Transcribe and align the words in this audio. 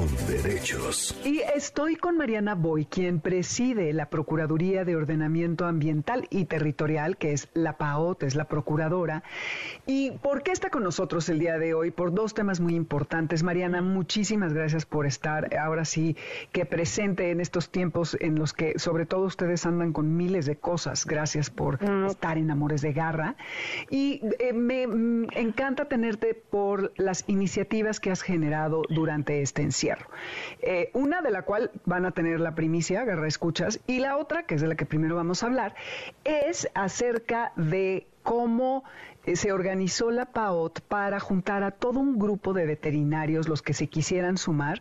Con 0.01 0.09
derechos. 0.27 1.15
Y 1.27 1.41
estoy 1.55 1.95
con 1.97 2.17
Mariana 2.17 2.55
Boy, 2.55 2.87
quien 2.87 3.20
preside 3.20 3.93
la 3.93 4.09
Procuraduría 4.09 4.87
de 4.87 4.97
Ordenamiento 4.97 5.66
Ambiental 5.66 6.27
y 6.31 6.47
Territorial, 6.47 7.19
que 7.19 7.34
es 7.34 7.50
la 7.53 7.77
PAOT, 7.77 8.22
es 8.22 8.34
la 8.34 8.47
procuradora. 8.47 9.22
¿Y 9.84 10.12
por 10.12 10.43
qué 10.43 10.53
está 10.53 10.71
con 10.71 10.84
nosotros 10.84 11.28
el 11.28 11.38
día 11.38 11.59
de 11.59 11.75
hoy? 11.75 11.91
Por 11.91 12.15
dos 12.15 12.33
temas 12.33 12.61
muy 12.61 12.77
importantes. 12.77 13.43
Mariana, 13.43 13.83
muchísimas 13.83 14.55
gracias 14.55 14.87
por 14.87 15.05
estar 15.05 15.55
ahora 15.55 15.84
sí 15.84 16.17
que 16.50 16.65
presente 16.65 17.31
en 17.31 17.43
estos 17.43 17.69
tiempos 17.69 18.17
en 18.21 18.37
los 18.37 18.55
que 18.55 18.78
sobre 18.78 19.05
todo 19.05 19.27
ustedes 19.27 19.67
andan 19.67 19.93
con 19.93 20.17
miles 20.17 20.47
de 20.47 20.56
cosas. 20.56 21.05
Gracias 21.05 21.50
por 21.50 21.82
mm. 21.82 22.06
estar 22.06 22.38
en 22.38 22.50
Amores 22.50 22.81
de 22.81 22.94
Garra. 22.94 23.37
Y 23.91 24.22
eh, 24.38 24.55
me 24.55 24.87
mm, 24.87 25.27
encanta 25.34 25.84
tenerte 25.84 26.32
por 26.32 26.91
las 26.97 27.25
iniciativas 27.27 28.00
que 28.00 28.11
has 28.11 28.22
generado 28.22 28.81
durante 28.88 29.43
este 29.43 29.61
encierro. 29.61 29.90
Eh, 30.61 30.91
una 30.95 31.23
de 31.23 31.31
la 31.31 31.43
cual 31.43 31.71
van 31.84 32.06
a 32.06 32.11
tener 32.11 32.41
la 32.41 32.55
primicia, 32.55 33.05
Garra 33.05 33.27
Escuchas, 33.27 33.81
y 33.87 34.01
la 34.01 34.17
otra, 34.17 34.45
que 34.45 34.55
es 34.55 34.61
de 34.61 34.69
la 34.69 34.75
que 34.75 34.87
primero 34.87 35.17
vamos 35.17 35.43
a 35.43 35.47
hablar, 35.47 35.75
es 36.25 36.69
acerca 36.75 37.53
de 37.56 38.06
cómo 38.23 38.84
eh, 39.25 39.37
se 39.37 39.53
organizó 39.53 40.11
la 40.11 40.27
PAOT 40.27 40.81
para 40.81 41.21
juntar 41.21 41.62
a 41.62 41.71
todo 41.71 42.00
un 42.00 42.19
grupo 42.19 42.53
de 42.53 42.67
veterinarios, 42.67 43.49
los 43.49 43.62
que 43.62 43.75
se 43.75 43.87
quisieran 43.87 44.39
sumar, 44.39 44.81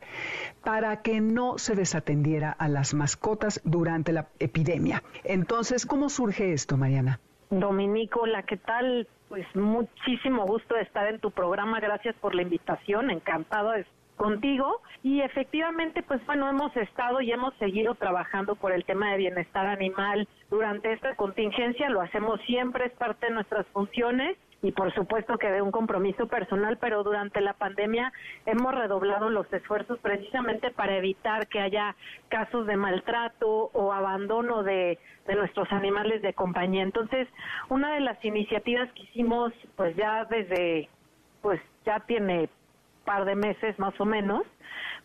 para 0.63 1.01
que 1.01 1.21
no 1.21 1.57
se 1.57 1.75
desatendiera 1.75 2.51
a 2.51 2.67
las 2.67 2.93
mascotas 2.93 3.61
durante 3.63 4.13
la 4.13 4.27
epidemia. 4.39 5.03
Entonces, 5.23 5.85
¿cómo 5.85 6.09
surge 6.09 6.53
esto, 6.53 6.77
Mariana? 6.77 7.19
Dominico, 7.49 8.23
¿qué 8.47 8.57
tal? 8.57 9.07
Pues 9.27 9.45
muchísimo 9.55 10.45
gusto 10.45 10.75
de 10.75 10.81
estar 10.81 11.07
en 11.07 11.19
tu 11.19 11.31
programa. 11.31 11.79
Gracias 11.79 12.15
por 12.15 12.35
la 12.35 12.43
invitación. 12.43 13.09
Encantado 13.09 13.71
de 13.71 13.85
contigo 14.19 14.81
y 15.01 15.21
efectivamente 15.21 16.03
pues 16.03 16.23
bueno 16.25 16.49
hemos 16.49 16.75
estado 16.75 17.21
y 17.21 17.31
hemos 17.31 17.53
seguido 17.55 17.95
trabajando 17.95 18.55
por 18.55 18.73
el 18.73 18.83
tema 18.83 19.11
de 19.11 19.17
bienestar 19.17 19.65
animal 19.65 20.27
durante 20.49 20.91
esta 20.91 21.15
contingencia 21.15 21.89
lo 21.89 22.01
hacemos 22.01 22.41
siempre 22.41 22.87
es 22.87 22.91
parte 22.91 23.27
de 23.27 23.33
nuestras 23.33 23.65
funciones 23.67 24.37
y 24.61 24.73
por 24.73 24.93
supuesto 24.93 25.37
que 25.37 25.49
de 25.49 25.61
un 25.61 25.71
compromiso 25.71 26.27
personal, 26.27 26.77
pero 26.81 27.03
durante 27.03 27.39
la 27.39 27.53
pandemia 27.53 28.11
hemos 28.45 28.75
redoblado 28.75 29.29
los 29.29 29.51
esfuerzos 29.53 29.97
precisamente 29.99 30.69
para 30.71 30.97
evitar 30.97 31.47
que 31.47 31.61
haya 31.61 31.95
casos 32.27 32.67
de 32.67 32.75
maltrato 32.75 33.69
o 33.71 33.93
abandono 33.93 34.63
de, 34.63 34.99
de 35.27 35.35
nuestros 35.35 35.71
animales 35.71 36.21
de 36.21 36.33
compañía. 36.33 36.83
Entonces, 36.83 37.29
una 37.69 37.93
de 37.93 38.01
las 38.01 38.23
iniciativas 38.25 38.91
que 38.91 39.03
hicimos, 39.03 39.53
pues 39.77 39.95
ya 39.95 40.25
desde, 40.25 40.89
pues 41.41 41.61
ya 41.85 42.01
tiene 42.01 42.49
par 43.09 43.25
de 43.25 43.33
meses 43.33 43.79
más 43.79 43.99
o 43.99 44.05
menos, 44.05 44.43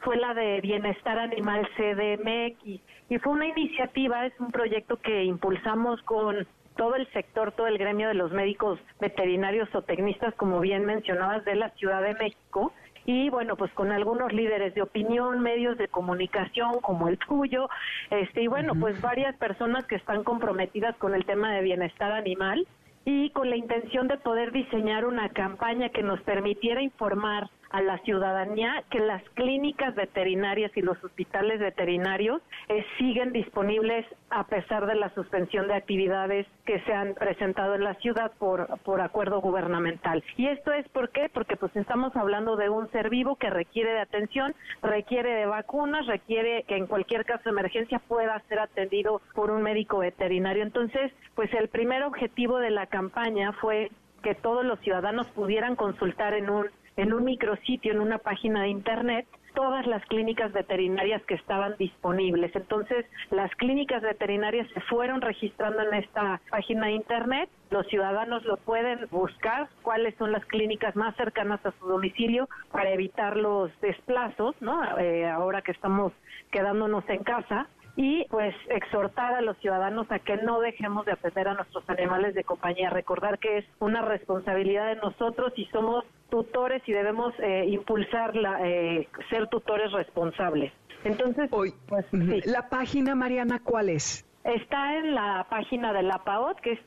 fue 0.00 0.18
la 0.18 0.34
de 0.34 0.60
Bienestar 0.60 1.18
Animal 1.18 1.66
CDMX 1.74 2.82
y 3.08 3.18
fue 3.18 3.32
una 3.32 3.46
iniciativa, 3.46 4.26
es 4.26 4.38
un 4.38 4.52
proyecto 4.52 4.98
que 4.98 5.24
impulsamos 5.24 6.02
con 6.02 6.46
todo 6.76 6.96
el 6.96 7.10
sector, 7.14 7.52
todo 7.52 7.66
el 7.66 7.78
gremio 7.78 8.08
de 8.08 8.12
los 8.12 8.30
médicos 8.30 8.78
veterinarios 9.00 9.74
o 9.74 9.80
tecnistas, 9.80 10.34
como 10.34 10.60
bien 10.60 10.84
mencionabas, 10.84 11.46
de 11.46 11.54
la 11.54 11.70
Ciudad 11.70 12.02
de 12.02 12.12
México, 12.12 12.74
y 13.06 13.30
bueno, 13.30 13.56
pues 13.56 13.72
con 13.72 13.90
algunos 13.90 14.34
líderes 14.34 14.74
de 14.74 14.82
opinión, 14.82 15.40
medios 15.40 15.78
de 15.78 15.88
comunicación 15.88 16.80
como 16.82 17.08
el 17.08 17.16
tuyo, 17.16 17.70
este 18.10 18.42
y 18.42 18.48
bueno, 18.48 18.74
pues 18.78 19.00
varias 19.00 19.34
personas 19.36 19.86
que 19.86 19.94
están 19.94 20.24
comprometidas 20.24 20.94
con 20.96 21.14
el 21.14 21.24
tema 21.24 21.54
de 21.54 21.62
bienestar 21.62 22.12
animal 22.12 22.66
y 23.06 23.30
con 23.30 23.48
la 23.48 23.56
intención 23.56 24.08
de 24.08 24.18
poder 24.18 24.52
diseñar 24.52 25.06
una 25.06 25.30
campaña 25.30 25.88
que 25.88 26.02
nos 26.02 26.20
permitiera 26.20 26.82
informar 26.82 27.48
a 27.74 27.82
la 27.82 27.98
ciudadanía 27.98 28.84
que 28.88 29.00
las 29.00 29.20
clínicas 29.30 29.96
veterinarias 29.96 30.70
y 30.76 30.80
los 30.80 31.02
hospitales 31.02 31.58
veterinarios 31.58 32.40
eh, 32.68 32.86
siguen 32.98 33.32
disponibles 33.32 34.06
a 34.30 34.44
pesar 34.46 34.86
de 34.86 34.94
la 34.94 35.12
suspensión 35.12 35.66
de 35.66 35.74
actividades 35.74 36.46
que 36.66 36.78
se 36.82 36.92
han 36.92 37.14
presentado 37.14 37.74
en 37.74 37.82
la 37.82 37.94
ciudad 37.94 38.30
por, 38.38 38.78
por 38.84 39.00
acuerdo 39.00 39.40
gubernamental. 39.40 40.22
Y 40.36 40.46
esto 40.46 40.72
es 40.72 40.88
por 40.90 41.08
qué? 41.08 41.28
Porque 41.34 41.56
pues 41.56 41.74
estamos 41.74 42.14
hablando 42.14 42.54
de 42.54 42.68
un 42.68 42.88
ser 42.92 43.10
vivo 43.10 43.34
que 43.34 43.50
requiere 43.50 43.90
de 43.90 44.02
atención, 44.02 44.54
requiere 44.80 45.34
de 45.34 45.46
vacunas, 45.46 46.06
requiere 46.06 46.62
que 46.68 46.76
en 46.76 46.86
cualquier 46.86 47.24
caso 47.24 47.42
de 47.42 47.50
emergencia 47.50 47.98
pueda 48.06 48.40
ser 48.48 48.60
atendido 48.60 49.20
por 49.34 49.50
un 49.50 49.62
médico 49.62 49.98
veterinario. 49.98 50.62
Entonces, 50.62 51.10
pues 51.34 51.52
el 51.54 51.66
primer 51.66 52.04
objetivo 52.04 52.60
de 52.60 52.70
la 52.70 52.86
campaña 52.86 53.50
fue 53.54 53.90
que 54.22 54.36
todos 54.36 54.64
los 54.64 54.78
ciudadanos 54.78 55.26
pudieran 55.32 55.74
consultar 55.74 56.34
en 56.34 56.48
un 56.50 56.68
en 56.96 57.12
un 57.12 57.24
micrositio, 57.24 57.92
en 57.92 58.00
una 58.00 58.18
página 58.18 58.62
de 58.62 58.68
internet, 58.68 59.26
todas 59.54 59.86
las 59.86 60.04
clínicas 60.06 60.52
veterinarias 60.52 61.22
que 61.26 61.34
estaban 61.34 61.76
disponibles. 61.78 62.54
Entonces, 62.54 63.06
las 63.30 63.50
clínicas 63.54 64.02
veterinarias 64.02 64.68
se 64.74 64.80
fueron 64.82 65.20
registrando 65.20 65.80
en 65.82 65.94
esta 65.94 66.40
página 66.50 66.86
de 66.86 66.92
Internet. 66.92 67.48
Los 67.70 67.86
ciudadanos 67.86 68.44
lo 68.44 68.56
pueden 68.58 69.06
buscar, 69.10 69.68
cuáles 69.82 70.14
son 70.16 70.32
las 70.32 70.44
clínicas 70.46 70.94
más 70.96 71.16
cercanas 71.16 71.64
a 71.64 71.72
su 71.78 71.86
domicilio 71.86 72.48
para 72.72 72.90
evitar 72.90 73.36
los 73.36 73.70
desplazos, 73.80 74.54
¿no? 74.60 74.98
Eh, 74.98 75.28
ahora 75.28 75.62
que 75.62 75.72
estamos 75.72 76.12
quedándonos 76.50 77.08
en 77.08 77.22
casa 77.22 77.68
y 77.96 78.26
pues 78.28 78.54
exhortar 78.70 79.34
a 79.34 79.40
los 79.40 79.56
ciudadanos 79.58 80.10
a 80.10 80.18
que 80.18 80.36
no 80.38 80.58
dejemos 80.60 81.06
de 81.06 81.12
atender 81.12 81.46
a 81.48 81.54
nuestros 81.54 81.88
animales 81.88 82.34
de 82.34 82.42
compañía, 82.42 82.90
recordar 82.90 83.38
que 83.38 83.58
es 83.58 83.64
una 83.78 84.02
responsabilidad 84.02 84.88
de 84.88 84.96
nosotros 84.96 85.52
y 85.56 85.66
somos 85.66 86.04
tutores 86.28 86.82
y 86.86 86.92
debemos 86.92 87.32
eh, 87.38 87.66
impulsar 87.68 88.34
la, 88.34 88.58
eh, 88.66 89.06
ser 89.30 89.46
tutores 89.48 89.92
responsables. 89.92 90.72
Entonces, 91.04 91.48
Hoy, 91.52 91.72
pues 91.86 92.04
la 92.46 92.68
página 92.68 93.14
Mariana, 93.14 93.60
¿cuál 93.62 93.90
es? 93.90 94.26
Está 94.42 94.96
en 94.96 95.14
la 95.14 95.46
página 95.48 95.92
de 95.92 96.02
la 96.02 96.18
PAOT, 96.18 96.58
que 96.60 96.72
es 96.72 96.80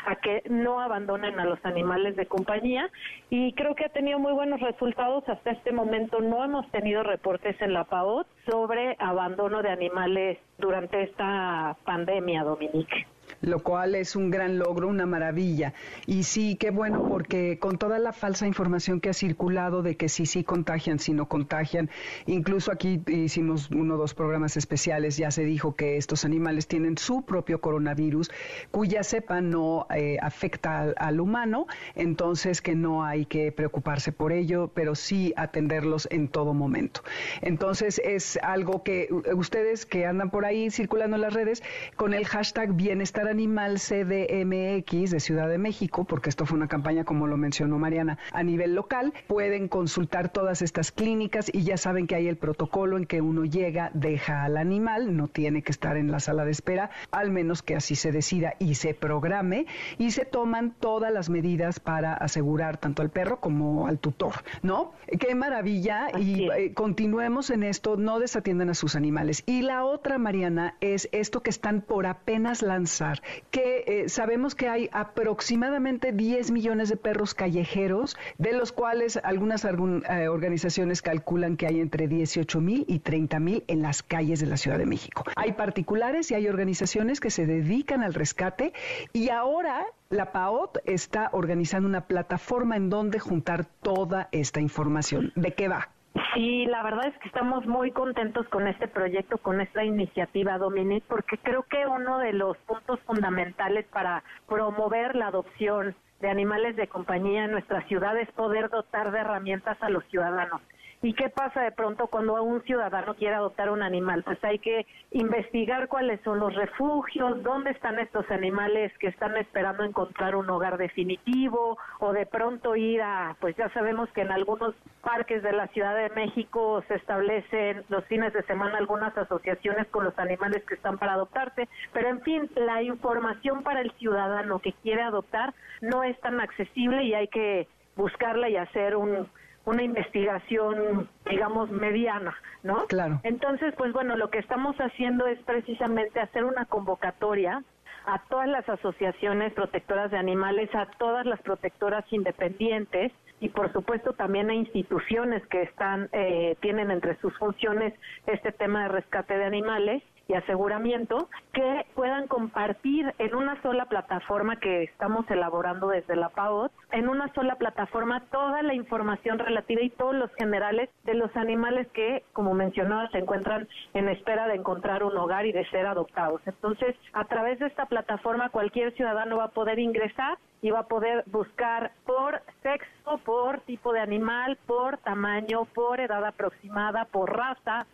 a 0.06 0.16
que 0.16 0.42
no 0.48 0.80
abandonen 0.80 1.38
a 1.38 1.44
los 1.44 1.64
animales 1.64 2.16
de 2.16 2.26
compañía 2.26 2.90
y 3.30 3.52
creo 3.52 3.74
que 3.74 3.84
ha 3.84 3.88
tenido 3.88 4.18
muy 4.18 4.32
buenos 4.32 4.60
resultados. 4.60 5.28
Hasta 5.28 5.50
este 5.50 5.72
momento 5.72 6.20
no 6.20 6.44
hemos 6.44 6.68
tenido 6.70 7.02
reportes 7.02 7.60
en 7.60 7.72
la 7.72 7.84
PAOT 7.84 8.26
sobre 8.50 8.96
abandono 8.98 9.62
de 9.62 9.70
animales 9.70 10.38
durante 10.58 11.02
esta 11.02 11.76
pandemia, 11.84 12.44
Dominique 12.44 13.06
lo 13.40 13.60
cual 13.60 13.94
es 13.94 14.16
un 14.16 14.30
gran 14.30 14.58
logro, 14.58 14.88
una 14.88 15.06
maravilla. 15.06 15.74
Y 16.06 16.24
sí, 16.24 16.56
qué 16.56 16.70
bueno, 16.70 17.08
porque 17.08 17.58
con 17.58 17.78
toda 17.78 17.98
la 17.98 18.12
falsa 18.12 18.46
información 18.46 19.00
que 19.00 19.10
ha 19.10 19.14
circulado 19.14 19.82
de 19.82 19.96
que 19.96 20.08
sí, 20.08 20.26
sí 20.26 20.44
contagian, 20.44 20.98
sí 20.98 21.12
no 21.12 21.28
contagian, 21.28 21.90
incluso 22.26 22.72
aquí 22.72 23.02
hicimos 23.06 23.70
uno 23.70 23.94
o 23.94 23.98
dos 23.98 24.14
programas 24.14 24.56
especiales, 24.56 25.16
ya 25.16 25.30
se 25.30 25.44
dijo 25.44 25.74
que 25.74 25.96
estos 25.96 26.24
animales 26.24 26.66
tienen 26.66 26.98
su 26.98 27.22
propio 27.22 27.60
coronavirus, 27.60 28.30
cuya 28.70 29.02
cepa 29.02 29.40
no 29.40 29.86
eh, 29.94 30.18
afecta 30.20 30.92
al, 30.96 31.20
humano, 31.20 31.66
entonces 31.94 32.60
que 32.60 32.74
no 32.74 33.04
hay 33.04 33.26
que 33.26 33.52
preocuparse 33.52 34.12
por 34.12 34.32
ello, 34.32 34.70
pero 34.74 34.94
sí 34.94 35.32
atenderlos 35.36 36.08
en 36.10 36.28
todo 36.28 36.54
momento. 36.54 37.02
Entonces 37.40 38.00
es 38.04 38.38
algo 38.42 38.82
que 38.82 39.08
ustedes 39.34 39.86
que 39.86 40.06
andan 40.06 40.30
por 40.30 40.44
ahí 40.44 40.70
circulando 40.70 41.16
en 41.16 41.22
las 41.22 41.32
redes, 41.32 41.62
con 41.96 42.14
el 42.14 42.26
hashtag 42.26 42.74
bienestar 42.74 43.25
Animal 43.30 43.78
CDMX 43.78 45.10
de 45.10 45.20
Ciudad 45.20 45.48
de 45.48 45.58
México, 45.58 46.04
porque 46.04 46.28
esto 46.28 46.46
fue 46.46 46.56
una 46.56 46.68
campaña, 46.68 47.04
como 47.04 47.26
lo 47.26 47.36
mencionó 47.36 47.78
Mariana, 47.78 48.18
a 48.32 48.42
nivel 48.42 48.74
local. 48.74 49.12
Pueden 49.26 49.68
consultar 49.68 50.30
todas 50.30 50.62
estas 50.62 50.92
clínicas 50.92 51.50
y 51.52 51.62
ya 51.62 51.76
saben 51.76 52.06
que 52.06 52.14
hay 52.14 52.28
el 52.28 52.36
protocolo 52.36 52.96
en 52.96 53.06
que 53.06 53.20
uno 53.20 53.44
llega, 53.44 53.90
deja 53.94 54.44
al 54.44 54.56
animal, 54.56 55.16
no 55.16 55.28
tiene 55.28 55.62
que 55.62 55.72
estar 55.72 55.96
en 55.96 56.10
la 56.10 56.20
sala 56.20 56.44
de 56.44 56.50
espera, 56.50 56.90
al 57.10 57.30
menos 57.30 57.62
que 57.62 57.76
así 57.76 57.96
se 57.96 58.12
decida 58.12 58.54
y 58.58 58.74
se 58.74 58.94
programe, 58.94 59.66
y 59.98 60.10
se 60.10 60.24
toman 60.24 60.74
todas 60.78 61.12
las 61.12 61.28
medidas 61.28 61.80
para 61.80 62.14
asegurar 62.14 62.76
tanto 62.78 63.02
al 63.02 63.10
perro 63.10 63.40
como 63.40 63.86
al 63.86 63.98
tutor, 63.98 64.34
¿no? 64.62 64.92
Qué 65.18 65.34
maravilla 65.34 66.08
y 66.18 66.48
eh, 66.50 66.72
continuemos 66.74 67.50
en 67.50 67.62
esto, 67.62 67.96
no 67.96 68.18
desatiendan 68.18 68.70
a 68.70 68.74
sus 68.74 68.96
animales. 68.96 69.42
Y 69.46 69.62
la 69.62 69.84
otra, 69.84 70.18
Mariana, 70.18 70.74
es 70.80 71.08
esto 71.12 71.42
que 71.42 71.50
están 71.50 71.80
por 71.80 72.06
apenas 72.06 72.62
lanzar 72.62 73.15
que 73.50 73.84
eh, 73.86 74.08
sabemos 74.08 74.54
que 74.54 74.68
hay 74.68 74.88
aproximadamente 74.92 76.12
10 76.12 76.50
millones 76.50 76.88
de 76.88 76.96
perros 76.96 77.34
callejeros, 77.34 78.16
de 78.38 78.52
los 78.52 78.72
cuales 78.72 79.18
algunas 79.22 79.64
eh, 79.64 80.28
organizaciones 80.28 81.02
calculan 81.02 81.56
que 81.56 81.66
hay 81.66 81.80
entre 81.80 82.08
18 82.08 82.60
mil 82.60 82.84
y 82.88 83.00
30 83.00 83.40
mil 83.40 83.64
en 83.66 83.82
las 83.82 84.02
calles 84.02 84.40
de 84.40 84.46
la 84.46 84.56
Ciudad 84.56 84.78
de 84.78 84.86
México. 84.86 85.24
Hay 85.36 85.52
particulares 85.52 86.30
y 86.30 86.34
hay 86.34 86.48
organizaciones 86.48 87.20
que 87.20 87.30
se 87.30 87.46
dedican 87.46 88.02
al 88.02 88.14
rescate 88.14 88.72
y 89.12 89.30
ahora 89.30 89.84
la 90.08 90.32
PAOT 90.32 90.78
está 90.84 91.30
organizando 91.32 91.88
una 91.88 92.06
plataforma 92.06 92.76
en 92.76 92.90
donde 92.90 93.18
juntar 93.18 93.64
toda 93.82 94.28
esta 94.32 94.60
información. 94.60 95.32
¿De 95.34 95.54
qué 95.54 95.68
va? 95.68 95.90
Sí, 96.34 96.66
la 96.66 96.82
verdad 96.82 97.06
es 97.06 97.18
que 97.18 97.28
estamos 97.28 97.66
muy 97.66 97.90
contentos 97.90 98.48
con 98.48 98.66
este 98.68 98.88
proyecto, 98.88 99.38
con 99.38 99.60
esta 99.60 99.84
iniciativa, 99.84 100.58
Dominique, 100.58 101.06
porque 101.08 101.38
creo 101.38 101.62
que 101.64 101.86
uno 101.86 102.18
de 102.18 102.32
los 102.32 102.56
puntos 102.58 103.00
fundamentales 103.00 103.86
para 103.86 104.22
promover 104.48 105.14
la 105.14 105.28
adopción 105.28 105.94
de 106.20 106.30
animales 106.30 106.76
de 106.76 106.88
compañía 106.88 107.44
en 107.44 107.50
nuestra 107.50 107.82
ciudad 107.82 108.16
es 108.18 108.30
poder 108.32 108.70
dotar 108.70 109.10
de 109.10 109.18
herramientas 109.18 109.76
a 109.82 109.90
los 109.90 110.04
ciudadanos. 110.06 110.62
¿Y 111.02 111.12
qué 111.12 111.28
pasa 111.28 111.60
de 111.60 111.72
pronto 111.72 112.06
cuando 112.06 112.42
un 112.42 112.62
ciudadano 112.62 113.14
quiere 113.14 113.34
adoptar 113.34 113.70
un 113.70 113.82
animal? 113.82 114.22
Pues 114.22 114.42
hay 114.42 114.58
que 114.58 114.86
investigar 115.10 115.88
cuáles 115.88 116.20
son 116.22 116.40
los 116.40 116.54
refugios, 116.54 117.42
dónde 117.42 117.70
están 117.70 117.98
estos 117.98 118.28
animales 118.30 118.96
que 118.98 119.08
están 119.08 119.36
esperando 119.36 119.84
encontrar 119.84 120.34
un 120.36 120.48
hogar 120.48 120.78
definitivo 120.78 121.76
o 122.00 122.12
de 122.12 122.24
pronto 122.24 122.76
ir 122.76 123.02
a, 123.02 123.36
pues 123.40 123.54
ya 123.56 123.68
sabemos 123.70 124.08
que 124.12 124.22
en 124.22 124.32
algunos 124.32 124.74
parques 125.02 125.42
de 125.42 125.52
la 125.52 125.66
Ciudad 125.68 125.94
de 125.94 126.08
México 126.10 126.82
se 126.88 126.94
establecen 126.94 127.84
los 127.88 128.04
fines 128.06 128.32
de 128.32 128.42
semana 128.44 128.78
algunas 128.78 129.16
asociaciones 129.16 129.86
con 129.88 130.04
los 130.04 130.18
animales 130.18 130.64
que 130.64 130.74
están 130.74 130.98
para 130.98 131.12
adoptarse, 131.12 131.68
pero 131.92 132.08
en 132.08 132.22
fin, 132.22 132.50
la 132.56 132.82
información 132.82 133.62
para 133.62 133.82
el 133.82 133.92
ciudadano 133.92 134.60
que 134.60 134.72
quiere 134.82 135.02
adoptar 135.02 135.52
no 135.82 136.02
es 136.02 136.18
tan 136.20 136.40
accesible 136.40 137.04
y 137.04 137.14
hay 137.14 137.28
que 137.28 137.68
buscarla 137.96 138.48
y 138.48 138.56
hacer 138.56 138.96
un 138.96 139.28
una 139.66 139.82
investigación, 139.82 141.08
digamos, 141.28 141.70
mediana, 141.70 142.34
¿no? 142.62 142.86
Claro. 142.86 143.20
Entonces, 143.24 143.74
pues 143.76 143.92
bueno, 143.92 144.16
lo 144.16 144.30
que 144.30 144.38
estamos 144.38 144.76
haciendo 144.76 145.26
es 145.26 145.38
precisamente 145.40 146.20
hacer 146.20 146.44
una 146.44 146.64
convocatoria 146.66 147.62
a 148.06 148.22
todas 148.28 148.48
las 148.48 148.66
asociaciones 148.68 149.52
protectoras 149.52 150.12
de 150.12 150.18
animales, 150.18 150.72
a 150.74 150.86
todas 150.98 151.26
las 151.26 151.40
protectoras 151.42 152.04
independientes 152.12 153.12
y 153.40 153.48
por 153.48 153.72
supuesto 153.72 154.12
también 154.12 154.48
a 154.48 154.54
instituciones 154.54 155.44
que 155.48 155.62
están 155.62 156.08
eh, 156.12 156.56
tienen 156.60 156.90
entre 156.90 157.16
sus 157.16 157.36
funciones 157.36 157.92
este 158.26 158.52
tema 158.52 158.84
de 158.84 158.88
rescate 158.88 159.36
de 159.36 159.44
animales 159.44 160.02
y 160.28 160.34
aseguramiento 160.34 161.28
que 161.52 161.86
puedan 161.94 162.26
compartir 162.26 163.14
en 163.18 163.34
una 163.34 163.60
sola 163.62 163.86
plataforma 163.86 164.56
que 164.56 164.84
estamos 164.84 165.30
elaborando 165.30 165.88
desde 165.88 166.16
la 166.16 166.30
PAOT, 166.30 166.72
en 166.92 167.08
una 167.08 167.32
sola 167.34 167.56
plataforma 167.56 168.24
toda 168.30 168.62
la 168.62 168.74
información 168.74 169.38
relativa 169.38 169.82
y 169.82 169.90
todos 169.90 170.14
los 170.14 170.32
generales 170.34 170.90
de 171.04 171.14
los 171.14 171.34
animales 171.36 171.86
que, 171.92 172.24
como 172.32 172.54
mencionaba, 172.54 173.08
se 173.10 173.18
encuentran 173.18 173.68
en 173.94 174.08
espera 174.08 174.48
de 174.48 174.54
encontrar 174.54 175.04
un 175.04 175.16
hogar 175.16 175.46
y 175.46 175.52
de 175.52 175.68
ser 175.70 175.86
adoptados. 175.86 176.40
Entonces, 176.46 176.96
a 177.12 177.24
través 177.24 177.58
de 177.58 177.66
esta 177.66 177.86
plataforma 177.86 178.50
cualquier 178.50 178.92
ciudadano 178.94 179.36
va 179.36 179.44
a 179.44 179.50
poder 179.50 179.78
ingresar 179.78 180.38
y 180.62 180.70
va 180.70 180.80
a 180.80 180.88
poder 180.88 181.22
buscar 181.26 181.92
por 182.04 182.40
sexo, 182.62 183.18
por 183.24 183.60
tipo 183.60 183.92
de 183.92 184.00
animal, 184.00 184.58
por 184.66 184.98
tamaño, 184.98 185.66
por 185.66 186.00
edad 186.00 186.24
aproximada, 186.24 187.04
por 187.04 187.36
raza, 187.36 187.86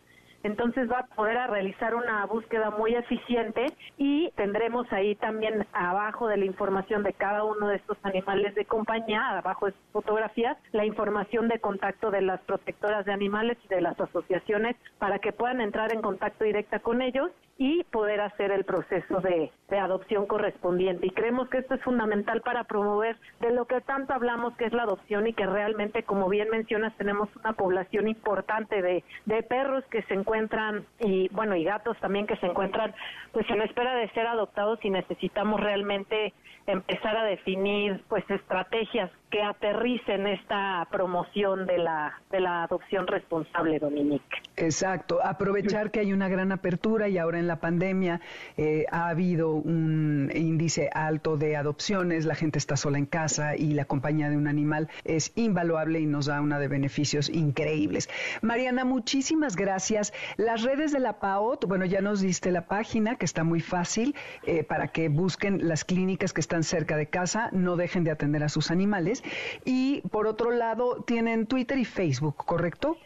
entonces 0.42 0.90
va 0.90 1.00
a 1.00 1.06
poder 1.14 1.38
realizar 1.50 1.94
una 1.94 2.24
búsqueda 2.26 2.70
muy 2.70 2.94
eficiente 2.94 3.66
y 3.96 4.30
tendremos 4.32 4.92
ahí 4.92 5.14
también 5.16 5.66
abajo 5.72 6.28
de 6.28 6.36
la 6.36 6.44
información 6.44 7.02
de 7.02 7.12
cada 7.12 7.44
uno 7.44 7.68
de 7.68 7.76
estos 7.76 7.96
animales 8.02 8.54
de 8.54 8.64
compañía, 8.64 9.38
abajo 9.38 9.66
de 9.66 9.72
sus 9.72 9.92
fotografías, 9.92 10.56
la 10.72 10.84
información 10.84 11.48
de 11.48 11.60
contacto 11.60 12.10
de 12.10 12.22
las 12.22 12.40
protectoras 12.42 13.04
de 13.04 13.12
animales 13.12 13.58
y 13.64 13.68
de 13.68 13.80
las 13.80 13.98
asociaciones 14.00 14.76
para 14.98 15.18
que 15.18 15.32
puedan 15.32 15.60
entrar 15.60 15.92
en 15.94 16.02
contacto 16.02 16.44
directa 16.44 16.80
con 16.80 17.02
ellos 17.02 17.30
y 17.64 17.84
poder 17.84 18.20
hacer 18.20 18.50
el 18.50 18.64
proceso 18.64 19.20
de, 19.20 19.52
adopción 19.70 20.26
correspondiente. 20.26 21.06
Y 21.06 21.10
creemos 21.10 21.48
que 21.48 21.58
esto 21.58 21.74
es 21.74 21.82
fundamental 21.82 22.42
para 22.42 22.64
promover 22.64 23.16
de 23.40 23.52
lo 23.52 23.66
que 23.66 23.80
tanto 23.80 24.12
hablamos 24.12 24.54
que 24.56 24.64
es 24.64 24.72
la 24.72 24.82
adopción 24.82 25.28
y 25.28 25.32
que 25.32 25.46
realmente, 25.46 26.02
como 26.02 26.28
bien 26.28 26.50
mencionas, 26.50 26.92
tenemos 26.98 27.28
una 27.36 27.52
población 27.52 28.08
importante 28.08 28.82
de, 28.82 29.04
de 29.26 29.42
perros 29.44 29.84
que 29.92 30.02
se 30.02 30.14
encuentran 30.14 30.84
y 30.98 31.28
bueno 31.28 31.54
y 31.54 31.62
gatos 31.62 31.96
también 32.00 32.26
que 32.26 32.36
se 32.36 32.46
encuentran 32.46 32.94
pues 33.32 33.48
en 33.48 33.62
espera 33.62 33.94
de 33.94 34.08
ser 34.10 34.26
adoptados 34.26 34.84
y 34.84 34.90
necesitamos 34.90 35.60
realmente 35.60 36.34
empezar 36.66 37.16
a 37.16 37.24
definir 37.24 38.02
pues 38.08 38.28
estrategias 38.28 39.10
que 39.32 39.42
aterricen 39.42 40.26
esta 40.26 40.86
promoción 40.90 41.66
de 41.66 41.78
la 41.78 42.20
de 42.30 42.40
la 42.40 42.64
adopción 42.64 43.06
responsable, 43.06 43.78
Dominique. 43.78 44.42
Exacto, 44.56 45.20
aprovechar 45.24 45.90
que 45.90 46.00
hay 46.00 46.12
una 46.12 46.28
gran 46.28 46.52
apertura 46.52 47.08
y 47.08 47.18
ahora 47.18 47.38
en 47.38 47.46
la 47.46 47.56
pandemia 47.56 48.20
eh, 48.56 48.84
ha 48.90 49.08
habido 49.08 49.54
un 49.54 50.30
índice 50.34 50.90
alto 50.92 51.36
de 51.36 51.56
adopciones, 51.56 52.26
la 52.26 52.34
gente 52.34 52.58
está 52.58 52.76
sola 52.76 52.98
en 52.98 53.06
casa 53.06 53.56
y 53.56 53.72
la 53.72 53.86
compañía 53.86 54.28
de 54.28 54.36
un 54.36 54.48
animal 54.48 54.88
es 55.04 55.32
invaluable 55.34 56.00
y 56.00 56.06
nos 56.06 56.26
da 56.26 56.40
una 56.40 56.58
de 56.58 56.68
beneficios 56.68 57.30
increíbles. 57.30 58.10
Mariana, 58.42 58.84
muchísimas 58.84 59.56
gracias. 59.56 60.12
Las 60.36 60.62
redes 60.62 60.92
de 60.92 61.00
la 61.00 61.20
PAOT, 61.20 61.66
bueno, 61.66 61.86
ya 61.86 62.02
nos 62.02 62.20
diste 62.20 62.50
la 62.50 62.66
página 62.66 63.16
que 63.16 63.24
está 63.24 63.44
muy 63.44 63.60
fácil 63.60 64.14
eh, 64.46 64.62
para 64.62 64.88
que 64.88 65.08
busquen 65.08 65.66
las 65.68 65.84
clínicas 65.84 66.34
que 66.34 66.42
están 66.42 66.62
cerca 66.62 66.96
de 66.96 67.06
casa, 67.06 67.48
no 67.52 67.76
dejen 67.76 68.04
de 68.04 68.10
atender 68.10 68.42
a 68.42 68.50
sus 68.50 68.70
animales. 68.70 69.21
Y 69.64 70.02
por 70.10 70.26
otro 70.26 70.50
lado, 70.50 71.02
tienen 71.06 71.46
Twitter 71.46 71.78
y 71.78 71.84
Facebook, 71.84 72.36
¿correcto? 72.36 72.96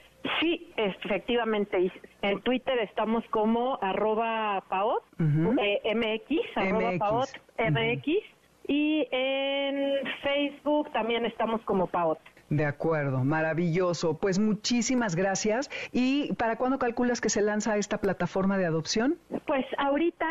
Sí, 0.40 0.72
efectivamente. 0.76 1.92
En 2.22 2.40
Twitter 2.40 2.78
estamos 2.80 3.24
como 3.30 3.78
arroba 3.80 4.64
paot, 4.68 5.02
eh, 5.20 5.94
mx, 5.94 6.56
arroba 6.56 6.92
paot, 6.98 7.28
mx. 7.58 8.06
Y 8.68 9.06
en 9.12 10.00
Facebook 10.22 10.90
también 10.92 11.24
estamos 11.24 11.60
como 11.62 11.86
paot. 11.86 12.18
De 12.48 12.64
acuerdo, 12.64 13.24
maravilloso. 13.24 14.18
Pues 14.18 14.38
muchísimas 14.38 15.16
gracias. 15.16 15.68
¿Y 15.92 16.32
para 16.34 16.56
cuándo 16.56 16.78
calculas 16.78 17.20
que 17.20 17.28
se 17.28 17.42
lanza 17.42 17.76
esta 17.76 17.98
plataforma 17.98 18.56
de 18.56 18.66
adopción? 18.66 19.18
Pues 19.46 19.66
ahorita, 19.78 20.26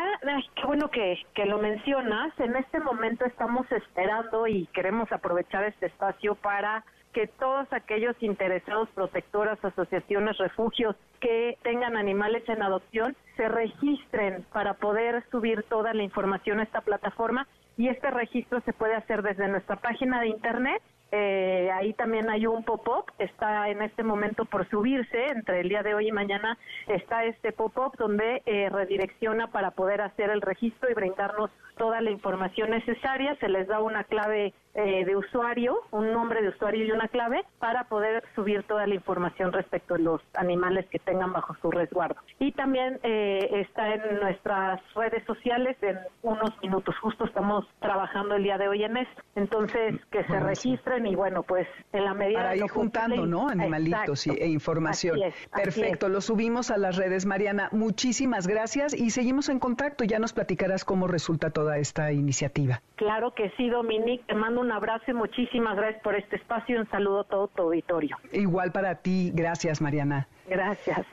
qué 0.54 0.66
bueno 0.66 0.90
que, 0.90 1.16
que 1.34 1.44
lo 1.44 1.58
mencionas. 1.58 2.32
En 2.38 2.56
este 2.56 2.80
momento 2.80 3.26
estamos 3.26 3.70
esperando 3.70 4.46
y 4.46 4.66
queremos 4.68 5.12
aprovechar 5.12 5.64
este 5.64 5.86
espacio 5.86 6.34
para 6.36 6.84
que 7.12 7.26
todos 7.26 7.66
aquellos 7.72 8.14
interesados, 8.20 8.90
protectoras, 8.90 9.58
asociaciones, 9.64 10.36
refugios 10.36 10.96
que 11.20 11.56
tengan 11.62 11.96
animales 11.96 12.46
en 12.46 12.62
adopción 12.62 13.16
se 13.36 13.48
registren 13.48 14.44
para 14.52 14.74
poder 14.74 15.24
subir 15.30 15.62
toda 15.62 15.94
la 15.94 16.02
información 16.02 16.60
a 16.60 16.64
esta 16.64 16.82
plataforma 16.82 17.46
y 17.78 17.88
este 17.88 18.10
registro 18.10 18.60
se 18.62 18.74
puede 18.74 18.94
hacer 18.94 19.22
desde 19.22 19.48
nuestra 19.48 19.76
página 19.76 20.20
de 20.20 20.28
internet 20.28 20.82
eh, 21.12 21.70
ahí 21.72 21.92
también 21.92 22.28
hay 22.28 22.46
un 22.46 22.64
pop-up, 22.64 23.12
está 23.18 23.68
en 23.68 23.80
este 23.82 24.02
momento 24.02 24.44
por 24.44 24.68
subirse, 24.68 25.26
entre 25.28 25.60
el 25.60 25.68
día 25.68 25.82
de 25.82 25.94
hoy 25.94 26.08
y 26.08 26.12
mañana 26.12 26.58
está 26.88 27.24
este 27.24 27.52
pop-up 27.52 27.96
donde 27.96 28.42
eh, 28.44 28.68
redirecciona 28.70 29.52
para 29.52 29.70
poder 29.70 30.00
hacer 30.00 30.30
el 30.30 30.40
registro 30.40 30.90
y 30.90 30.94
brindarnos 30.94 31.50
toda 31.76 32.00
la 32.00 32.10
información 32.10 32.70
necesaria, 32.70 33.36
se 33.36 33.48
les 33.48 33.68
da 33.68 33.80
una 33.80 34.04
clave 34.04 34.52
eh, 34.78 35.06
de 35.06 35.16
usuario, 35.16 35.80
un 35.90 36.12
nombre 36.12 36.42
de 36.42 36.48
usuario 36.48 36.84
y 36.84 36.90
una 36.90 37.08
clave 37.08 37.44
para 37.58 37.84
poder 37.84 38.22
subir 38.34 38.62
toda 38.64 38.86
la 38.86 38.94
información 38.94 39.50
respecto 39.50 39.94
a 39.94 39.98
los 39.98 40.20
animales 40.34 40.84
que 40.90 40.98
tengan 40.98 41.32
bajo 41.32 41.56
su 41.62 41.70
resguardo. 41.70 42.16
Y 42.38 42.52
también 42.52 43.00
eh, 43.02 43.48
está 43.52 43.94
en 43.94 44.20
nuestras 44.20 44.82
redes 44.94 45.24
sociales 45.24 45.78
en 45.80 45.98
unos 46.22 46.50
minutos, 46.62 46.94
justo 46.98 47.24
estamos 47.24 47.64
trabajando 47.80 48.34
el 48.34 48.42
día 48.42 48.58
de 48.58 48.68
hoy 48.68 48.84
en 48.84 48.98
esto. 48.98 49.22
Entonces, 49.34 49.94
que 50.10 50.24
se 50.24 50.40
registren 50.40 51.06
y 51.06 51.14
bueno, 51.14 51.42
pues 51.42 51.66
en 51.94 52.04
la 52.04 52.12
medida 52.12 52.40
Para 52.40 52.56
ir 52.56 52.68
juntando, 52.68 53.24
¿no? 53.24 53.48
Animalitos 53.48 54.26
e 54.26 54.46
información. 54.46 55.18
Perfecto, 55.54 56.10
lo 56.10 56.20
subimos 56.20 56.70
a 56.70 56.76
las 56.76 56.96
redes, 56.96 57.24
Mariana. 57.24 57.70
Muchísimas 57.72 58.46
gracias 58.46 58.92
y 58.92 59.08
seguimos 59.08 59.48
en 59.48 59.58
contacto. 59.58 60.04
Ya 60.04 60.18
nos 60.18 60.34
platicarás 60.34 60.84
cómo 60.84 61.06
resulta 61.06 61.50
todo 61.50 61.72
esta 61.72 62.12
iniciativa. 62.12 62.82
Claro 62.96 63.32
que 63.32 63.50
sí, 63.56 63.70
Dominique. 63.70 64.24
Te 64.26 64.34
mando 64.34 64.60
un 64.60 64.65
abrazo 64.72 65.04
y 65.08 65.14
muchísimas 65.14 65.76
gracias 65.76 66.02
por 66.02 66.14
este 66.14 66.36
espacio 66.36 66.76
y 66.76 66.78
un 66.78 66.90
saludo 66.90 67.20
a 67.20 67.24
todo 67.24 67.48
tu 67.48 67.62
auditorio. 67.62 68.16
Igual 68.32 68.72
para 68.72 68.96
ti. 68.96 69.32
Gracias, 69.34 69.80
Mariana. 69.80 70.28
Gracias. 70.48 71.06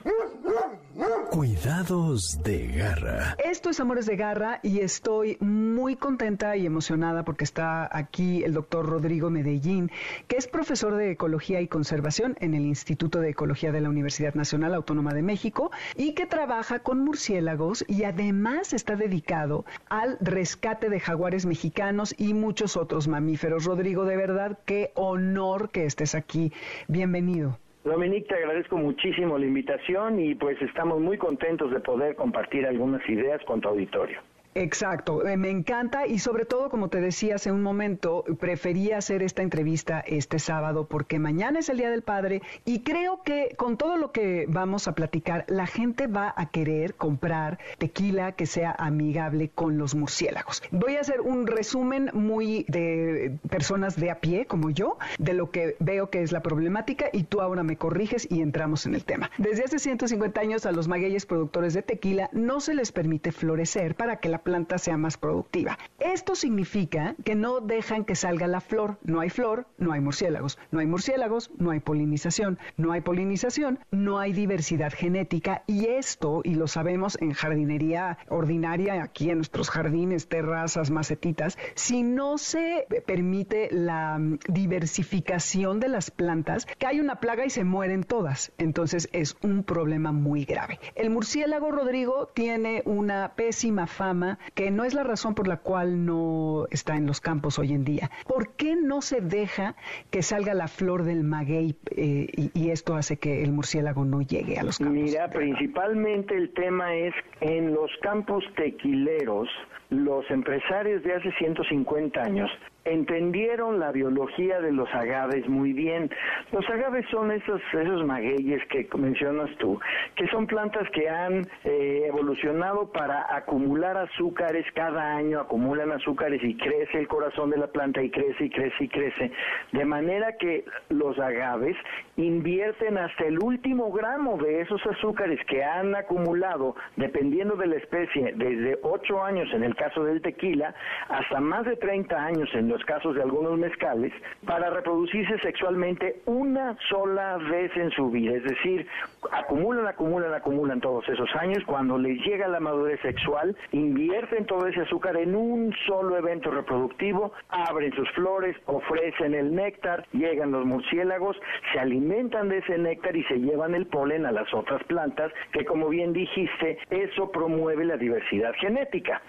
Cuidados 1.31 2.39
de 2.43 2.67
garra. 2.67 3.35
Esto 3.43 3.71
es 3.71 3.79
Amores 3.79 4.05
de 4.05 4.15
Garra 4.15 4.59
y 4.61 4.79
estoy 4.79 5.37
muy 5.39 5.95
contenta 5.95 6.55
y 6.55 6.65
emocionada 6.67 7.23
porque 7.23 7.43
está 7.43 7.89
aquí 7.91 8.43
el 8.43 8.53
doctor 8.53 8.85
Rodrigo 8.85 9.31
Medellín, 9.31 9.89
que 10.27 10.37
es 10.37 10.47
profesor 10.47 10.95
de 10.95 11.11
Ecología 11.11 11.61
y 11.61 11.67
Conservación 11.67 12.35
en 12.39 12.53
el 12.53 12.65
Instituto 12.65 13.19
de 13.19 13.31
Ecología 13.31 13.71
de 13.71 13.81
la 13.81 13.89
Universidad 13.89 14.35
Nacional 14.35 14.75
Autónoma 14.75 15.13
de 15.13 15.23
México 15.23 15.71
y 15.95 16.13
que 16.13 16.27
trabaja 16.27 16.79
con 16.79 17.03
murciélagos 17.03 17.83
y 17.87 18.03
además 18.03 18.73
está 18.73 18.95
dedicado 18.95 19.65
al 19.89 20.17
rescate 20.21 20.89
de 20.89 20.99
jaguares 20.99 21.47
mexicanos 21.47 22.13
y 22.17 22.35
muchos 22.35 22.77
otros 22.77 23.07
mamíferos. 23.07 23.65
Rodrigo, 23.65 24.05
de 24.05 24.17
verdad, 24.17 24.59
qué 24.65 24.91
honor 24.93 25.71
que 25.71 25.85
estés 25.85 26.13
aquí. 26.13 26.53
Bienvenido. 26.87 27.57
Dominique, 27.83 28.29
te 28.29 28.35
agradezco 28.35 28.77
muchísimo 28.77 29.37
la 29.37 29.45
invitación 29.45 30.17
y 30.17 30.35
pues 30.35 30.61
estamos 30.61 31.01
muy 31.01 31.17
contentos 31.17 31.69
de 31.71 31.81
poder 31.81 32.15
compartir 32.15 32.65
algunas 32.65 33.07
ideas 33.09 33.41
con 33.45 33.59
tu 33.59 33.67
auditorio. 33.67 34.21
Exacto, 34.55 35.25
eh, 35.27 35.37
me 35.37 35.49
encanta 35.49 36.05
y 36.05 36.19
sobre 36.19 36.45
todo, 36.45 36.69
como 36.69 36.89
te 36.89 37.01
decía 37.01 37.35
hace 37.35 37.51
un 37.51 37.63
momento, 37.63 38.23
prefería 38.39 38.97
hacer 38.97 39.23
esta 39.23 39.41
entrevista 39.41 39.99
este 40.01 40.37
sábado 40.37 40.87
porque 40.87 41.17
mañana 41.17 41.59
es 41.59 41.69
el 41.69 41.77
Día 41.77 41.89
del 41.89 42.03
Padre 42.03 42.41
y 42.65 42.81
creo 42.81 43.23
que 43.23 43.55
con 43.57 43.77
todo 43.77 43.97
lo 43.97 44.11
que 44.11 44.45
vamos 44.47 44.87
a 44.87 44.93
platicar, 44.93 45.45
la 45.47 45.65
gente 45.65 46.07
va 46.07 46.33
a 46.37 46.49
querer 46.49 46.93
comprar 46.95 47.57
tequila 47.79 48.33
que 48.33 48.45
sea 48.45 48.75
amigable 48.77 49.49
con 49.49 49.77
los 49.77 49.95
murciélagos. 49.95 50.61
Voy 50.71 50.97
a 50.97 51.01
hacer 51.01 51.21
un 51.21 51.47
resumen 51.47 52.11
muy 52.13 52.65
de 52.67 53.37
personas 53.49 53.95
de 53.95 54.11
a 54.11 54.19
pie, 54.19 54.45
como 54.45 54.69
yo, 54.69 54.97
de 55.17 55.33
lo 55.33 55.49
que 55.49 55.75
veo 55.79 56.09
que 56.09 56.21
es 56.21 56.31
la 56.31 56.41
problemática 56.41 57.09
y 57.11 57.23
tú 57.23 57.41
ahora 57.41 57.63
me 57.63 57.77
corriges 57.77 58.27
y 58.29 58.41
entramos 58.41 58.85
en 58.85 58.95
el 58.95 59.03
tema. 59.03 59.31
Desde 59.37 59.63
hace 59.63 59.79
150 59.79 60.39
años 60.39 60.65
a 60.65 60.71
los 60.71 60.87
magueyes 60.87 61.25
productores 61.25 61.73
de 61.73 61.81
tequila 61.81 62.29
no 62.33 62.59
se 62.59 62.75
les 62.75 62.91
permite 62.91 63.31
florecer 63.31 63.95
para 63.95 64.17
que 64.17 64.29
la 64.29 64.42
planta 64.43 64.77
sea 64.77 64.97
más 64.97 65.17
productiva. 65.17 65.77
Esto 65.99 66.35
significa 66.35 67.15
que 67.23 67.35
no 67.35 67.61
dejan 67.61 68.05
que 68.05 68.15
salga 68.15 68.47
la 68.47 68.61
flor. 68.61 68.97
No 69.03 69.19
hay 69.19 69.29
flor, 69.29 69.67
no 69.77 69.93
hay 69.93 70.01
murciélagos. 70.01 70.59
No 70.71 70.79
hay 70.79 70.85
murciélagos, 70.85 71.51
no 71.57 71.71
hay 71.71 71.79
polinización. 71.79 72.59
No 72.77 72.91
hay 72.91 73.01
polinización, 73.01 73.79
no 73.91 74.19
hay 74.19 74.33
diversidad 74.33 74.93
genética. 74.93 75.63
Y 75.67 75.87
esto, 75.87 76.41
y 76.43 76.55
lo 76.55 76.67
sabemos 76.67 77.17
en 77.21 77.33
jardinería 77.33 78.17
ordinaria, 78.29 79.01
aquí 79.01 79.29
en 79.29 79.37
nuestros 79.37 79.69
jardines, 79.69 80.27
terrazas, 80.27 80.91
macetitas, 80.91 81.57
si 81.75 82.03
no 82.03 82.37
se 82.37 82.85
permite 83.05 83.69
la 83.71 84.17
mm, 84.17 84.39
diversificación 84.47 85.79
de 85.79 85.89
las 85.89 86.11
plantas, 86.11 86.67
cae 86.77 86.99
una 86.99 87.19
plaga 87.19 87.45
y 87.45 87.49
se 87.49 87.63
mueren 87.63 88.03
todas. 88.03 88.51
Entonces 88.57 89.09
es 89.11 89.37
un 89.41 89.63
problema 89.63 90.11
muy 90.11 90.45
grave. 90.45 90.79
El 90.95 91.09
murciélago, 91.09 91.71
Rodrigo, 91.71 92.27
tiene 92.33 92.81
una 92.85 93.33
pésima 93.35 93.87
fama 93.87 94.32
que 94.53 94.71
no 94.71 94.83
es 94.83 94.93
la 94.93 95.03
razón 95.03 95.35
por 95.35 95.47
la 95.47 95.57
cual 95.57 96.05
no 96.05 96.65
está 96.71 96.95
en 96.95 97.05
los 97.05 97.21
campos 97.21 97.59
hoy 97.59 97.73
en 97.73 97.83
día. 97.83 98.09
¿Por 98.27 98.55
qué 98.55 98.75
no 98.75 99.01
se 99.01 99.21
deja 99.21 99.75
que 100.11 100.21
salga 100.21 100.53
la 100.53 100.67
flor 100.67 101.03
del 101.03 101.23
maguey 101.23 101.75
eh, 101.91 102.27
y, 102.53 102.69
esto 102.69 102.95
hace 102.95 103.17
que 103.17 103.43
el 103.43 103.51
murciélago 103.51 104.05
no 104.05 104.21
llegue 104.21 104.57
a 104.57 104.63
los 104.63 104.79
campos? 104.79 104.95
Mira, 104.95 105.29
principalmente 105.29 106.35
el 106.35 106.53
tema 106.53 106.95
es 106.95 107.13
en 107.41 107.73
los 107.73 107.91
campos 108.01 108.43
tequileros, 108.55 109.47
los 109.89 110.29
empresarios 110.31 111.03
de 111.03 111.13
hace 111.13 111.31
150 111.33 112.21
años 112.21 112.49
entendieron 112.85 113.79
la 113.79 113.91
biología 113.91 114.59
de 114.59 114.71
los 114.71 114.93
agaves 114.93 115.47
muy 115.47 115.73
bien. 115.73 116.09
Los 116.51 116.67
agaves 116.69 117.05
son 117.09 117.31
esos, 117.31 117.61
esos 117.73 118.05
magueyes 118.05 118.61
que 118.67 118.87
mencionas 118.97 119.49
tú, 119.57 119.79
que 120.15 120.27
son 120.27 120.47
plantas 120.47 120.89
que 120.91 121.09
han 121.09 121.47
eh, 121.63 122.03
evolucionado 122.07 122.91
para 122.91 123.25
acumular 123.35 123.97
azúcares 123.97 124.65
cada 124.73 125.15
año, 125.15 125.39
acumulan 125.39 125.91
azúcares 125.91 126.41
y 126.43 126.55
crece 126.57 126.99
el 126.99 127.07
corazón 127.07 127.49
de 127.51 127.57
la 127.57 127.67
planta 127.67 128.01
y 128.01 128.09
crece 128.09 128.45
y 128.45 128.49
crece 128.49 128.83
y 128.83 128.89
crece. 128.89 129.31
De 129.71 129.85
manera 129.85 130.35
que 130.37 130.65
los 130.89 131.17
agaves 131.19 131.77
invierten 132.17 132.97
hasta 132.97 133.25
el 133.25 133.39
último 133.39 133.91
gramo 133.91 134.37
de 134.37 134.61
esos 134.61 134.81
azúcares 134.85 135.39
que 135.47 135.63
han 135.63 135.95
acumulado, 135.95 136.75
dependiendo 136.97 137.55
de 137.55 137.67
la 137.67 137.75
especie, 137.75 138.33
desde 138.35 138.77
8 138.81 139.23
años 139.23 139.47
en 139.53 139.63
el 139.63 139.75
caso 139.75 140.03
del 140.03 140.21
tequila, 140.21 140.75
hasta 141.09 141.39
más 141.39 141.65
de 141.65 141.75
30 141.77 142.15
años 142.15 142.49
en 142.53 142.72
los 142.73 142.83
casos 142.85 143.15
de 143.15 143.21
algunos 143.21 143.57
mezcales, 143.57 144.11
para 144.47 144.71
reproducirse 144.71 145.37
sexualmente 145.39 146.21
una 146.25 146.75
sola 146.89 147.37
vez 147.37 147.71
en 147.77 147.91
su 147.91 148.09
vida. 148.09 148.33
Es 148.33 148.43
decir, 148.43 148.87
acumulan, 149.31 149.85
acumulan, 149.85 150.33
acumulan 150.33 150.81
todos 150.81 151.07
esos 151.07 151.29
años. 151.35 151.63
Cuando 151.65 151.99
les 151.99 152.19
llega 152.25 152.47
la 152.47 152.59
madurez 152.59 152.99
sexual, 153.01 153.55
invierten 153.71 154.47
todo 154.47 154.67
ese 154.67 154.81
azúcar 154.81 155.17
en 155.17 155.35
un 155.35 155.71
solo 155.85 156.17
evento 156.17 156.49
reproductivo, 156.49 157.31
abren 157.49 157.93
sus 157.93 158.09
flores, 158.11 158.57
ofrecen 158.65 159.35
el 159.35 159.53
néctar, 159.53 160.05
llegan 160.11 160.51
los 160.51 160.65
murciélagos, 160.65 161.37
se 161.71 161.79
alimentan 161.79 162.49
de 162.49 162.57
ese 162.57 162.79
néctar 162.79 163.15
y 163.15 163.23
se 163.25 163.39
llevan 163.39 163.75
el 163.75 163.85
polen 163.85 164.25
a 164.25 164.31
las 164.31 164.51
otras 164.51 164.83
plantas, 164.85 165.31
que 165.51 165.63
como 165.63 165.89
bien 165.89 166.11
dijiste, 166.11 166.79
eso 166.89 167.31
promueve 167.31 167.85
la 167.85 167.97
diversidad 167.97 168.53
genética. 168.59 169.21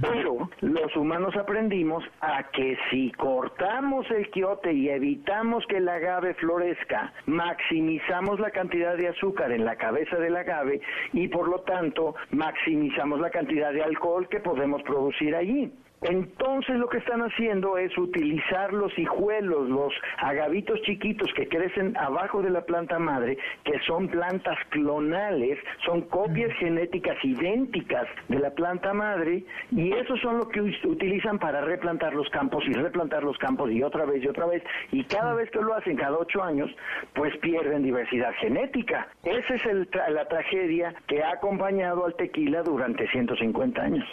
Pero 0.00 0.50
los 0.60 0.96
humanos 0.96 1.36
aprendimos 1.36 2.02
a 2.20 2.42
que 2.50 2.76
si 2.88 3.10
cortamos 3.12 4.10
el 4.10 4.30
quiote 4.30 4.72
y 4.72 4.88
evitamos 4.88 5.66
que 5.66 5.78
el 5.78 5.88
agave 5.88 6.34
florezca, 6.34 7.12
maximizamos 7.26 8.40
la 8.40 8.50
cantidad 8.50 8.96
de 8.96 9.08
azúcar 9.08 9.52
en 9.52 9.64
la 9.64 9.76
cabeza 9.76 10.16
del 10.16 10.36
agave 10.36 10.80
y 11.12 11.28
por 11.28 11.48
lo 11.48 11.60
tanto 11.60 12.14
maximizamos 12.30 13.20
la 13.20 13.30
cantidad 13.30 13.72
de 13.72 13.82
alcohol 13.82 14.28
que 14.28 14.40
podemos 14.40 14.82
producir 14.82 15.34
allí. 15.34 15.72
Entonces 16.02 16.76
lo 16.76 16.88
que 16.88 16.98
están 16.98 17.20
haciendo 17.20 17.76
es 17.76 17.96
utilizar 17.98 18.72
los 18.72 18.96
hijuelos, 18.98 19.68
los 19.68 19.92
agavitos 20.18 20.80
chiquitos 20.82 21.28
que 21.34 21.46
crecen 21.46 21.96
abajo 21.98 22.40
de 22.42 22.50
la 22.50 22.62
planta 22.62 22.98
madre, 22.98 23.36
que 23.64 23.78
son 23.86 24.08
plantas 24.08 24.56
clonales, 24.70 25.58
son 25.84 26.02
copias 26.02 26.52
genéticas 26.58 27.16
idénticas 27.22 28.06
de 28.28 28.38
la 28.38 28.50
planta 28.50 28.94
madre, 28.94 29.44
y 29.70 29.92
esos 29.92 30.18
son 30.20 30.38
lo 30.38 30.48
que 30.48 30.60
utilizan 30.60 31.38
para 31.38 31.60
replantar 31.60 32.14
los 32.14 32.28
campos 32.30 32.64
y 32.66 32.72
replantar 32.72 33.22
los 33.22 33.36
campos 33.36 33.70
y 33.70 33.82
otra 33.82 34.06
vez 34.06 34.22
y 34.24 34.28
otra 34.28 34.46
vez, 34.46 34.62
y 34.92 35.04
cada 35.04 35.34
vez 35.34 35.50
que 35.50 35.60
lo 35.60 35.74
hacen, 35.74 35.96
cada 35.96 36.16
ocho 36.16 36.42
años, 36.42 36.70
pues 37.14 37.36
pierden 37.38 37.82
diversidad 37.82 38.32
genética. 38.40 39.08
Esa 39.22 39.54
es 39.54 39.62
la 40.08 40.26
tragedia 40.28 40.94
que 41.06 41.22
ha 41.22 41.32
acompañado 41.32 42.06
al 42.06 42.14
tequila 42.14 42.62
durante 42.62 43.06
150 43.08 43.82
años. 43.82 44.04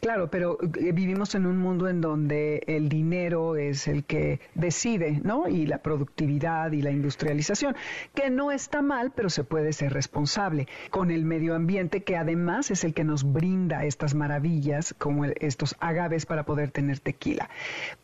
Claro, 0.00 0.28
pero 0.30 0.56
eh, 0.62 0.92
vivimos 0.92 1.33
en 1.34 1.46
un 1.46 1.58
mundo 1.58 1.88
en 1.88 2.00
donde 2.00 2.62
el 2.66 2.88
dinero 2.88 3.56
es 3.56 3.88
el 3.88 4.04
que 4.04 4.40
decide, 4.54 5.20
¿no? 5.22 5.48
Y 5.48 5.66
la 5.66 5.78
productividad 5.78 6.72
y 6.72 6.82
la 6.82 6.90
industrialización, 6.90 7.76
que 8.14 8.30
no 8.30 8.50
está 8.50 8.82
mal, 8.82 9.12
pero 9.14 9.30
se 9.30 9.44
puede 9.44 9.72
ser 9.72 9.92
responsable 9.92 10.68
con 10.90 11.10
el 11.10 11.24
medio 11.24 11.54
ambiente, 11.54 12.02
que 12.02 12.16
además 12.16 12.70
es 12.70 12.84
el 12.84 12.94
que 12.94 13.04
nos 13.04 13.24
brinda 13.24 13.84
estas 13.84 14.14
maravillas, 14.14 14.94
como 14.98 15.24
estos 15.24 15.76
agaves 15.80 16.26
para 16.26 16.44
poder 16.44 16.70
tener 16.70 17.00
tequila. 17.00 17.48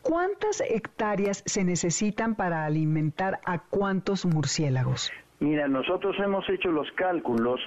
¿Cuántas 0.01 0.61
hectáreas 0.61 1.43
se 1.45 1.63
necesitan 1.63 2.35
para 2.35 2.65
alimentar 2.65 3.39
a 3.45 3.59
cuántos 3.59 4.25
murciélagos? 4.25 5.11
Mira, 5.41 5.67
nosotros 5.67 6.15
hemos 6.19 6.47
hecho 6.51 6.71
los 6.71 6.91
cálculos 6.91 7.59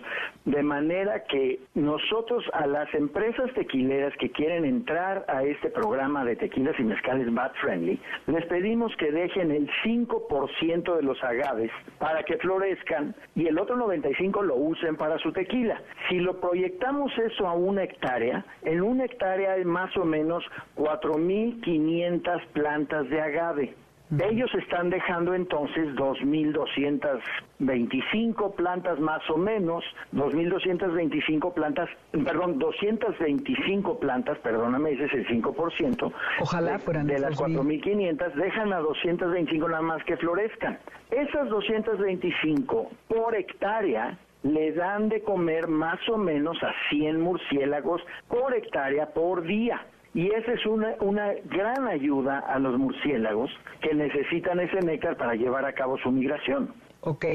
de 0.44 0.62
manera 0.62 1.24
que 1.24 1.58
nosotros 1.74 2.44
a 2.52 2.68
las 2.68 2.94
empresas 2.94 3.52
tequileras 3.52 4.16
que 4.16 4.30
quieren 4.30 4.64
entrar 4.64 5.24
a 5.26 5.42
este 5.42 5.70
programa 5.70 6.24
de 6.24 6.36
tequilas 6.36 6.78
y 6.78 6.84
mezcales 6.84 7.34
Bat 7.34 7.52
Friendly, 7.56 7.98
les 8.28 8.46
pedimos 8.46 8.94
que 8.96 9.10
dejen 9.10 9.50
el 9.50 9.68
5% 9.84 10.96
de 10.96 11.02
los 11.02 11.20
agaves 11.24 11.72
para 11.98 12.22
que 12.22 12.38
florezcan 12.38 13.12
y 13.34 13.48
el 13.48 13.58
otro 13.58 13.74
95% 13.76 14.42
lo 14.44 14.54
usen 14.54 14.94
para 14.94 15.18
su 15.18 15.32
tequila. 15.32 15.82
Si 16.08 16.20
lo 16.20 16.40
proyectamos 16.40 17.10
eso 17.18 17.48
a 17.48 17.54
una 17.54 17.82
hectárea, 17.82 18.46
en 18.62 18.82
una 18.82 19.06
hectárea 19.06 19.54
hay 19.54 19.64
más 19.64 19.96
o 19.96 20.04
menos 20.04 20.44
4.500 20.76 22.46
plantas 22.52 23.10
de 23.10 23.20
agave. 23.20 23.74
Ellos 24.20 24.54
están 24.54 24.90
dejando 24.90 25.32
entonces 25.34 25.94
2.225 25.94 28.54
plantas 28.54 29.00
más 29.00 29.22
o 29.30 29.38
menos, 29.38 29.82
2.225 30.12 31.54
plantas, 31.54 31.88
perdón, 32.12 32.58
225 32.58 33.98
plantas, 33.98 34.36
perdóname, 34.38 34.90
ese 34.92 35.06
es 35.06 35.14
el 35.14 35.26
5%. 35.42 36.12
Ojalá 36.40 36.78
fueran 36.78 37.06
De 37.06 37.18
las 37.18 37.40
4.500 37.40 38.34
dejan 38.34 38.74
a 38.74 38.80
225 38.80 39.68
nada 39.68 39.82
más 39.82 40.04
que 40.04 40.18
florezcan. 40.18 40.78
Esas 41.10 41.48
225 41.48 42.90
por 43.08 43.34
hectárea 43.34 44.18
le 44.42 44.72
dan 44.72 45.08
de 45.08 45.22
comer 45.22 45.66
más 45.66 45.98
o 46.10 46.18
menos 46.18 46.62
a 46.62 46.74
100 46.90 47.20
murciélagos 47.20 48.02
por 48.28 48.54
hectárea 48.54 49.14
por 49.14 49.42
día. 49.42 49.80
Y 50.14 50.28
esa 50.28 50.52
es 50.52 50.64
una, 50.64 50.94
una 51.00 51.32
gran 51.44 51.88
ayuda 51.88 52.38
a 52.38 52.58
los 52.60 52.78
murciélagos 52.78 53.50
que 53.80 53.94
necesitan 53.94 54.60
ese 54.60 54.78
néctar 54.80 55.16
para 55.16 55.34
llevar 55.34 55.64
a 55.64 55.72
cabo 55.72 55.98
su 55.98 56.10
migración. 56.12 56.72
Ok, 57.06 57.26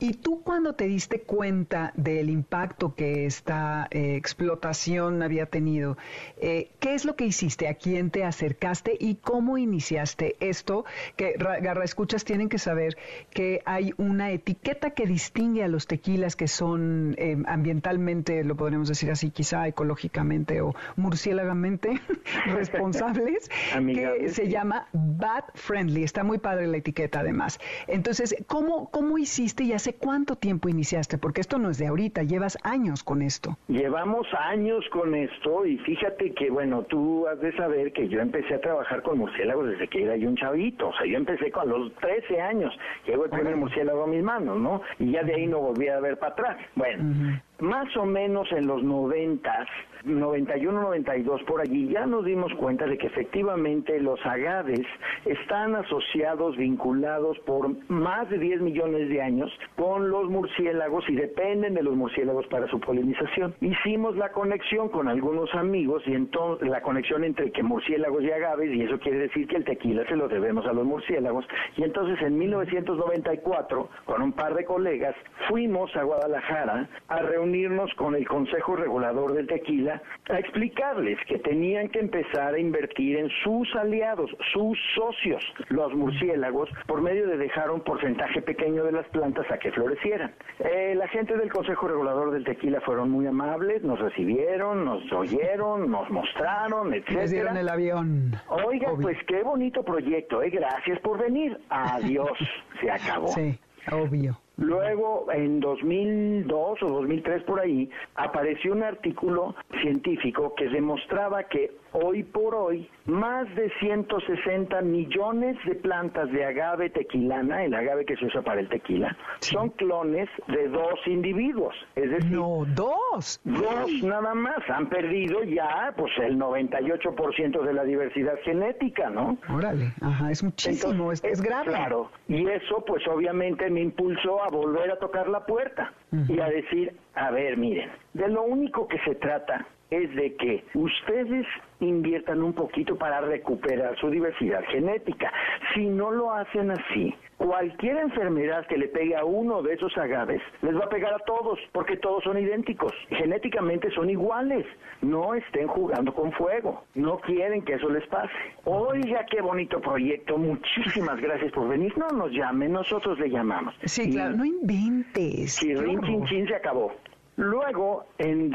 ¿y 0.00 0.12
tú 0.12 0.42
cuando 0.42 0.74
te 0.74 0.84
diste 0.84 1.22
cuenta 1.22 1.94
del 1.96 2.28
impacto 2.28 2.94
que 2.94 3.24
esta 3.24 3.88
eh, 3.90 4.16
explotación 4.16 5.22
había 5.22 5.46
tenido, 5.46 5.96
eh, 6.36 6.72
qué 6.78 6.94
es 6.94 7.06
lo 7.06 7.16
que 7.16 7.24
hiciste? 7.24 7.68
¿A 7.68 7.74
quién 7.74 8.10
te 8.10 8.24
acercaste 8.24 8.94
y 9.00 9.14
cómo 9.14 9.56
iniciaste 9.56 10.36
esto? 10.40 10.84
Que 11.16 11.36
Garra 11.38 11.84
Escuchas 11.84 12.26
tienen 12.26 12.50
que 12.50 12.58
saber 12.58 12.98
que 13.30 13.62
hay 13.64 13.94
una 13.96 14.30
etiqueta 14.30 14.90
que 14.90 15.06
distingue 15.06 15.64
a 15.64 15.68
los 15.68 15.86
tequilas 15.86 16.36
que 16.36 16.46
son 16.46 17.14
eh, 17.16 17.38
ambientalmente, 17.46 18.44
lo 18.44 18.56
podríamos 18.56 18.88
decir 18.88 19.10
así, 19.10 19.30
quizá 19.30 19.66
ecológicamente 19.66 20.60
o 20.60 20.74
murciélagamente 20.96 21.98
responsables, 22.44 23.48
que 23.72 24.28
se 24.28 24.50
llama 24.50 24.86
Bat 24.92 25.46
Friendly. 25.54 26.04
Está 26.04 26.24
muy 26.24 26.36
padre 26.36 26.66
la 26.66 26.76
etiqueta 26.76 27.20
además. 27.20 27.58
Entonces, 27.86 28.36
¿cómo, 28.46 28.90
cómo 28.90 29.13
hiciste 29.18 29.64
y 29.64 29.72
hace 29.72 29.94
cuánto 29.94 30.36
tiempo 30.36 30.68
iniciaste? 30.68 31.18
Porque 31.18 31.40
esto 31.40 31.58
no 31.58 31.70
es 31.70 31.78
de 31.78 31.86
ahorita, 31.86 32.22
llevas 32.22 32.58
años 32.62 33.02
con 33.02 33.22
esto. 33.22 33.56
Llevamos 33.68 34.26
años 34.38 34.84
con 34.90 35.14
esto 35.14 35.66
y 35.66 35.78
fíjate 35.78 36.32
que, 36.32 36.50
bueno, 36.50 36.82
tú 36.82 37.26
has 37.26 37.40
de 37.40 37.54
saber 37.56 37.92
que 37.92 38.08
yo 38.08 38.20
empecé 38.20 38.54
a 38.54 38.60
trabajar 38.60 39.02
con 39.02 39.18
murciélagos 39.18 39.68
desde 39.68 39.88
que 39.88 40.04
era 40.04 40.16
yo 40.16 40.28
un 40.28 40.36
chavito. 40.36 40.88
O 40.88 40.94
sea, 40.94 41.06
yo 41.06 41.16
empecé 41.16 41.50
con 41.50 41.68
los 41.68 41.94
13 41.96 42.40
años. 42.40 42.72
Llegó 43.06 43.24
el 43.24 43.30
primer 43.30 43.56
murciélago 43.56 44.04
a 44.04 44.06
mis 44.06 44.22
manos, 44.22 44.58
¿no? 44.58 44.82
Y 44.98 45.12
ya 45.12 45.22
de 45.22 45.34
ahí 45.34 45.46
no 45.46 45.60
volví 45.60 45.88
a 45.88 46.00
ver 46.00 46.18
para 46.18 46.32
atrás. 46.32 46.56
Bueno, 46.74 47.40
más 47.60 47.96
o 47.96 48.04
menos 48.04 48.50
en 48.52 48.66
los 48.66 48.82
noventas, 48.82 49.68
91, 50.04 50.82
92 50.82 51.42
por 51.44 51.60
allí, 51.60 51.88
ya 51.88 52.04
nos 52.06 52.24
dimos 52.24 52.52
cuenta 52.54 52.86
de 52.86 52.98
que 52.98 53.06
efectivamente 53.06 53.98
los 54.00 54.18
agaves 54.26 54.86
están 55.24 55.74
asociados, 55.76 56.56
vinculados 56.56 57.38
por 57.40 57.70
más 57.88 58.28
de 58.28 58.38
10 58.38 58.60
millones 58.60 59.08
de 59.08 59.22
años 59.22 59.50
con 59.76 60.10
los 60.10 60.28
murciélagos 60.28 61.08
y 61.08 61.14
dependen 61.14 61.74
de 61.74 61.82
los 61.82 61.94
murciélagos 61.94 62.46
para 62.48 62.68
su 62.68 62.80
polinización. 62.80 63.54
Hicimos 63.60 64.16
la 64.16 64.32
conexión 64.32 64.88
con 64.88 65.08
algunos 65.08 65.54
amigos 65.54 66.02
y 66.06 66.14
entonces 66.14 66.68
la 66.68 66.82
conexión 66.82 67.24
entre 67.24 67.50
que 67.52 67.62
murciélagos 67.62 68.22
y 68.22 68.30
agaves 68.30 68.74
y 68.74 68.82
eso 68.82 68.98
quiere 68.98 69.18
decir 69.18 69.46
que 69.46 69.56
el 69.56 69.64
tequila 69.64 70.04
se 70.08 70.16
lo 70.16 70.28
debemos 70.28 70.66
a 70.66 70.72
los 70.72 70.84
murciélagos 70.84 71.46
y 71.76 71.82
entonces 71.82 72.20
en 72.20 72.36
1994 72.36 73.88
con 74.04 74.22
un 74.22 74.32
par 74.32 74.54
de 74.54 74.64
colegas 74.64 75.14
fuimos 75.48 75.94
a 75.96 76.02
Guadalajara 76.02 76.88
a 77.08 77.18
reunir 77.18 77.44
reunirnos 77.44 77.92
con 77.94 78.14
el 78.14 78.26
Consejo 78.26 78.74
Regulador 78.74 79.34
del 79.34 79.46
Tequila 79.46 79.93
a 80.28 80.38
explicarles 80.38 81.18
que 81.26 81.38
tenían 81.38 81.88
que 81.88 82.00
empezar 82.00 82.54
a 82.54 82.58
invertir 82.58 83.16
en 83.16 83.28
sus 83.42 83.74
aliados, 83.76 84.30
sus 84.52 84.78
socios, 84.94 85.44
los 85.68 85.92
murciélagos, 85.94 86.68
por 86.86 87.00
medio 87.02 87.26
de 87.26 87.36
dejar 87.36 87.70
un 87.70 87.80
porcentaje 87.80 88.42
pequeño 88.42 88.84
de 88.84 88.92
las 88.92 89.06
plantas 89.08 89.50
a 89.50 89.58
que 89.58 89.72
florecieran. 89.72 90.34
Eh, 90.60 90.94
la 90.96 91.08
gente 91.08 91.36
del 91.36 91.50
Consejo 91.50 91.88
Regulador 91.88 92.30
del 92.30 92.44
Tequila 92.44 92.80
fueron 92.80 93.10
muy 93.10 93.26
amables, 93.26 93.82
nos 93.82 93.98
recibieron, 93.98 94.84
nos 94.84 95.12
oyeron, 95.12 95.90
nos 95.90 96.08
mostraron, 96.10 96.94
etcétera. 96.94 97.20
Les 97.22 97.30
dieron 97.30 97.56
el 97.56 97.68
avión. 97.68 98.32
Oiga, 98.48 98.92
pues 99.00 99.18
qué 99.26 99.42
bonito 99.42 99.82
proyecto, 99.82 100.42
eh, 100.42 100.50
gracias 100.50 100.98
por 101.00 101.18
venir. 101.18 101.58
Adiós, 101.68 102.38
se 102.80 102.90
acabó. 102.90 103.28
Sí, 103.28 103.58
obvio. 103.90 104.38
Luego, 104.56 105.26
en 105.32 105.60
2002 105.60 106.82
o 106.82 106.86
2003 106.88 107.42
por 107.42 107.60
ahí, 107.60 107.90
apareció 108.14 108.72
un 108.72 108.82
artículo 108.84 109.54
científico 109.82 110.54
que 110.54 110.68
demostraba 110.68 111.44
que 111.44 111.72
hoy 111.92 112.22
por 112.22 112.54
hoy 112.54 112.88
más 113.06 113.52
de 113.54 113.70
160 113.80 114.80
millones 114.82 115.56
de 115.66 115.74
plantas 115.76 116.30
de 116.32 116.44
agave 116.44 116.90
tequilana, 116.90 117.64
el 117.64 117.74
agave 117.74 118.04
que 118.04 118.16
se 118.16 118.26
usa 118.26 118.42
para 118.42 118.60
el 118.60 118.68
tequila, 118.68 119.16
son 119.40 119.70
clones 119.70 120.28
de 120.48 120.68
dos 120.68 120.98
individuos. 121.06 121.74
Es 121.96 122.10
decir, 122.10 122.30
No, 122.32 122.64
dos. 122.74 123.40
dos 123.44 124.02
nada 124.02 124.34
más. 124.34 124.58
Han 124.68 124.88
perdido 124.88 125.42
ya 125.44 125.92
pues 125.96 126.12
el 126.18 126.38
98% 126.38 127.62
de 127.62 127.72
la 127.72 127.84
diversidad 127.84 128.34
genética, 128.44 129.10
¿no? 129.10 129.36
Órale, 129.52 129.92
ajá, 130.00 130.30
es 130.30 130.42
muchísimo, 130.42 130.92
Entonces, 130.92 131.24
es, 131.24 131.38
es 131.40 131.42
grave. 131.42 131.70
Claro, 131.70 132.10
y 132.28 132.46
eso 132.48 132.84
pues 132.86 133.06
obviamente 133.08 133.68
me 133.70 133.80
impulsó 133.82 134.42
a 134.44 134.50
volver 134.50 134.90
a 134.90 134.98
tocar 134.98 135.28
la 135.28 135.44
puerta 135.46 135.92
y 136.28 136.38
a 136.38 136.46
decir, 136.46 136.96
a 137.14 137.30
ver, 137.30 137.56
miren, 137.56 137.90
de 138.12 138.28
lo 138.28 138.42
único 138.42 138.86
que 138.86 138.98
se 139.00 139.14
trata 139.16 139.66
es 139.90 140.14
de 140.14 140.34
que 140.36 140.64
ustedes 140.74 141.46
inviertan 141.80 142.42
un 142.42 142.52
poquito 142.52 142.96
para 142.96 143.20
recuperar 143.20 143.96
su 143.98 144.10
diversidad 144.10 144.62
genética. 144.68 145.32
Si 145.74 145.86
no 145.86 146.10
lo 146.10 146.32
hacen 146.32 146.70
así, 146.70 147.14
cualquier 147.36 147.98
enfermedad 147.98 148.66
que 148.66 148.78
le 148.78 148.88
pegue 148.88 149.14
a 149.16 149.24
uno 149.24 149.60
de 149.62 149.74
esos 149.74 149.96
agaves 149.98 150.40
les 150.62 150.74
va 150.74 150.84
a 150.84 150.88
pegar 150.88 151.12
a 151.12 151.18
todos, 151.18 151.58
porque 151.72 151.96
todos 151.98 152.24
son 152.24 152.38
idénticos, 152.38 152.92
genéticamente 153.10 153.90
son 153.90 154.08
iguales. 154.08 154.66
No 155.02 155.34
estén 155.34 155.66
jugando 155.68 156.14
con 156.14 156.32
fuego, 156.32 156.84
no 156.94 157.18
quieren 157.18 157.62
que 157.62 157.74
eso 157.74 157.90
les 157.90 158.06
pase. 158.06 158.32
Oiga, 158.64 159.26
qué 159.30 159.42
bonito 159.42 159.80
proyecto, 159.80 160.38
muchísimas 160.38 161.20
gracias 161.20 161.52
por 161.52 161.68
venir. 161.68 161.92
No 161.98 162.08
nos 162.08 162.30
llamen, 162.32 162.72
nosotros 162.72 163.18
le 163.18 163.28
llamamos. 163.28 163.74
Sí, 163.84 164.08
Y- 164.08 164.12
claro, 164.12 164.36
no 164.36 164.44
inventes. 164.44 165.60
Rin, 165.62 166.00
chin, 166.02 166.24
chin, 166.26 166.46
se 166.48 166.54
acabó. 166.54 166.92
Luego, 167.36 168.06
en 168.18 168.50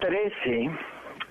2013, 0.00 0.78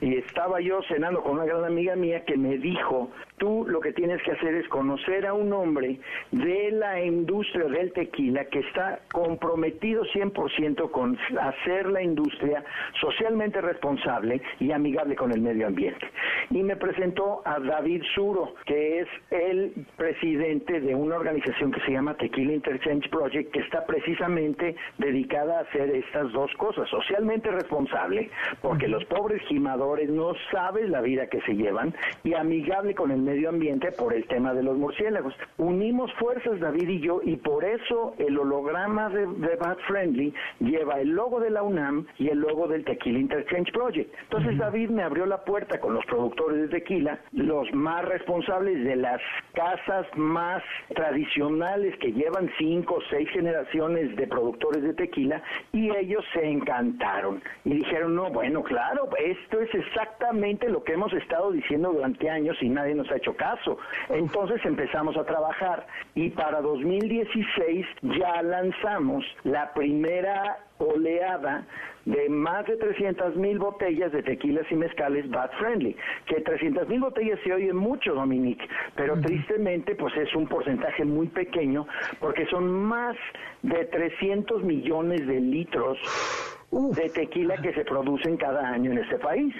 y 0.01 0.15
estaba 0.15 0.61
yo 0.61 0.81
cenando 0.83 1.23
con 1.23 1.33
una 1.33 1.45
gran 1.45 1.65
amiga 1.65 1.95
mía 1.95 2.23
que 2.25 2.37
me 2.37 2.57
dijo, 2.57 3.09
tú 3.37 3.65
lo 3.67 3.79
que 3.79 3.93
tienes 3.93 4.21
que 4.23 4.31
hacer 4.31 4.53
es 4.53 4.67
conocer 4.67 5.25
a 5.25 5.33
un 5.33 5.51
hombre 5.53 5.99
de 6.31 6.71
la 6.71 7.01
industria 7.03 7.65
del 7.65 7.91
tequila 7.93 8.45
que 8.45 8.59
está 8.59 8.99
comprometido 9.11 10.03
100% 10.05 10.91
con 10.91 11.17
hacer 11.39 11.87
la 11.87 12.01
industria 12.01 12.63
socialmente 13.01 13.61
responsable 13.61 14.41
y 14.59 14.71
amigable 14.71 15.15
con 15.15 15.31
el 15.31 15.41
medio 15.41 15.67
ambiente. 15.67 16.07
Y 16.51 16.61
me 16.63 16.75
presentó 16.75 17.41
a 17.45 17.59
David 17.59 18.03
Suro, 18.13 18.53
que 18.65 18.99
es 18.99 19.07
el 19.31 19.73
presidente 19.95 20.79
de 20.79 20.93
una 20.93 21.15
organización 21.15 21.71
que 21.71 21.81
se 21.81 21.91
llama 21.91 22.15
Tequila 22.15 22.53
Interchange 22.53 23.09
Project, 23.09 23.51
que 23.51 23.59
está 23.59 23.85
precisamente 23.85 24.75
dedicada 24.97 25.59
a 25.59 25.61
hacer 25.61 25.89
estas 25.89 26.31
dos 26.31 26.51
cosas, 26.57 26.87
socialmente 26.89 27.49
responsable, 27.51 28.29
porque 28.61 28.87
los 28.87 29.03
pobres 29.05 29.41
gimadores 29.47 29.86
no 29.95 30.33
saben 30.51 30.91
la 30.91 31.01
vida 31.01 31.27
que 31.27 31.41
se 31.41 31.55
llevan, 31.55 31.93
y 32.23 32.33
amigable 32.33 32.93
con 32.93 33.11
el 33.11 33.21
medio 33.21 33.49
ambiente 33.49 33.91
por 33.91 34.13
el 34.13 34.25
tema 34.27 34.53
de 34.53 34.63
los 34.63 34.77
murciélagos. 34.77 35.33
Unimos 35.57 36.13
fuerzas, 36.15 36.59
David 36.59 36.89
y 36.89 36.99
yo, 36.99 37.21
y 37.23 37.37
por 37.37 37.63
eso 37.63 38.13
el 38.17 38.37
holograma 38.37 39.09
de, 39.09 39.25
de 39.25 39.55
Bat 39.55 39.79
Friendly 39.87 40.33
lleva 40.59 40.99
el 40.99 41.09
logo 41.09 41.39
de 41.39 41.49
la 41.49 41.63
UNAM 41.63 42.05
y 42.17 42.27
el 42.27 42.39
logo 42.39 42.67
del 42.67 42.83
Tequila 42.83 43.19
Interchange 43.19 43.71
Project. 43.71 44.13
Entonces 44.23 44.57
David 44.57 44.89
me 44.89 45.03
abrió 45.03 45.25
la 45.25 45.43
puerta 45.43 45.79
con 45.79 45.93
los 45.93 46.05
productores 46.05 46.61
de 46.61 46.67
tequila, 46.67 47.19
los 47.31 47.71
más 47.73 48.03
responsables 48.05 48.83
de 48.83 48.95
las 48.95 49.21
casas 49.53 50.05
más 50.15 50.61
tradicionales 50.95 51.97
que 51.99 52.11
llevan 52.11 52.49
cinco 52.57 52.95
o 52.95 53.01
seis 53.09 53.29
generaciones 53.29 54.15
de 54.15 54.27
productores 54.27 54.83
de 54.83 54.93
tequila, 54.93 55.41
y 55.71 55.95
ellos 55.95 56.23
se 56.33 56.45
encantaron 56.45 57.41
y 57.63 57.75
dijeron, 57.75 58.15
no, 58.15 58.29
bueno, 58.29 58.63
claro, 58.63 59.09
esto 59.17 59.61
es 59.61 59.73
exactamente 59.77 60.69
lo 60.69 60.83
que 60.83 60.93
hemos 60.93 61.13
estado 61.13 61.51
diciendo 61.51 61.91
durante 61.93 62.29
años 62.29 62.57
y 62.61 62.69
nadie 62.69 62.95
nos 62.95 63.09
ha 63.11 63.17
hecho 63.17 63.35
caso. 63.35 63.77
Entonces 64.09 64.63
empezamos 64.65 65.15
a 65.17 65.25
trabajar 65.25 65.87
y 66.15 66.29
para 66.31 66.61
2016 66.61 67.85
ya 68.19 68.41
lanzamos 68.41 69.23
la 69.43 69.73
primera 69.73 70.57
oleada 70.79 71.65
de 72.05 72.29
más 72.29 72.65
de 72.65 72.77
300 72.77 73.35
mil 73.35 73.59
botellas 73.59 74.11
de 74.13 74.23
tequilas 74.23 74.65
y 74.71 74.75
mezcales 74.75 75.29
Bat 75.29 75.51
Friendly, 75.59 75.95
que 76.25 76.39
300 76.39 76.87
mil 76.87 77.01
botellas 77.01 77.37
se 77.43 77.51
oye 77.51 77.73
mucho, 77.73 78.13
Dominique, 78.13 78.65
pero 78.95 79.19
tristemente 79.19 79.93
pues 79.95 80.15
es 80.15 80.33
un 80.33 80.47
porcentaje 80.47 81.03
muy 81.03 81.27
pequeño 81.27 81.85
porque 82.19 82.45
son 82.47 82.71
más 82.71 83.17
de 83.61 83.85
300 83.85 84.63
millones 84.63 85.27
de 85.27 85.39
litros 85.41 85.99
Uf. 86.71 86.97
de 86.97 87.09
tequila 87.09 87.55
que 87.61 87.73
se 87.73 87.85
producen 87.85 88.37
cada 88.37 88.69
año 88.69 88.91
en 88.91 88.99
este 88.99 89.17
país. 89.17 89.53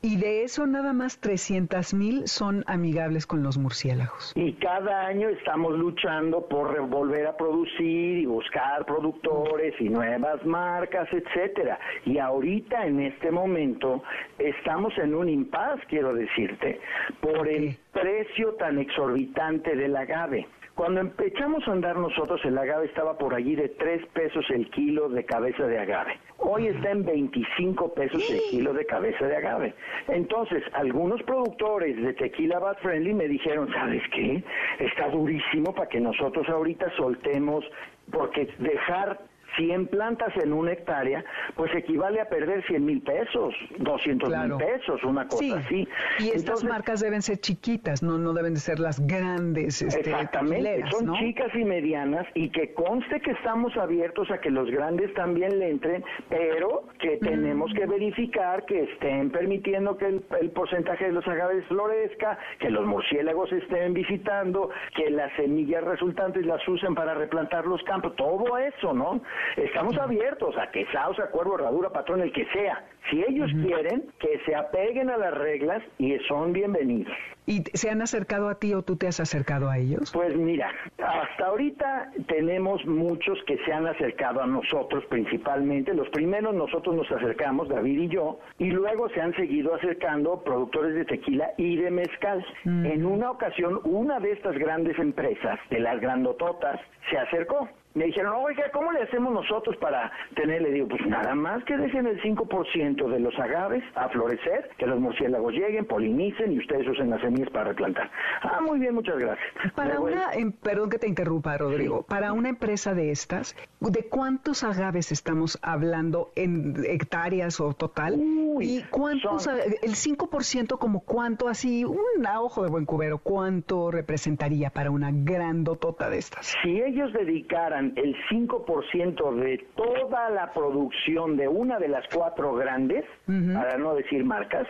Y 0.00 0.16
de 0.16 0.44
eso 0.44 0.64
nada 0.64 0.92
más 0.92 1.18
300 1.18 1.92
mil 1.92 2.28
son 2.28 2.62
amigables 2.68 3.26
con 3.26 3.42
los 3.42 3.58
murciélagos. 3.58 4.32
Y 4.36 4.52
cada 4.52 5.06
año 5.06 5.28
estamos 5.28 5.76
luchando 5.76 6.46
por 6.46 6.80
volver 6.86 7.26
a 7.26 7.36
producir 7.36 8.18
y 8.18 8.24
buscar 8.24 8.86
productores 8.86 9.74
y 9.80 9.88
nuevas 9.88 10.44
marcas, 10.46 11.08
etcétera. 11.12 11.80
Y 12.04 12.18
ahorita 12.18 12.86
en 12.86 13.00
este 13.00 13.32
momento 13.32 14.04
estamos 14.38 14.96
en 14.98 15.16
un 15.16 15.28
impas, 15.28 15.80
quiero 15.88 16.14
decirte, 16.14 16.78
por 17.20 17.48
el 17.48 17.76
precio 17.92 18.54
tan 18.54 18.78
exorbitante 18.78 19.74
del 19.74 19.96
agave. 19.96 20.46
Cuando 20.78 21.00
empe- 21.00 21.26
echamos 21.26 21.66
a 21.66 21.72
andar 21.72 21.96
nosotros, 21.96 22.40
el 22.44 22.56
agave 22.56 22.86
estaba 22.86 23.18
por 23.18 23.34
allí 23.34 23.56
de 23.56 23.68
3 23.68 24.06
pesos 24.12 24.48
el 24.50 24.70
kilo 24.70 25.08
de 25.08 25.24
cabeza 25.24 25.66
de 25.66 25.76
agave. 25.76 26.16
Hoy 26.36 26.68
está 26.68 26.92
en 26.92 27.04
25 27.04 27.94
pesos 27.94 28.22
el 28.30 28.44
kilo 28.44 28.72
de 28.72 28.86
cabeza 28.86 29.26
de 29.26 29.34
agave. 29.34 29.74
Entonces, 30.06 30.62
algunos 30.74 31.20
productores 31.24 32.00
de 32.00 32.12
tequila 32.14 32.60
Bad 32.60 32.76
Friendly 32.76 33.12
me 33.12 33.26
dijeron, 33.26 33.68
¿sabes 33.72 34.04
qué? 34.14 34.40
Está 34.78 35.08
durísimo 35.08 35.74
para 35.74 35.88
que 35.88 35.98
nosotros 35.98 36.48
ahorita 36.48 36.88
soltemos, 36.96 37.64
porque 38.12 38.48
dejar 38.60 39.18
100 39.58 39.88
plantas 39.88 40.32
en 40.42 40.52
una 40.54 40.72
hectárea, 40.72 41.22
pues 41.56 41.74
equivale 41.74 42.20
a 42.20 42.28
perder 42.28 42.64
100 42.66 42.84
mil 42.84 43.02
pesos, 43.02 43.54
200 43.78 44.28
Claro. 44.28 44.56
mil 44.56 44.66
pesos, 44.66 45.02
una 45.04 45.24
cosa 45.28 45.38
Sí, 45.44 45.52
así. 45.52 45.88
y 46.20 46.28
estas 46.30 46.64
marcas 46.64 47.00
deben 47.00 47.20
ser 47.22 47.38
chiquitas, 47.38 48.02
no 48.02 48.16
no 48.18 48.32
deben 48.32 48.54
de 48.54 48.60
ser 48.60 48.78
las 48.78 49.04
grandes 49.06 49.82
este, 49.82 50.00
Exactamente, 50.00 50.84
son 50.92 51.06
¿no? 51.06 51.14
chicas 51.18 51.50
y 51.54 51.64
medianas 51.64 52.26
y 52.34 52.48
que 52.50 52.72
conste 52.72 53.20
que 53.20 53.32
estamos 53.32 53.76
abiertos 53.76 54.30
a 54.30 54.38
que 54.40 54.50
los 54.50 54.70
grandes 54.70 55.12
también 55.14 55.58
le 55.58 55.70
entren, 55.70 56.04
pero 56.28 56.84
que 57.00 57.16
tenemos 57.18 57.72
que 57.74 57.86
verificar 57.86 58.64
que 58.66 58.84
estén 58.84 59.30
permitiendo 59.30 59.96
que 59.96 60.06
el, 60.06 60.24
el 60.40 60.50
porcentaje 60.50 61.06
de 61.06 61.12
los 61.12 61.26
agaves 61.26 61.64
florezca, 61.66 62.38
que 62.60 62.70
los 62.70 62.86
murciélagos 62.86 63.52
estén 63.52 63.92
visitando, 63.94 64.70
que 64.94 65.10
las 65.10 65.32
semillas 65.36 65.82
resultantes 65.84 66.46
las 66.46 66.66
usen 66.68 66.94
para 66.94 67.14
replantar 67.14 67.66
los 67.66 67.82
campos, 67.82 68.14
todo 68.16 68.56
eso, 68.58 68.94
¿no? 68.94 69.20
Estamos 69.56 69.96
abiertos 69.98 70.56
a 70.56 70.70
que 70.70 70.86
sausa, 70.92 71.30
cuervo, 71.30 71.56
herradura, 71.56 71.90
patrón, 71.90 72.20
el 72.20 72.32
que 72.32 72.46
sea. 72.52 72.84
Si 73.10 73.22
ellos 73.26 73.50
quieren, 73.64 74.10
que 74.18 74.38
se 74.44 74.54
apeguen 74.54 75.08
a 75.08 75.16
las 75.16 75.34
reglas 75.34 75.82
y 75.98 76.18
son 76.28 76.52
bienvenidos. 76.52 77.14
¿Y 77.46 77.64
se 77.72 77.88
han 77.88 78.02
acercado 78.02 78.50
a 78.50 78.56
ti 78.56 78.74
o 78.74 78.82
tú 78.82 78.96
te 78.96 79.06
has 79.06 79.20
acercado 79.20 79.70
a 79.70 79.78
ellos? 79.78 80.12
Pues 80.12 80.36
mira, 80.36 80.70
hasta 80.98 81.46
ahorita 81.46 82.12
tenemos 82.26 82.84
muchos 82.84 83.38
que 83.46 83.56
se 83.64 83.72
han 83.72 83.86
acercado 83.86 84.42
a 84.42 84.46
nosotros 84.46 85.02
principalmente. 85.06 85.94
Los 85.94 86.10
primeros 86.10 86.54
nosotros 86.54 86.94
nos 86.94 87.10
acercamos, 87.10 87.70
David 87.70 88.00
y 88.00 88.08
yo, 88.08 88.38
y 88.58 88.70
luego 88.70 89.08
se 89.08 89.22
han 89.22 89.34
seguido 89.34 89.74
acercando 89.74 90.44
productores 90.44 90.94
de 90.94 91.06
tequila 91.06 91.52
y 91.56 91.76
de 91.76 91.90
mezcal. 91.90 92.44
En 92.66 93.06
una 93.06 93.30
ocasión, 93.30 93.80
una 93.84 94.20
de 94.20 94.32
estas 94.32 94.58
grandes 94.58 94.98
empresas, 94.98 95.58
de 95.70 95.80
las 95.80 95.98
grandototas, 96.00 96.78
se 97.08 97.16
acercó. 97.16 97.66
Me 97.98 98.04
dijeron, 98.04 98.32
oiga, 98.36 98.70
¿cómo 98.72 98.92
le 98.92 99.02
hacemos 99.02 99.32
nosotros 99.32 99.76
para 99.78 100.12
tener? 100.36 100.62
Le 100.62 100.70
digo, 100.70 100.86
pues 100.86 101.04
nada 101.08 101.34
más 101.34 101.64
que 101.64 101.76
dejen 101.76 102.06
el 102.06 102.22
5% 102.22 103.08
de 103.08 103.18
los 103.18 103.36
agaves 103.40 103.82
a 103.96 104.08
florecer, 104.08 104.70
que 104.78 104.86
los 104.86 105.00
murciélagos 105.00 105.52
lleguen, 105.52 105.84
polinicen 105.84 106.52
y 106.52 106.60
ustedes 106.60 106.86
usen 106.86 107.10
las 107.10 107.20
semillas 107.20 107.50
para 107.50 107.70
replantar. 107.70 108.08
Ah, 108.42 108.60
muy 108.60 108.78
bien, 108.78 108.94
muchas 108.94 109.18
gracias. 109.18 109.72
Para 109.74 109.98
una, 109.98 110.32
em, 110.34 110.52
perdón 110.52 110.90
que 110.90 110.98
te 110.98 111.08
interrumpa, 111.08 111.58
Rodrigo, 111.58 112.04
para 112.04 112.32
una 112.32 112.50
empresa 112.50 112.94
de 112.94 113.10
estas, 113.10 113.56
¿de 113.80 114.08
cuántos 114.08 114.62
agaves 114.62 115.10
estamos 115.10 115.58
hablando 115.60 116.30
en 116.36 116.76
hectáreas 116.86 117.60
o 117.60 117.74
total? 117.74 118.14
¿Y 118.60 118.82
cuántos, 118.90 119.48
el 119.48 119.96
5% 119.96 120.78
como 120.78 121.00
cuánto, 121.00 121.48
así, 121.48 121.84
un 121.84 121.98
ojo 122.38 122.62
de 122.62 122.70
buen 122.70 122.84
cubero, 122.84 123.18
cuánto 123.18 123.90
representaría 123.90 124.70
para 124.70 124.92
una 124.92 125.10
gran 125.12 125.64
dotota 125.64 126.08
de 126.08 126.18
estas? 126.18 126.54
Si 126.62 126.80
ellos 126.80 127.12
dedicaran 127.12 127.87
el 127.96 128.16
5% 128.30 129.34
de 129.36 129.58
toda 129.76 130.30
la 130.30 130.52
producción 130.52 131.36
de 131.36 131.48
una 131.48 131.78
de 131.78 131.88
las 131.88 132.04
cuatro 132.14 132.54
grandes, 132.54 133.04
para 133.26 133.76
no 133.78 133.94
decir 133.94 134.24
marcas, 134.24 134.66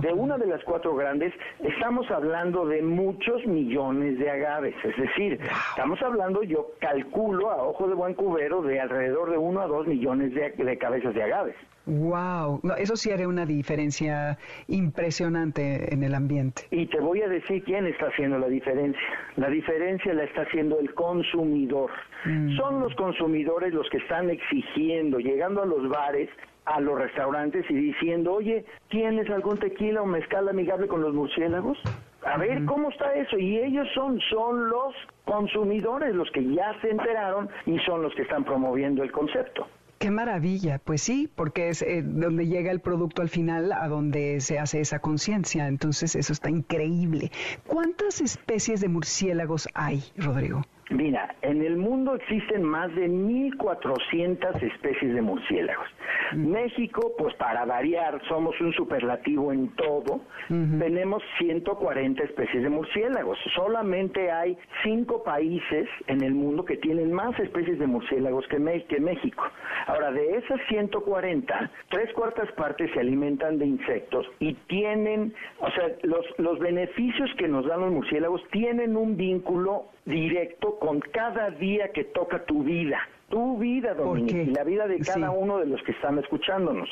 de 0.00 0.12
una 0.12 0.38
de 0.38 0.46
las 0.46 0.62
cuatro 0.64 0.94
grandes, 0.94 1.32
estamos 1.60 2.10
hablando 2.10 2.66
de 2.66 2.82
muchos 2.82 3.44
millones 3.46 4.18
de 4.18 4.30
agaves. 4.30 4.74
Es 4.84 4.96
decir, 4.96 5.38
estamos 5.70 6.00
hablando, 6.02 6.42
yo 6.42 6.72
calculo 6.80 7.50
a 7.50 7.62
ojo 7.62 7.88
de 7.88 7.94
buen 7.94 8.14
cubero, 8.14 8.62
de 8.62 8.80
alrededor 8.80 9.30
de 9.30 9.38
uno 9.38 9.60
a 9.60 9.66
dos 9.66 9.86
millones 9.86 10.34
de, 10.34 10.50
de 10.50 10.78
cabezas 10.78 11.14
de 11.14 11.22
agaves. 11.22 11.56
Wow, 11.86 12.60
eso 12.78 12.94
sí 12.96 13.10
haría 13.10 13.26
una 13.26 13.44
diferencia 13.44 14.38
impresionante 14.68 15.92
en 15.92 16.04
el 16.04 16.14
ambiente. 16.14 16.62
Y 16.70 16.86
te 16.86 17.00
voy 17.00 17.22
a 17.22 17.28
decir 17.28 17.64
quién 17.64 17.86
está 17.86 18.06
haciendo 18.06 18.38
la 18.38 18.48
diferencia. 18.48 19.02
La 19.36 19.48
diferencia 19.48 20.14
la 20.14 20.24
está 20.24 20.42
haciendo 20.42 20.78
el 20.78 20.94
consumidor. 20.94 21.90
Mm. 22.24 22.56
Son 22.56 22.80
los 22.80 22.94
consumidores 22.94 23.74
los 23.74 23.88
que 23.90 23.98
están 23.98 24.30
exigiendo, 24.30 25.18
llegando 25.18 25.62
a 25.62 25.66
los 25.66 25.88
bares, 25.88 26.30
a 26.66 26.80
los 26.80 26.96
restaurantes 26.96 27.68
y 27.68 27.74
diciendo, 27.74 28.34
oye, 28.34 28.64
¿tienes 28.88 29.28
algún 29.30 29.58
tequila 29.58 30.02
o 30.02 30.06
mezcal 30.06 30.48
amigable 30.48 30.86
con 30.86 31.02
los 31.02 31.12
murciélagos? 31.12 31.78
A 32.24 32.38
ver, 32.38 32.64
¿cómo 32.66 32.90
está 32.90 33.14
eso? 33.14 33.36
Y 33.36 33.58
ellos 33.58 33.88
son, 33.94 34.20
son 34.30 34.68
los 34.68 34.94
consumidores 35.24 36.14
los 36.14 36.30
que 36.30 36.44
ya 36.54 36.72
se 36.80 36.90
enteraron 36.90 37.48
y 37.66 37.78
son 37.80 38.02
los 38.02 38.14
que 38.14 38.22
están 38.22 38.44
promoviendo 38.44 39.02
el 39.02 39.10
concepto. 39.10 39.66
Qué 40.02 40.10
maravilla, 40.10 40.80
pues 40.80 41.00
sí, 41.00 41.30
porque 41.32 41.68
es 41.68 41.80
eh, 41.80 42.02
donde 42.04 42.48
llega 42.48 42.72
el 42.72 42.80
producto 42.80 43.22
al 43.22 43.28
final, 43.28 43.70
a 43.70 43.86
donde 43.86 44.40
se 44.40 44.58
hace 44.58 44.80
esa 44.80 44.98
conciencia. 44.98 45.68
Entonces, 45.68 46.16
eso 46.16 46.32
está 46.32 46.50
increíble. 46.50 47.30
¿Cuántas 47.68 48.20
especies 48.20 48.80
de 48.80 48.88
murciélagos 48.88 49.68
hay, 49.74 50.02
Rodrigo? 50.16 50.62
Mira, 50.90 51.34
en 51.42 51.62
el 51.62 51.76
mundo 51.76 52.14
existen 52.14 52.62
más 52.62 52.94
de 52.94 53.08
1.400 53.08 54.62
especies 54.62 55.14
de 55.14 55.22
murciélagos. 55.22 55.86
México, 56.34 57.12
pues 57.16 57.34
para 57.36 57.64
variar, 57.64 58.20
somos 58.28 58.58
un 58.60 58.72
superlativo 58.72 59.52
en 59.52 59.68
todo. 59.76 60.20
Tenemos 60.48 61.22
140 61.38 62.22
especies 62.24 62.62
de 62.62 62.68
murciélagos. 62.68 63.38
Solamente 63.54 64.30
hay 64.30 64.58
cinco 64.82 65.22
países 65.22 65.88
en 66.08 66.22
el 66.22 66.34
mundo 66.34 66.64
que 66.64 66.76
tienen 66.76 67.12
más 67.12 67.38
especies 67.38 67.78
de 67.78 67.86
murciélagos 67.86 68.46
que, 68.48 68.84
que 68.88 69.00
México. 69.00 69.44
Ahora, 69.86 70.10
de 70.10 70.36
esas 70.36 70.60
140, 70.68 71.70
tres 71.90 72.12
cuartas 72.12 72.50
partes 72.52 72.90
se 72.92 73.00
alimentan 73.00 73.58
de 73.58 73.66
insectos 73.66 74.26
y 74.40 74.54
tienen, 74.68 75.34
o 75.60 75.70
sea, 75.70 75.88
los, 76.02 76.24
los 76.38 76.58
beneficios 76.58 77.30
que 77.38 77.48
nos 77.48 77.66
dan 77.66 77.80
los 77.80 77.92
murciélagos 77.92 78.42
tienen 78.50 78.96
un 78.96 79.16
vínculo 79.16 79.86
directo 80.04 80.78
con 80.78 81.00
cada 81.00 81.50
día 81.50 81.88
que 81.92 82.04
toca 82.04 82.44
tu 82.44 82.62
vida. 82.62 82.98
Tu 83.28 83.56
vida, 83.56 83.94
Dominique, 83.94 84.42
y 84.42 84.52
la 84.52 84.62
vida 84.62 84.86
de 84.86 84.98
cada 84.98 85.30
uno 85.30 85.58
de 85.58 85.64
los 85.64 85.82
que 85.84 85.92
están 85.92 86.18
escuchándonos. 86.18 86.88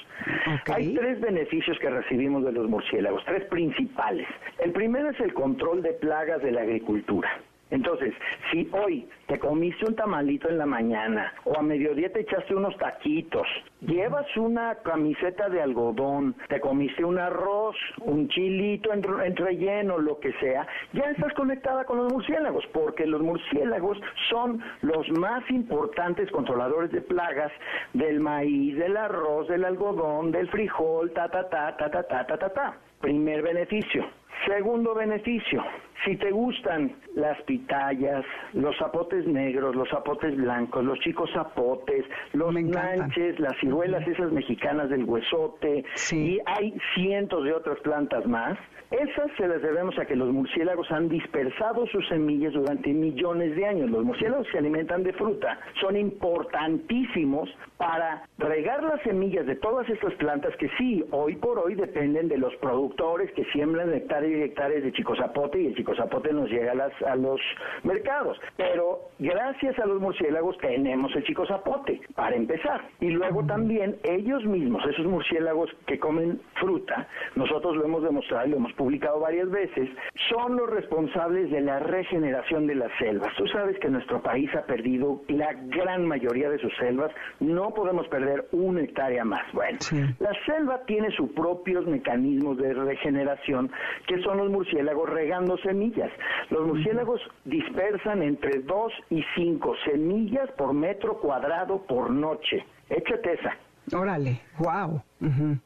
Hay 0.73 0.95
tres 0.95 1.21
beneficios 1.21 1.79
que 1.79 1.91
recibimos 1.91 2.45
de 2.45 2.53
los 2.53 2.67
murciélagos, 2.67 3.23
tres 3.27 3.45
principales. 3.45 4.27
El 4.59 4.73
primero 4.73 5.11
es 5.11 5.21
el 5.21 5.35
control 5.35 5.83
de 5.83 5.93
plagas 5.93 6.43
de 6.43 6.53
la 6.53 6.63
agricultura. 6.63 7.31
Entonces, 7.71 8.13
si 8.51 8.69
hoy 8.73 9.09
te 9.27 9.39
comiste 9.39 9.87
un 9.87 9.95
tamalito 9.95 10.49
en 10.49 10.59
la 10.59 10.67
mañana 10.67 11.33
o 11.45 11.57
a 11.57 11.63
mediodía 11.63 12.13
te 12.13 12.21
echaste 12.21 12.55
unos 12.55 12.77
taquitos, 12.79 13.47
llevas 13.81 14.27
una 14.37 14.75
camiseta 14.77 15.49
de 15.49 15.63
algodón, 15.63 16.35
te 16.49 16.61
comiste 16.61 17.05
un 17.05 17.19
arroz, 17.19 17.77
un 18.01 18.29
chilito 18.29 18.93
en, 18.93 19.03
relleno, 19.37 19.99
lo 19.99 20.19
que 20.19 20.33
sea, 20.35 20.67
ya 20.93 21.05
estás 21.05 21.33
conectada 21.35 21.85
con 21.85 21.99
los 21.99 22.13
murciélagos, 22.13 22.67
porque 22.73 23.07
los 23.07 23.23
murciélagos 23.23 23.99
son 24.29 24.61
los 24.83 25.09
más 25.11 25.49
importantes 25.51 26.31
controladores 26.33 26.91
de 26.91 27.03
plagas 27.03 27.53
del 27.93 28.21
maíz, 28.21 28.77
del 28.77 28.97
arroz, 28.97 29.47
del 29.49 29.65
algodón, 29.65 30.33
del 30.33 30.49
frijol, 30.49 31.13
ta 31.13 31.29
ta 31.29 31.49
ta 31.49 31.77
ta 31.77 31.91
ta 31.91 32.03
ta 32.03 32.27
ta 32.27 32.39
ta. 32.39 32.53
ta. 32.53 32.77
Primer 33.01 33.43
beneficio. 33.43 34.20
Segundo 34.47 34.95
beneficio, 34.95 35.63
si 36.05 36.17
te 36.17 36.31
gustan 36.31 36.97
las 37.15 37.41
pitayas, 37.43 38.25
los 38.55 38.77
zapotes 38.79 39.27
negros, 39.27 39.77
los 39.77 39.89
zapotes 39.91 40.35
blancos, 40.35 40.83
los 40.83 40.99
chicos 41.01 41.31
zapotes, 41.35 42.05
los 42.33 42.53
manches, 42.55 43.39
las 43.39 43.55
ciruelas 43.61 44.07
esas 44.09 44.33
mexicanas 44.33 44.89
del 44.89 45.05
huesote, 45.05 45.85
y 46.13 46.39
hay 46.47 46.75
cientos 46.95 47.45
de 47.45 47.53
otras 47.53 47.79
plantas 47.81 48.25
más, 48.27 48.59
esas 48.91 49.31
se 49.37 49.47
las 49.47 49.63
debemos 49.63 49.97
a 50.01 50.05
que 50.05 50.17
los 50.17 50.33
murciélagos 50.33 50.91
han 50.91 51.09
dispersado 51.09 51.87
sus 51.87 52.09
semillas 52.09 52.53
durante 52.55 52.93
millones 52.93 53.55
de 53.55 53.65
años. 53.65 53.89
Los 53.89 54.05
murciélagos 54.05 54.49
se 54.51 54.59
alimentan 54.59 55.05
de 55.05 55.13
fruta, 55.13 55.61
son 55.81 55.97
importantísimos 55.97 57.49
para 57.77 58.25
regar 58.39 58.83
las 58.83 59.01
semillas 59.03 59.47
de 59.47 59.55
todas 59.55 59.89
estas 59.89 60.13
plantas 60.15 60.57
que 60.57 60.69
sí, 60.77 61.05
hoy 61.13 61.37
por 61.37 61.61
hoy 61.61 61.77
dependen 61.77 62.27
de 62.29 62.39
los 62.39 62.55
productores 62.57 63.31
que 63.33 63.45
siembran 63.53 63.95
hectáreas 63.95 64.30
y 64.39 64.43
hectáreas 64.43 64.83
de 64.83 64.93
chico 64.93 65.15
zapote 65.17 65.61
y 65.61 65.67
el 65.67 65.77
chico 65.77 65.95
zapote 65.95 66.33
nos 66.33 66.49
llega 66.49 66.73
a, 66.73 66.75
las, 66.75 67.03
a 67.03 67.17
los 67.17 67.41
mercados. 67.83 68.41
Pero 68.57 69.11
gracias 69.19 69.79
a 69.79 69.87
los 69.87 70.01
murciélagos 70.01 70.57
tenemos 70.59 71.15
el 71.15 71.25
chico 71.25 71.47
zapote, 71.47 72.01
para 72.15 72.37
empezar. 72.37 72.81
Y 73.01 73.11
luego 73.11 73.45
también 73.45 73.97
ellos 74.05 74.45
mismos, 74.45 74.85
esos 74.87 75.07
murciélagos 75.07 75.71
que 75.87 75.99
comen 75.99 76.41
fruta, 76.55 77.07
nosotros 77.35 77.77
lo 77.77 77.85
hemos 77.85 78.03
demostrado 78.03 78.47
y 78.47 78.51
lo 78.51 78.57
hemos 78.57 78.73
publicado 78.75 79.21
varias 79.21 79.51
veces, 79.51 79.89
son 80.29 80.57
los 80.57 80.69
responsables 80.71 81.51
de 81.51 81.61
la 81.61 81.79
regeneración 81.81 82.67
de 82.67 82.75
las 82.75 82.91
selvas. 82.99 83.35
Tú 83.37 83.47
sabes 83.49 83.79
que 83.79 83.89
nuestro 83.89 84.23
país 84.23 84.51
ha 84.55 84.65
perdido 84.65 85.23
la 85.29 85.53
gran 85.53 86.07
mayoría 86.07 86.51
de 86.51 86.59
sus 86.59 86.75
selvas, 86.77 87.13
no 87.41 87.73
podemos 87.75 88.07
perder 88.09 88.47
una 88.53 88.83
hectárea 88.83 89.25
más. 89.25 89.51
Bueno, 89.53 89.79
la 90.19 90.33
selva 90.47 90.81
tiene 90.87 91.11
sus 91.13 91.31
propios 91.31 91.87
mecanismos 91.87 92.57
de 92.59 92.75
regeneración, 92.75 93.71
que 94.07 94.20
son 94.23 94.39
los 94.39 94.51
murciélagos 94.51 95.09
regando 95.09 95.57
semillas. 95.59 96.11
Los 96.51 96.67
murciélagos 96.67 97.21
dispersan 97.45 98.23
entre 98.23 98.61
2 98.61 98.93
y 99.11 99.25
5 99.35 99.75
semillas 99.85 100.51
por 100.53 100.73
metro 100.73 101.19
cuadrado 101.19 101.83
por 101.87 102.11
noche. 102.11 102.65
Échate 102.89 103.35
esa. 103.35 103.57
Órale, 103.97 104.41
wow. 104.59 105.03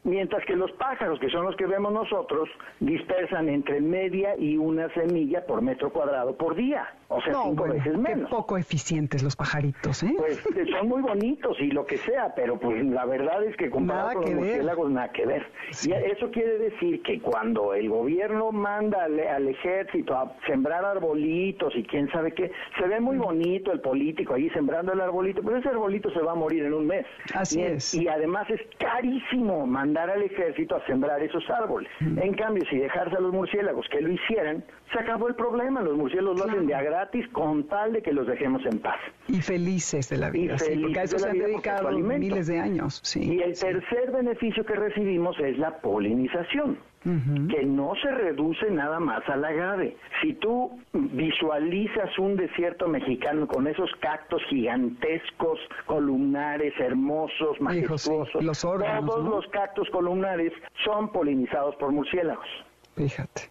Mientras 0.03 0.45
que 0.47 0.57
los 0.57 0.73
pájaros, 0.73 1.21
que 1.21 1.31
son 1.31 1.45
los 1.45 1.55
que 1.57 1.67
vemos 1.67 1.93
nosotros, 1.93 2.49
dispersan 2.81 3.49
entre 3.49 3.81
media 3.81 4.37
y 4.37 4.57
una 4.57 4.93
semilla 4.95 5.47
por 5.47 5.63
metro 5.63 5.93
cuadrado 5.93 6.37
por 6.37 6.57
día. 6.57 6.89
O 7.09 7.21
sea, 7.21 7.35
cinco 7.45 7.65
veces 7.65 7.97
menos. 7.97 8.29
poco 8.31 8.57
eficientes 8.57 9.23
los 9.23 9.37
pajaritos, 9.37 10.03
¿eh? 10.03 10.15
Pues 10.17 10.43
son 10.71 10.89
muy 10.89 11.03
bonitos 11.03 11.57
y 11.61 11.71
lo 11.71 11.87
que 11.87 11.99
sea, 11.99 12.35
pero 12.35 12.59
pues 12.59 12.85
la 12.85 13.05
verdad 13.05 13.45
es 13.45 13.57
que 13.57 13.71
comparado 13.71 14.15
con 14.15 14.25
los 14.25 14.35
murciélagos, 14.35 14.91
nada 14.91 15.13
que 15.13 15.25
ver. 15.25 15.47
Y 15.85 15.93
eso 15.93 16.31
quiere 16.33 16.59
decir 16.59 17.03
que 17.03 17.21
cuando 17.21 17.75
el 17.75 17.89
gobierno 17.89 18.51
manda 18.51 19.05
al, 19.05 19.49
ejército 19.49 20.17
a 20.17 20.35
sembrar 20.47 20.85
arbolitos 20.85 21.77
y 21.77 21.85
quién 21.85 22.11
sabe 22.11 22.33
qué, 22.33 22.51
se 22.77 22.89
ve 22.89 22.99
muy 22.99 23.19
bonito 23.19 23.71
el 23.71 23.81
político 23.81 24.35
ahí 24.35 24.51
sembrando 24.51 24.93
el 24.93 25.01
arbolito, 25.01 25.43
pero 25.43 25.59
ese 25.59 25.69
arbolito 25.69 26.11
se 26.11 26.21
va 26.21 26.33
a 26.33 26.35
morir 26.35 26.65
en 26.65 26.75
un 26.75 26.87
mes. 26.87 27.07
Así 27.35 27.61
es. 27.61 27.95
Y 27.95 28.09
además 28.09 28.49
es 28.51 28.61
carísimo 28.79 29.44
mandar 29.67 30.11
al 30.11 30.23
ejército 30.23 30.77
a 30.77 30.87
sembrar 30.87 31.23
esos 31.23 31.49
árboles. 31.51 31.91
En 32.01 32.35
cambio, 32.35 32.65
si 32.71 32.79
dejarse 32.79 33.17
a 33.17 33.21
los 33.21 33.33
murciélagos 33.33 33.87
que 33.91 34.01
lo 34.01 34.11
hicieran, 34.11 34.65
se 34.93 34.99
acabó 34.99 35.29
el 35.29 35.35
problema. 35.35 35.83
Los 35.83 35.97
murciélagos 35.97 36.41
lo 36.41 36.47
hacen 36.47 36.67
de 36.67 36.75
a 36.75 36.83
gratis 36.83 37.27
con 37.29 37.67
tal 37.69 37.93
de 37.93 38.03
que 38.03 38.13
los 38.13 38.27
dejemos 38.27 38.65
en 38.67 38.79
paz. 38.79 38.99
Y 39.29 39.41
felices 39.41 40.09
de 40.09 40.19
la 40.19 40.31
vida, 40.31 40.59
sí, 40.59 40.79
porque 40.81 41.01
a 41.01 41.03
eso 41.03 41.19
se 41.19 41.29
han 41.29 41.39
dedicado 41.39 41.91
miles 41.91 42.47
de 42.47 42.59
años. 42.59 43.01
Sí, 43.03 43.35
y 43.35 43.43
el 43.43 43.59
tercer 43.59 44.11
beneficio 44.13 44.65
que 44.65 44.75
recibimos 44.75 45.39
es 45.41 45.59
la 45.59 45.79
polinización 45.79 46.79
que 47.05 47.65
no 47.65 47.93
se 48.01 48.11
reduce 48.11 48.71
nada 48.71 48.99
más 48.99 49.29
al 49.29 49.45
agave. 49.45 49.97
Si 50.23 50.33
tú 50.35 50.81
visualizas 50.93 52.19
un 52.19 52.37
desierto 52.37 52.89
mexicano 52.89 53.47
con 53.47 53.67
esos 53.67 53.91
cactos 54.01 54.43
gigantescos, 54.49 55.59
columnares, 55.85 56.73
hermosos, 56.81 57.61
majestuosos, 57.61 58.43
los 58.43 58.61
todos 58.61 59.29
los 59.29 59.47
cactos 59.49 59.89
columnares 59.91 60.53
son 60.85 61.11
polinizados 61.13 61.77
por 61.77 61.93
murciélagos. 61.93 62.49
Fíjate. 62.97 63.43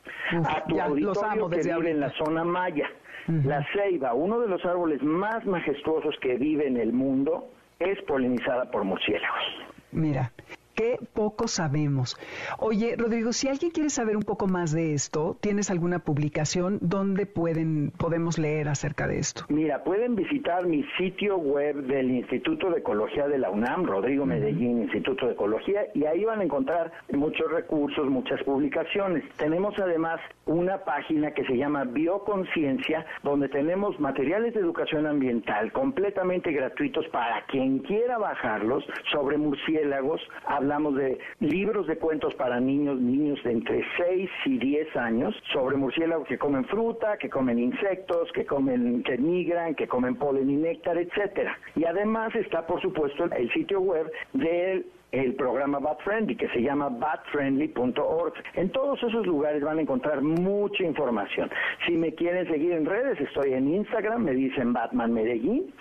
a 0.46 0.64
tu 0.66 0.80
auditorio 0.80 1.50
que 1.50 1.62
vive 1.62 1.92
en 1.92 2.00
la 2.00 2.10
zona 2.12 2.44
maya 2.44 2.90
La 3.28 3.66
ceiba, 3.74 4.14
uno 4.14 4.40
de 4.40 4.48
los 4.48 4.66
árboles 4.66 5.02
más 5.04 5.46
majestuosos 5.46 6.16
que 6.22 6.36
vive 6.36 6.68
en 6.68 6.78
el 6.78 6.92
mundo, 6.92 7.50
es 7.80 8.02
polinizada 8.04 8.70
por 8.72 8.84
murciélagos. 8.84 9.44
Mira, 9.92 10.32
Qué 10.76 10.98
poco 11.14 11.48
sabemos. 11.48 12.18
Oye, 12.58 12.96
Rodrigo, 12.98 13.32
si 13.32 13.48
alguien 13.48 13.72
quiere 13.72 13.92
saber 13.92 14.18
un 14.18 14.24
poco 14.24 14.48
más 14.48 14.72
de 14.72 14.94
esto, 14.94 15.38
¿tienes 15.40 15.70
alguna 15.70 16.00
publicación 16.00 16.80
donde 16.82 17.28
pueden 17.28 17.92
podemos 17.92 18.40
leer 18.40 18.68
acerca 18.68 19.08
de 19.08 19.20
esto? 19.20 19.46
Mira, 19.50 19.84
pueden 19.84 20.16
visitar 20.16 20.66
mi 20.66 20.84
sitio 20.98 21.38
web 21.38 21.76
del 21.84 22.10
Instituto 22.10 22.72
de 22.72 22.80
Ecología 22.80 23.28
de 23.28 23.38
la 23.38 23.52
UNAM, 23.52 23.86
Rodrigo 23.86 24.26
Medellín, 24.26 24.82
Instituto 24.84 25.28
de 25.28 25.34
Ecología, 25.34 25.82
y 25.94 26.06
ahí 26.06 26.26
van 26.26 26.40
a 26.40 26.44
encontrar 26.44 26.92
muchos 27.12 27.52
recursos, 27.52 28.10
muchas 28.10 28.42
publicaciones. 28.44 29.24
Tenemos 29.38 29.78
además 29.78 30.20
una 30.46 30.84
página 30.84 31.32
que 31.32 31.46
se 31.46 31.56
llama 31.56 31.84
Bioconciencia, 31.84 33.06
donde 33.22 33.48
tenemos 33.50 34.00
materiales 34.00 34.54
de 34.54 34.60
educación 34.60 35.06
ambiental 35.06 35.72
completamente 35.72 36.52
gratuitos 36.52 37.06
para 37.10 37.46
quien 37.46 37.80
quiera 37.80 38.18
bajarlos 38.18 38.84
sobre 39.12 39.38
murciélagos, 39.38 40.22
hablamos 40.64 40.96
de 40.96 41.20
libros 41.42 41.88
de 41.88 41.98
cuentos 41.98 42.34
para 42.36 42.58
niños, 42.58 43.00
niños 43.00 43.38
de 43.44 43.52
entre 43.52 43.84
6 43.98 44.30
y 44.46 44.58
10 44.60 44.96
años, 44.96 45.36
sobre 45.52 45.76
murciélagos 45.76 46.26
que 46.26 46.38
comen 46.38 46.64
fruta, 46.66 47.18
que 47.18 47.30
comen 47.30 47.60
insectos, 47.60 48.32
que 48.32 48.46
comen, 48.46 49.04
que 49.04 49.18
migran, 49.18 49.76
que 49.76 49.88
comen 49.90 50.16
polen 50.16 50.50
y 50.50 50.56
néctar, 50.56 50.98
etcétera. 50.98 51.58
Y 51.76 51.84
además 51.84 52.34
está, 52.36 52.66
por 52.66 52.82
supuesto, 52.82 53.26
el 53.26 53.52
sitio 53.52 53.82
web 53.82 54.10
del 54.32 54.86
el 55.14 55.36
programa 55.36 55.78
Bat 55.78 56.02
Friendly, 56.02 56.36
que 56.36 56.50
se 56.50 56.62
llama 56.62 56.90
batfriendly.org. 56.90 58.34
En 58.56 58.70
todos 58.72 59.02
esos 59.04 59.26
lugares 59.28 59.64
van 59.64 59.78
a 59.78 59.82
encontrar 59.82 60.22
mucha 60.22 60.84
información. 60.84 61.50
Si 61.86 61.94
me 61.94 62.14
quieren 62.16 62.48
seguir 62.48 62.74
en 62.74 62.86
redes, 62.86 63.22
estoy 63.22 63.54
en 63.54 63.76
Instagram, 63.76 64.24
me 64.24 64.34
dicen 64.34 64.74
Batman 64.74 65.14
Medellín, 65.14 65.72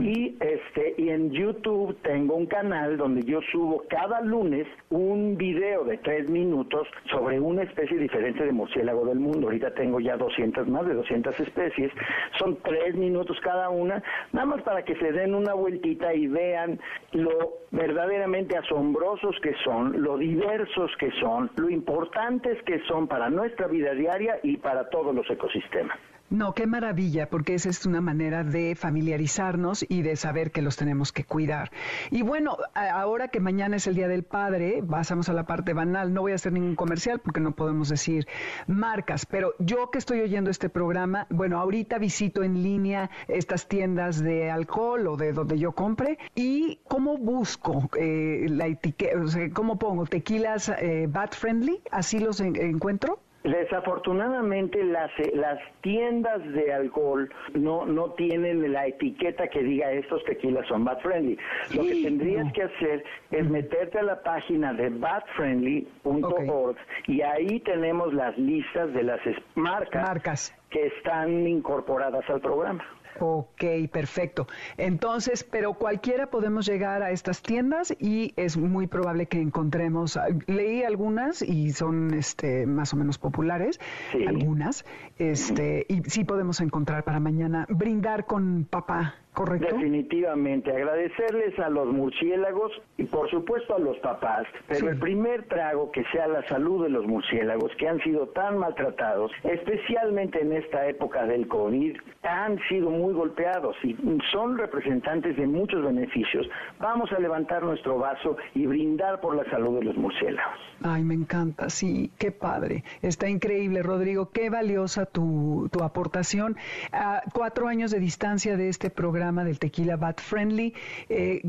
y 0.00 0.34
este 0.40 0.94
y 0.96 1.10
en 1.10 1.30
YouTube 1.30 1.96
tengo 2.02 2.34
un 2.36 2.46
canal 2.46 2.96
donde 2.96 3.22
yo 3.22 3.40
subo 3.52 3.84
cada 3.90 4.22
lunes 4.22 4.66
un 4.88 5.36
video 5.36 5.84
de 5.84 5.98
tres 5.98 6.30
minutos 6.30 6.88
sobre 7.10 7.38
una 7.38 7.62
especie 7.62 7.98
diferente 7.98 8.44
de 8.44 8.52
murciélago 8.52 9.04
del 9.04 9.20
mundo. 9.20 9.48
Ahorita 9.48 9.74
tengo 9.74 10.00
ya 10.00 10.16
200 10.16 10.66
más 10.68 10.86
de 10.86 10.94
200 10.94 11.38
especies, 11.38 11.92
son 12.38 12.56
tres 12.62 12.94
minutos 12.94 13.38
cada 13.42 13.68
una, 13.68 14.02
nada 14.32 14.46
más 14.46 14.62
para 14.62 14.82
que 14.84 14.96
se 14.96 15.12
den 15.12 15.34
una 15.34 15.52
vueltita 15.52 16.14
y 16.14 16.26
vean 16.28 16.80
lo 17.12 17.60
verdaderamente 17.70 18.56
asombrosos 18.70 19.36
que 19.42 19.54
son, 19.64 20.00
lo 20.00 20.16
diversos 20.16 20.90
que 20.98 21.10
son, 21.20 21.50
lo 21.56 21.68
importantes 21.68 22.62
que 22.62 22.80
son 22.86 23.08
para 23.08 23.28
nuestra 23.28 23.66
vida 23.66 23.92
diaria 23.94 24.38
y 24.42 24.56
para 24.58 24.88
todos 24.90 25.14
los 25.14 25.28
ecosistemas. 25.28 25.98
No, 26.30 26.54
qué 26.54 26.68
maravilla, 26.68 27.28
porque 27.28 27.54
esa 27.54 27.70
es 27.70 27.84
una 27.86 28.00
manera 28.00 28.44
de 28.44 28.76
familiarizarnos 28.76 29.84
y 29.88 30.02
de 30.02 30.14
saber 30.14 30.52
que 30.52 30.62
los 30.62 30.76
tenemos 30.76 31.10
que 31.10 31.24
cuidar. 31.24 31.72
Y 32.12 32.22
bueno, 32.22 32.56
ahora 32.72 33.26
que 33.28 33.40
mañana 33.40 33.78
es 33.78 33.88
el 33.88 33.96
Día 33.96 34.06
del 34.06 34.22
Padre, 34.22 34.80
pasamos 34.88 35.28
a 35.28 35.32
la 35.32 35.44
parte 35.44 35.72
banal. 35.72 36.14
No 36.14 36.20
voy 36.20 36.30
a 36.30 36.36
hacer 36.36 36.52
ningún 36.52 36.76
comercial 36.76 37.18
porque 37.18 37.40
no 37.40 37.50
podemos 37.56 37.88
decir 37.88 38.28
marcas, 38.68 39.26
pero 39.26 39.54
yo 39.58 39.90
que 39.90 39.98
estoy 39.98 40.20
oyendo 40.20 40.50
este 40.50 40.68
programa, 40.68 41.26
bueno, 41.30 41.58
ahorita 41.58 41.98
visito 41.98 42.44
en 42.44 42.62
línea 42.62 43.10
estas 43.26 43.66
tiendas 43.66 44.22
de 44.22 44.52
alcohol 44.52 45.08
o 45.08 45.16
de 45.16 45.32
donde 45.32 45.58
yo 45.58 45.72
compre 45.72 46.16
y 46.36 46.78
cómo 46.86 47.18
busco 47.18 47.90
eh, 47.98 48.46
la 48.48 48.68
etiqueta, 48.68 49.20
o 49.20 49.26
sea, 49.26 49.50
cómo 49.50 49.80
pongo 49.80 50.06
tequilas 50.06 50.68
eh, 50.68 51.08
bat 51.10 51.34
friendly, 51.34 51.80
así 51.90 52.20
los 52.20 52.40
encuentro. 52.40 53.18
Desafortunadamente 53.44 54.84
las, 54.84 55.10
eh, 55.18 55.32
las 55.34 55.58
tiendas 55.80 56.44
de 56.52 56.74
alcohol 56.74 57.32
no, 57.54 57.86
no 57.86 58.10
tienen 58.10 58.72
la 58.72 58.86
etiqueta 58.86 59.48
que 59.48 59.62
diga 59.62 59.90
estos 59.92 60.22
tequilas 60.24 60.66
son 60.68 60.84
bad 60.84 60.98
friendly. 61.00 61.38
Lo 61.74 61.82
que 61.82 62.02
tendrías 62.02 62.52
que 62.52 62.64
hacer 62.64 63.02
es 63.30 63.48
meterte 63.48 63.98
a 63.98 64.02
la 64.02 64.22
página 64.22 64.74
de 64.74 64.90
badfriendly.org 64.90 66.76
y 67.06 67.22
ahí 67.22 67.60
tenemos 67.60 68.12
las 68.12 68.36
listas 68.36 68.92
de 68.92 69.04
las 69.04 69.20
marcas. 69.54 70.54
que 70.70 70.86
están 70.86 71.46
incorporadas 71.46 72.28
al 72.30 72.40
programa. 72.40 72.84
Ok, 73.20 73.64
perfecto. 73.92 74.46
Entonces, 74.78 75.44
pero 75.44 75.74
cualquiera 75.74 76.30
podemos 76.30 76.64
llegar 76.66 77.02
a 77.02 77.10
estas 77.10 77.42
tiendas 77.42 77.94
y 77.98 78.32
es 78.36 78.56
muy 78.56 78.86
probable 78.86 79.26
que 79.26 79.40
encontremos. 79.40 80.16
Ah, 80.16 80.28
leí 80.46 80.82
algunas 80.82 81.42
y 81.42 81.72
son 81.72 82.14
este, 82.14 82.66
más 82.66 82.94
o 82.94 82.96
menos 82.96 83.18
populares, 83.18 83.78
algunas, 84.26 84.86
este, 85.18 85.84
y 85.88 86.02
sí 86.08 86.24
podemos 86.24 86.60
encontrar 86.60 87.04
para 87.04 87.20
mañana 87.20 87.66
brindar 87.68 88.24
con 88.24 88.64
papá 88.64 89.16
Correcto. 89.32 89.76
Definitivamente, 89.76 90.72
agradecerles 90.72 91.56
a 91.60 91.70
los 91.70 91.86
murciélagos 91.86 92.72
y 92.98 93.04
por 93.04 93.30
supuesto 93.30 93.76
a 93.76 93.78
los 93.78 93.96
papás, 93.98 94.44
pero 94.66 94.90
el 94.90 94.98
primer 94.98 95.44
trago 95.44 95.92
que 95.92 96.04
sea 96.12 96.26
la 96.26 96.46
salud 96.48 96.82
de 96.82 96.90
los 96.90 97.06
murciélagos 97.06 97.70
que 97.78 97.88
han 97.88 98.00
sido 98.00 98.26
tan 98.28 98.58
maltratados, 98.58 99.30
especialmente 99.44 100.42
en 100.42 100.52
esta 100.52 100.86
época 100.88 101.26
del 101.26 101.46
COVID, 101.46 101.96
han 102.22 102.58
sido 102.68 102.90
muy 102.90 103.14
golpeados 103.14 103.76
y 103.84 103.96
son 104.32 104.58
representantes 104.58 105.36
de 105.36 105.46
muchos 105.46 105.84
beneficios. 105.84 106.48
Vamos 106.80 107.10
a 107.12 107.20
levantar 107.20 107.62
nuestro 107.62 107.98
vaso 107.98 108.36
y 108.54 108.66
brindar 108.66 109.20
por 109.20 109.36
la 109.36 109.48
salud 109.48 109.78
de 109.78 109.84
los 109.84 109.96
murciélagos. 109.96 110.58
Ay, 110.82 111.04
me 111.04 111.14
encanta, 111.14 111.70
sí, 111.70 112.10
qué 112.18 112.32
padre. 112.32 112.84
Está 113.00 113.28
increíble, 113.28 113.82
Rodrigo, 113.82 114.30
qué 114.30 114.50
valiosa 114.50 115.06
tu, 115.06 115.68
tu 115.70 115.84
aportación. 115.84 116.56
A 116.90 117.22
cuatro 117.32 117.68
años 117.68 117.90
de 117.90 118.00
distancia 118.00 118.56
de 118.56 118.68
este 118.68 118.90
programa 118.90 119.19
del 119.20 119.58
Tequila 119.58 119.96
Bat 119.96 120.18
Friendly. 120.20 120.72
Eh, 121.10 121.42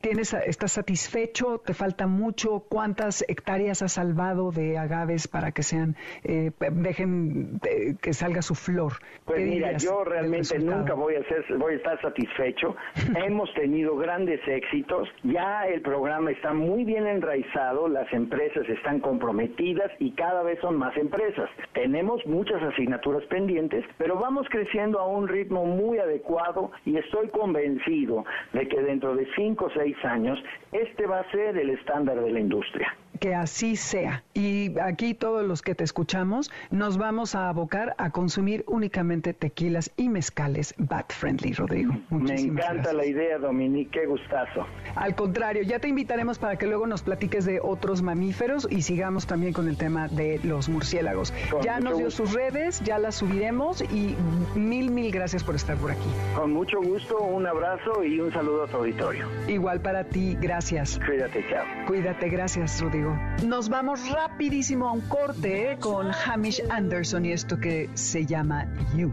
tienes, 0.00 0.34
¿Estás 0.34 0.72
satisfecho? 0.72 1.58
¿Te 1.64 1.72
falta 1.72 2.06
mucho? 2.06 2.66
¿Cuántas 2.68 3.24
hectáreas 3.28 3.80
has 3.80 3.92
salvado 3.92 4.50
de 4.50 4.76
agaves 4.76 5.26
para 5.26 5.52
que 5.52 5.62
sean, 5.62 5.96
eh, 6.22 6.50
dejen 6.72 7.60
que 8.02 8.12
salga 8.12 8.42
su 8.42 8.54
flor? 8.54 8.92
Pues 9.24 9.40
mira, 9.40 9.72
yo 9.78 10.04
realmente 10.04 10.58
nunca 10.58 10.92
voy 10.92 11.14
a, 11.14 11.24
ser, 11.24 11.44
voy 11.56 11.74
a 11.74 11.76
estar 11.76 12.00
satisfecho. 12.02 12.76
Hemos 13.16 13.52
tenido 13.54 13.96
grandes 13.96 14.40
éxitos. 14.46 15.08
Ya 15.22 15.66
el 15.66 15.80
programa 15.80 16.30
está 16.30 16.52
muy 16.52 16.84
bien 16.84 17.06
enraizado. 17.06 17.88
Las 17.88 18.12
empresas 18.12 18.68
están 18.68 19.00
comprometidas 19.00 19.90
y 19.98 20.10
cada 20.12 20.42
vez 20.42 20.58
son 20.60 20.76
más 20.76 20.94
empresas. 20.98 21.48
Tenemos 21.72 22.24
muchas 22.26 22.62
asignaturas 22.62 23.24
pendientes, 23.30 23.82
pero 23.96 24.18
vamos 24.18 24.46
creciendo 24.50 25.00
a 25.00 25.06
un 25.06 25.26
ritmo 25.26 25.64
muy 25.64 25.98
adecuado 25.98 26.70
y 26.84 26.98
estoy 26.98 27.13
estoy 27.14 27.28
convencido 27.28 28.24
de 28.52 28.66
que 28.66 28.82
dentro 28.82 29.14
de 29.14 29.24
cinco 29.36 29.66
o 29.66 29.70
seis 29.70 29.96
años 30.04 30.42
este 30.72 31.06
va 31.06 31.20
a 31.20 31.30
ser 31.30 31.56
el 31.56 31.70
estándar 31.70 32.20
de 32.20 32.32
la 32.32 32.40
industria 32.40 32.92
que 33.20 33.34
así 33.34 33.76
sea. 33.76 34.24
Y 34.34 34.78
aquí 34.78 35.14
todos 35.14 35.46
los 35.46 35.62
que 35.62 35.74
te 35.74 35.84
escuchamos 35.84 36.50
nos 36.70 36.98
vamos 36.98 37.34
a 37.34 37.48
abocar 37.48 37.94
a 37.98 38.10
consumir 38.10 38.64
únicamente 38.66 39.32
tequilas 39.32 39.90
y 39.96 40.08
mezcales 40.08 40.74
bat 40.78 41.12
friendly, 41.12 41.52
Rodrigo. 41.52 41.94
Me 42.10 42.34
encanta 42.34 42.92
la 42.92 43.04
idea, 43.04 43.38
Dominique, 43.38 44.00
qué 44.00 44.06
gustazo. 44.06 44.66
Al 44.96 45.14
contrario, 45.14 45.62
ya 45.62 45.78
te 45.78 45.88
invitaremos 45.88 46.38
para 46.38 46.56
que 46.56 46.66
luego 46.66 46.86
nos 46.86 47.02
platiques 47.02 47.44
de 47.44 47.60
otros 47.60 48.02
mamíferos 48.02 48.66
y 48.70 48.82
sigamos 48.82 49.26
también 49.26 49.52
con 49.52 49.68
el 49.68 49.76
tema 49.76 50.08
de 50.08 50.40
los 50.42 50.68
murciélagos. 50.68 51.32
ya 51.62 51.80
nos 51.80 51.98
dio 51.98 52.10
sus 52.10 52.32
redes, 52.32 52.80
ya 52.80 52.98
las 52.98 53.16
subiremos 53.16 53.82
y 53.82 54.16
mil, 54.54 54.90
mil 54.90 55.12
gracias 55.12 55.44
por 55.44 55.54
estar 55.54 55.76
por 55.76 55.92
aquí. 55.92 56.08
Con 56.34 56.52
mucho 56.52 56.80
gusto, 56.80 57.18
un 57.18 57.46
abrazo 57.46 58.04
y 58.04 58.20
un 58.20 58.32
saludo 58.32 58.64
a 58.64 58.66
tu 58.66 58.78
auditorio. 58.78 59.28
Igual 59.48 59.80
para 59.80 60.04
ti, 60.04 60.36
gracias. 60.40 60.98
Cuídate, 61.06 61.44
chao. 61.50 61.64
Cuídate, 61.86 62.28
gracias, 62.28 62.80
Rodrigo. 62.80 63.03
Nos 63.44 63.68
vamos 63.68 64.08
rapidísimo 64.10 64.88
a 64.88 64.92
un 64.92 65.02
corte 65.02 65.72
eh, 65.72 65.78
con 65.78 66.10
Hamish 66.12 66.62
Anderson 66.70 67.24
y 67.24 67.32
esto 67.32 67.58
que 67.58 67.90
se 67.94 68.24
llama 68.24 68.66
You. 68.96 69.12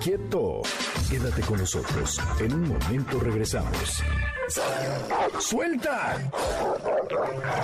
Quieto. 0.00 0.62
Quédate 1.10 1.42
con 1.42 1.58
nosotros. 1.58 2.20
En 2.40 2.54
un 2.54 2.68
momento 2.68 3.20
regresamos. 3.20 4.02
¡Suelta! 5.38 6.16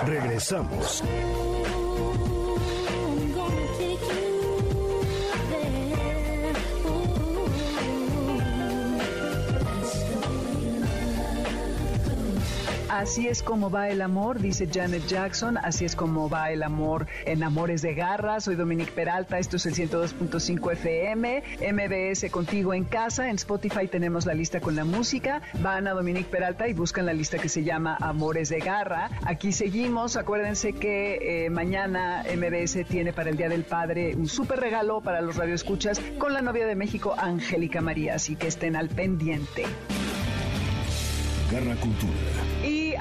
Regresamos. 0.05 1.03
Así 12.97 13.27
es 13.27 13.43
como 13.43 13.69
va 13.69 13.89
el 13.89 14.01
amor, 14.01 14.39
dice 14.39 14.67
Janet 14.67 15.05
Jackson. 15.05 15.55
Así 15.59 15.85
es 15.85 15.95
como 15.95 16.31
va 16.31 16.49
el 16.49 16.63
amor 16.63 17.05
en 17.25 17.43
Amores 17.43 17.83
de 17.83 17.93
Garra. 17.93 18.39
Soy 18.39 18.55
Dominique 18.55 18.91
Peralta. 18.91 19.37
Esto 19.37 19.57
es 19.57 19.67
el 19.67 19.75
102.5 19.75 20.71
FM. 20.71 21.43
MBS 21.73 22.31
contigo 22.31 22.73
en 22.73 22.85
casa. 22.85 23.29
En 23.29 23.35
Spotify 23.35 23.87
tenemos 23.87 24.25
la 24.25 24.33
lista 24.33 24.61
con 24.61 24.75
la 24.75 24.83
música. 24.83 25.43
Van 25.61 25.87
a 25.87 25.91
Dominique 25.91 26.27
Peralta 26.27 26.67
y 26.67 26.73
buscan 26.73 27.05
la 27.05 27.13
lista 27.13 27.37
que 27.37 27.49
se 27.49 27.63
llama 27.63 27.97
Amores 28.01 28.49
de 28.49 28.61
Garra. 28.61 29.11
Aquí 29.27 29.51
seguimos. 29.51 30.17
Acuérdense 30.17 30.73
que 30.73 31.45
eh, 31.45 31.51
mañana 31.51 32.23
MBS 32.35 32.83
tiene 32.87 33.13
para 33.13 33.29
el 33.29 33.37
Día 33.37 33.47
del 33.47 33.63
Padre 33.63 34.15
un 34.15 34.27
súper 34.27 34.59
regalo 34.59 35.01
para 35.01 35.21
los 35.21 35.35
radioescuchas 35.35 36.01
con 36.17 36.33
la 36.33 36.41
novia 36.41 36.65
de 36.65 36.73
México, 36.73 37.13
Angélica 37.15 37.79
María. 37.79 38.15
Así 38.15 38.35
que 38.35 38.47
estén 38.47 38.75
al 38.75 38.89
pendiente. 38.89 39.65
Garra 41.51 41.75
Cultura 41.75 42.47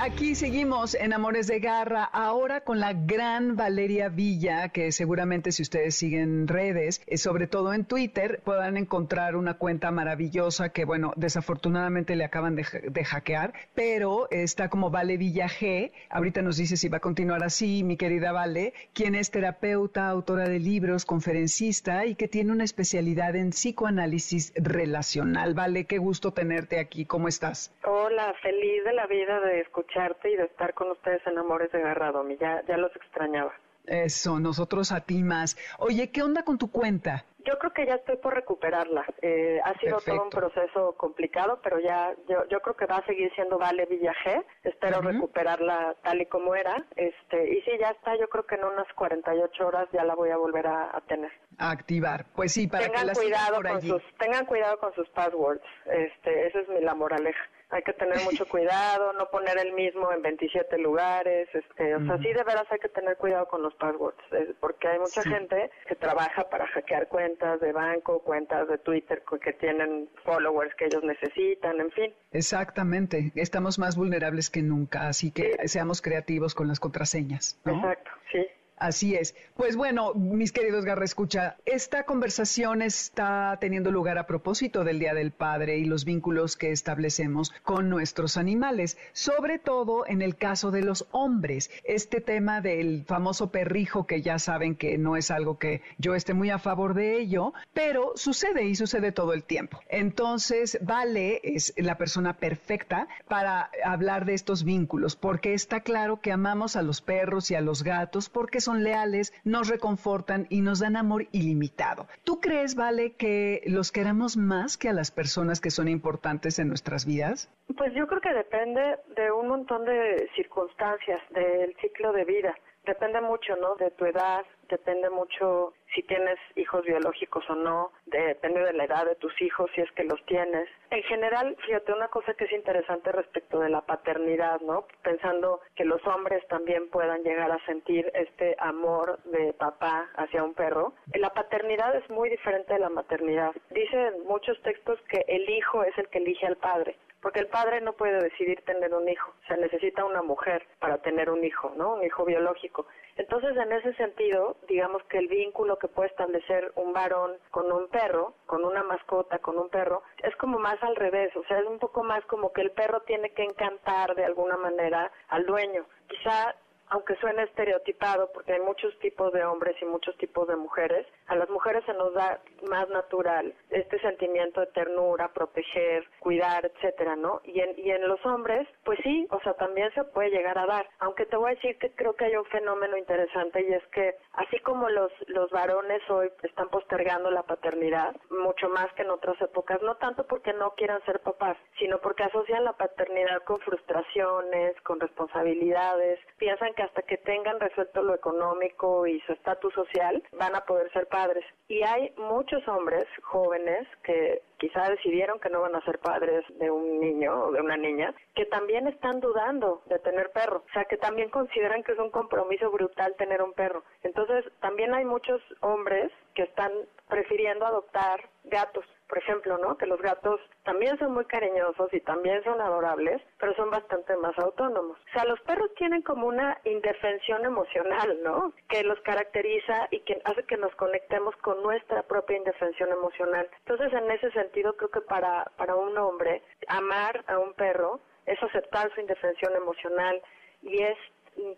aquí 0.01 0.34
seguimos 0.34 0.94
en 0.94 1.12
Amores 1.12 1.47
de 1.47 1.61
Garra, 1.61 2.05
ahora 2.05 2.61
con 2.61 2.80
la 2.80 2.92
gran 2.92 3.57
Valeria 3.57 4.09
Villa, 4.09 4.68
que 4.68 4.92
seguramente 4.92 5.53
si 5.53 5.62
ustedes 5.62 5.94
siguen 5.94 6.49
redes, 6.49 7.03
eh, 7.07 7.16
sobre 7.16 7.47
todo 7.47 7.72
en 7.72 7.84
Twitter, 7.84 8.40
puedan 8.44 8.76
encontrar 8.76 9.36
una 9.36 9.55
cuenta 9.55 9.90
maravillosa 9.90 10.70
que, 10.70 10.84
bueno, 10.84 11.12
desafortunadamente 11.16 12.16
le 12.16 12.24
acaban 12.24 12.57
de, 12.57 12.64
hackear, 13.05 13.53
pero 13.74 14.28
está 14.30 14.68
como 14.68 14.90
Vale 14.90 15.16
Villa 15.16 15.49
G. 15.49 15.92
Ahorita 16.11 16.42
nos 16.42 16.57
dice 16.57 16.76
si 16.76 16.88
va 16.88 16.99
a 16.99 17.01
continuar 17.01 17.42
así, 17.42 17.82
mi 17.84 17.97
querida 17.97 18.32
Vale, 18.32 18.74
quien 18.92 19.14
es 19.14 19.30
terapeuta, 19.30 20.09
autora 20.09 20.49
de 20.49 20.59
libros, 20.59 21.05
conferencista 21.05 22.07
y 22.07 22.14
que 22.14 22.28
tiene 22.28 22.53
una 22.53 22.64
especialidad 22.64 23.36
en 23.36 23.51
psicoanálisis 23.51 24.53
relacional. 24.57 25.55
Vale, 25.55 25.84
qué 25.84 25.99
gusto 25.99 26.32
tenerte 26.32 26.80
aquí. 26.80 27.05
¿Cómo 27.05 27.28
estás? 27.28 27.72
Hola, 27.84 28.34
feliz 28.42 28.84
de 28.84 28.92
la 28.92 29.07
vida 29.07 29.40
de 29.40 29.61
escuchar 29.61 29.86
escucharte 29.87 30.30
y 30.30 30.37
de 30.37 30.45
estar 30.45 30.74
con 30.74 30.91
ustedes 30.91 31.20
en 31.26 31.39
Amores 31.39 31.70
de 31.72 31.80
Garradomi. 31.80 32.37
Ya, 32.37 32.62
ya 32.66 32.76
los 32.76 32.95
extrañaba. 32.97 33.53
Eso, 33.87 34.41
nosotros 34.41 34.91
a 34.91 35.01
ti 35.01 35.22
más. 35.22 35.57
Oye, 35.78 36.11
¿qué 36.11 36.22
onda 36.22 36.43
con 36.43 36.59
tu 36.59 36.70
cuenta? 36.72 37.24
Yo 37.45 37.57
creo 37.61 37.72
que 37.72 37.87
ya 37.87 37.95
estoy 37.95 38.16
por 38.16 38.34
recuperarla. 38.34 39.07
Eh, 39.22 39.61
ha 39.64 39.78
sido 39.78 39.99
todo 40.01 40.24
un 40.24 40.30
proceso 40.30 40.97
complicado, 40.97 41.61
pero 41.62 41.78
ya 41.78 42.12
yo, 42.28 42.45
yo 42.49 42.59
creo 42.59 42.74
que 42.74 42.87
va 42.87 42.97
a 42.97 43.07
seguir 43.07 43.32
siendo 43.37 43.57
Vale 43.57 43.87
Villaje. 43.87 44.43
Espero 44.64 45.01
recuperarla 45.01 45.95
tal 46.03 46.20
y 46.20 46.26
como 46.26 46.57
era. 46.57 46.84
Este 46.97 47.49
y 47.49 47.61
sí, 47.62 47.70
ya 47.78 47.91
está. 47.91 48.18
Yo 48.18 48.28
creo 48.28 48.45
que 48.47 48.57
en 48.57 48.64
unas 48.64 48.93
48 48.97 49.64
horas 49.64 49.87
ya 49.93 50.03
la 50.03 50.16
voy 50.16 50.30
a 50.30 50.37
volver 50.37 50.66
a, 50.66 51.01
tener. 51.07 51.30
A 51.59 51.70
activar. 51.70 52.26
Pues 52.34 52.51
sí, 52.51 52.66
para 52.66 52.84
tengan 52.84 53.07
que 53.07 53.14
cuidado 53.14 53.62
con 53.62 53.80
sus 53.80 54.03
tengan 54.18 54.47
cuidado 54.47 54.80
con 54.80 54.93
sus 54.95 55.09
passwords. 55.11 55.62
Este, 55.84 56.49
esa 56.49 56.59
es 56.59 56.68
mi, 56.68 56.80
la 56.80 56.97
moraleja 56.97 57.39
hay 57.71 57.83
que 57.83 57.93
tener 57.93 58.21
mucho 58.25 58.47
cuidado, 58.49 59.12
no 59.14 59.29
poner 59.31 59.59
el 59.59 59.73
mismo 59.73 60.12
en 60.12 60.23
27 60.23 60.79
lugares, 60.79 61.49
este, 61.53 61.95
o 61.95 62.05
sea, 62.05 62.19
sí 62.19 62.33
de 62.33 62.45
veras 62.45 62.67
hay 62.71 62.79
que 62.79 62.89
tener 62.89 63.17
cuidado 63.17 63.47
con 63.49 63.62
los 63.62 63.75
passwords, 63.75 64.19
porque 64.61 64.89
hay 64.89 64.99
mucha 64.99 65.23
gente 65.23 65.71
que 65.87 65.95
trabaja 65.95 66.49
para 66.49 66.67
hackear 66.69 67.09
cuentas 67.09 67.61
de 67.61 67.73
banco, 67.73 68.21
cuentas 68.21 68.69
de 68.69 68.79
Twitter 68.79 69.23
que 69.43 69.53
tienen 69.55 70.09
followers 70.25 70.75
que 70.77 70.87
ellos 70.87 71.03
necesitan, 71.03 71.81
en 71.81 71.91
fin. 71.91 72.14
Exactamente, 72.33 73.33
estamos 73.35 73.79
más 73.79 73.97
vulnerables 73.97 74.51
que 74.51 74.62
nunca, 74.62 75.09
así 75.09 75.31
que 75.33 75.57
seamos 75.69 76.03
creativos 76.03 76.55
con 76.55 76.69
las 76.69 76.81
contraseñas. 76.81 77.61
Exacto, 77.64 78.11
sí. 78.33 78.47
Así 78.77 79.14
es. 79.14 79.35
Pues 79.57 79.74
bueno, 79.74 80.12
mis 80.12 80.53
queridos 80.53 80.85
Garra 80.85 81.07
Escucha, 81.07 81.57
esta 81.64 82.05
conversación 82.05 82.83
está 82.83 83.57
teniendo 83.59 83.91
lugar 83.91 84.18
a 84.18 84.27
propósito 84.27 84.85
del 84.85 84.99
Día 84.99 85.14
del 85.14 85.31
Padre 85.31 85.79
y 85.79 85.87
los 85.87 86.05
vínculos 86.05 86.57
que 86.57 86.72
establecemos 86.72 87.55
con 87.62 87.89
nuestros 87.89 88.37
animales, 88.37 88.99
sobre 89.14 89.59
todo 89.59 90.07
en 90.07 90.20
el 90.20 90.37
caso 90.37 90.70
de 90.70 90.83
los 90.83 91.07
hombres. 91.11 91.70
Este 91.85 92.20
tema 92.20 92.61
del 92.61 93.05
famoso 93.07 93.51
perrijo, 93.51 94.07
que 94.07 94.20
ya 94.20 94.39
saben 94.39 94.74
que 94.74 94.99
no 94.99 95.16
es 95.16 95.31
algo 95.31 95.59
que 95.59 95.81
yo 95.97 96.14
esté 96.14 96.35
muy 96.35 96.51
a 96.51 96.59
favor 96.59 96.93
de 96.93 97.18
ello, 97.18 97.55
pero 97.72 98.12
sucede 98.14 98.64
y 98.64 98.74
sucede 98.74 99.11
todo 99.11 99.33
el 99.33 99.45
tiempo. 99.45 99.81
Entonces, 99.89 100.79
Vale 100.83 101.41
es 101.43 101.72
la 101.79 101.97
persona 101.97 102.35
perfecta 102.35 103.09
para 103.27 103.70
hablar 103.85 104.27
de 104.27 104.35
estos 104.35 104.64
vínculos, 104.64 105.16
porque 105.16 105.55
está 105.55 105.81
claro 105.81 106.20
que 106.20 106.31
amamos 106.31 106.77
a 106.77 106.83
los 106.83 107.01
perros 107.01 107.51
y 107.51 107.55
a 107.55 107.62
los 107.62 107.83
gatos, 107.83 108.29
porque 108.29 108.61
son 108.67 108.85
leales, 108.85 109.33
nos 109.45 109.69
reconfortan 109.69 110.47
y 110.51 110.61
nos 110.61 110.81
dan 110.81 110.97
amor 110.97 111.27
ilimitado. 111.33 112.07
¿Tú 112.25 112.41
crees, 112.41 112.75
Vale, 112.75 113.14
que 113.14 113.62
los 113.67 113.91
queremos 113.91 114.37
más 114.37 114.77
que 114.77 114.91
a 114.91 114.93
las 114.93 115.11
personas 115.11 115.61
que 115.61 115.71
son 115.71 115.89
importantes 115.89 116.59
en 116.59 116.69
nuestras 116.69 117.07
vidas? 117.07 117.49
Pues 117.79 117.95
yo 117.95 118.07
creo 118.07 118.21
que 118.21 118.35
depende 118.35 118.99
de 119.17 119.33
un 119.33 119.49
montón 119.49 119.85
de 119.85 120.29
circunstancias 120.37 121.21
del 121.31 121.75
ciclo 121.81 122.12
de 122.12 122.25
vida. 122.25 122.55
Depende 122.85 123.21
mucho, 123.21 123.57
¿no? 123.57 123.75
De 123.77 123.91
tu 123.93 124.05
edad, 124.05 124.45
depende 124.69 125.11
mucho 125.11 125.73
si 125.97 126.03
tienes 126.03 126.38
hijos 126.57 126.84
biológicos 126.84 127.42
o 127.49 127.55
no, 127.55 127.90
depende 128.05 128.61
de 128.61 128.74
la 128.74 128.84
edad 128.84 129.07
de 129.07 129.16
tus 129.16 129.32
hijos 129.40 129.70
si 129.74 129.80
es 129.80 129.90
que 129.92 130.05
los 130.05 130.22
tienes. 130.26 130.68
En 130.90 131.03
general, 131.05 131.57
fíjate, 131.64 131.92
una 131.92 132.09
cosa 132.09 132.34
que 132.34 132.44
es 132.44 132.53
interesante 132.53 133.11
respecto 133.12 133.59
de 133.61 133.70
la 133.70 133.80
paternidad, 133.80 134.61
¿no? 134.61 134.86
Pensando 135.03 135.61
que 135.74 135.86
los 135.86 136.07
hombres 136.07 136.47
también 136.49 136.90
puedan 136.90 137.22
llegar 137.22 137.51
a 137.51 137.64
sentir 137.64 138.12
este 138.14 138.55
amor 138.59 139.18
de 139.24 139.55
papá 139.55 140.11
hacia 140.16 140.44
un 140.44 140.53
perro. 140.53 140.92
La 141.14 141.30
paternidad 141.30 141.97
es 141.97 142.09
muy 142.11 142.28
diferente 142.28 142.74
de 142.74 142.80
la 142.80 142.90
maternidad. 142.90 143.53
Dicen 143.70 144.22
muchos 144.26 144.61
textos 144.62 145.01
que 145.09 145.24
el 145.26 145.49
hijo 145.49 145.82
es 145.82 145.97
el 145.97 146.09
que 146.09 146.18
elige 146.18 146.47
al 146.47 146.57
padre 146.57 146.97
porque 147.26 147.40
el 147.40 147.49
padre 147.49 147.80
no 147.80 147.94
puede 147.94 148.22
decidir 148.22 148.62
tener 148.62 148.94
un 148.94 149.09
hijo, 149.09 149.32
se 149.49 149.57
necesita 149.57 150.05
una 150.05 150.22
mujer 150.22 150.64
para 150.78 150.99
tener 150.99 151.28
un 151.28 151.42
hijo, 151.44 151.72
¿no? 151.76 151.94
Un 151.94 152.05
hijo 152.05 152.24
biológico. 152.24 152.86
Entonces, 153.16 153.57
en 153.57 153.72
ese 153.72 153.94
sentido, 153.94 154.57
digamos 154.68 155.03
que 155.05 155.18
el 155.18 155.26
vínculo 155.26 155.76
que 155.76 155.86
puede 155.89 156.09
establecer 156.09 156.72
un 156.76 156.93
varón 156.93 157.39
con 157.51 157.70
un 157.70 157.89
perro, 157.89 158.34
con 158.47 158.64
una 158.64 158.82
mascota, 158.82 159.39
con 159.39 159.59
un 159.59 159.68
perro, 159.68 160.03
es 160.22 160.34
como 160.37 160.59
más 160.59 160.82
al 160.82 160.97
revés, 160.97 161.34
o 161.37 161.45
sea, 161.45 161.59
es 161.59 161.66
un 161.66 161.78
poco 161.78 162.03
más 162.03 162.24
como 162.26 162.53
que 162.53 162.62
el 162.62 162.70
perro 162.72 163.01
tiene 163.03 163.30
que 163.30 163.43
encantar 163.43 164.14
de 164.14 164.24
alguna 164.24 164.57
manera 164.57 165.11
al 165.28 165.47
dueño. 165.47 165.84
Quizá 166.09 166.55
aunque 166.89 167.16
suene 167.16 167.43
estereotipado, 167.45 168.30
porque 168.32 168.53
hay 168.53 168.61
muchos 168.61 168.97
tipos 169.01 169.32
de 169.32 169.45
hombres 169.45 169.76
y 169.80 169.84
muchos 169.84 170.16
tipos 170.18 170.47
de 170.47 170.57
mujeres, 170.57 171.07
a 171.29 171.37
las 171.37 171.49
mujeres 171.51 171.85
se 171.85 171.95
nos 171.95 172.12
da 172.14 172.41
más 172.68 172.89
natural 172.89 173.55
este 173.70 173.99
sentimiento 174.01 174.61
de 174.61 174.66
ternura, 174.68 175.29
proteger, 175.29 176.09
cuidar, 176.20 176.66
etcétera, 176.66 177.16
¿no? 177.16 177.41
Y 177.45 177.61
en, 177.61 177.79
y 177.79 177.91
en 177.91 178.07
los 178.09 178.24
hombres, 178.24 178.66
pues 178.85 178.99
sí, 179.03 179.27
o 179.31 179.41
sea, 179.41 179.55
también 179.55 179.93
se 179.95 180.05
puede 180.05 180.31
llegar 180.31 180.59
a 180.59 180.66
dar. 180.66 180.89
Aunque 181.01 181.27
te 181.27 181.37
voy 181.37 181.53
a 181.53 181.55
decir 181.55 181.79
que 181.79 181.91
creo 181.93 182.14
que 182.14 182.27
hay 182.27 182.37
un 182.37 182.45
fenómeno 182.47 182.97
interesante 182.97 183.64
y 183.68 183.72
es 183.72 183.87
que 183.89 184.16
así 184.33 184.59
como 184.61 184.89
los, 184.89 185.12
los 185.29 185.51
varones 185.51 186.03
hoy 186.11 186.31
están 186.43 186.68
postergando 186.68 187.31
la 187.31 187.43
paternidad, 187.43 188.14
mucho 188.31 188.68
más 188.68 188.93
que 188.95 189.03
en 189.03 189.11
otras 189.11 189.41
épocas, 189.41 189.81
no 189.83 189.97
tanto 189.97 190.27
porque 190.27 190.53
no 190.53 190.72
quieran 190.72 191.05
ser 191.05 191.20
papás, 191.20 191.57
sino 191.79 191.99
porque 191.99 192.24
asocian 192.24 192.64
la 192.64 192.72
paternidad 192.72 193.43
con 193.45 193.61
frustraciones, 193.61 194.81
con 194.83 195.01
responsabilidades, 195.01 196.20
piensan 196.39 196.74
que 196.74 196.83
hasta 196.83 197.03
que 197.03 197.18
tengan 197.18 197.61
resuelto 197.61 198.03
lo 198.03 198.14
económico 198.14 199.07
y 199.07 199.20
su 199.22 199.33
estatus 199.33 199.72
social 199.74 200.22
van 200.33 200.55
a 200.55 200.64
poder 200.64 200.91
ser 200.93 201.07
padres. 201.17 201.45
Y 201.69 201.83
hay 201.83 202.12
muchos 202.19 202.67
hombres 202.69 203.07
jóvenes 203.23 203.89
que 204.05 204.43
quizá 204.59 204.91
decidieron 204.91 205.41
que 205.41 205.49
no 205.49 205.62
van 205.62 205.75
a 205.75 205.85
ser 205.85 205.99
padres 205.99 206.45
de 206.59 206.71
un 206.71 207.01
niño 207.01 207.45
o 207.45 207.53
de 207.53 207.61
una 207.61 207.77
niña, 207.77 208.14
que 208.35 208.45
también 208.47 208.87
están 208.87 209.21
dudando 209.21 209.83
de 209.87 209.99
tener 210.01 210.31
perro, 210.33 210.59
o 210.69 210.73
sea, 210.73 210.85
que 210.85 210.99
también 210.99 211.31
consideran 211.31 211.83
que 211.83 211.93
es 211.93 211.99
un 211.99 212.11
compromiso 212.11 212.71
brutal 212.71 213.14
tener 213.17 213.41
un 213.43 213.55
perro. 213.55 213.83
Entonces, 214.03 214.45
también 214.61 214.95
hay 214.95 215.05
muchos 215.05 215.41
hombres 215.61 216.12
que 216.35 216.43
están 216.43 216.73
prefiriendo 217.09 217.64
adoptar 217.64 218.21
gatos 218.45 218.85
por 219.09 219.19
ejemplo, 219.19 219.59
¿no? 219.59 219.77
Que 219.77 219.87
los 219.87 220.01
gatos 220.01 220.41
también 220.67 220.99
son 220.99 221.14
muy 221.14 221.25
cariñosos 221.27 221.95
y 221.95 222.01
también 222.01 222.43
son 222.43 222.61
adorables, 222.61 223.23
pero 223.39 223.55
son 223.55 223.71
bastante 223.71 224.17
más 224.17 224.37
autónomos. 224.37 224.99
O 224.99 225.12
sea, 225.12 225.25
los 225.25 225.41
perros 225.43 225.71
tienen 225.77 226.03
como 226.03 226.27
una 226.27 226.61
indefensión 226.64 227.45
emocional, 227.45 228.19
¿no? 228.25 228.53
Que 228.69 228.83
los 228.83 229.01
caracteriza 229.03 229.87
y 229.93 230.01
que 230.01 230.21
hace 230.25 230.43
que 230.43 230.57
nos 230.57 230.75
conectemos 230.75 231.37
con 231.37 231.62
nuestra 231.62 232.03
propia 232.03 232.39
indefensión 232.39 232.91
emocional. 232.91 233.49
Entonces, 233.61 233.93
en 233.93 234.11
ese 234.11 234.33
sentido, 234.33 234.77
creo 234.77 234.91
que 234.91 235.03
para, 235.03 235.53
para 235.57 235.77
un 235.77 235.97
hombre, 235.97 236.43
amar 236.67 237.25
a 237.29 237.39
un 237.39 237.55
perro 237.55 238.01
es 238.27 238.43
aceptar 238.43 238.93
su 238.93 239.01
indefensión 239.01 239.55
emocional 239.55 240.21
y 240.62 240.83
es 240.83 240.99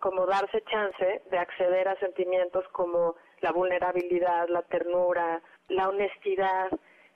como 0.00 0.26
darse 0.26 0.62
chance 0.64 1.22
de 1.30 1.38
acceder 1.38 1.88
a 1.88 1.98
sentimientos 1.98 2.66
como 2.72 3.14
la 3.40 3.52
vulnerabilidad, 3.52 4.48
la 4.48 4.62
ternura, 4.62 5.40
la 5.68 5.88
honestidad, 5.88 6.68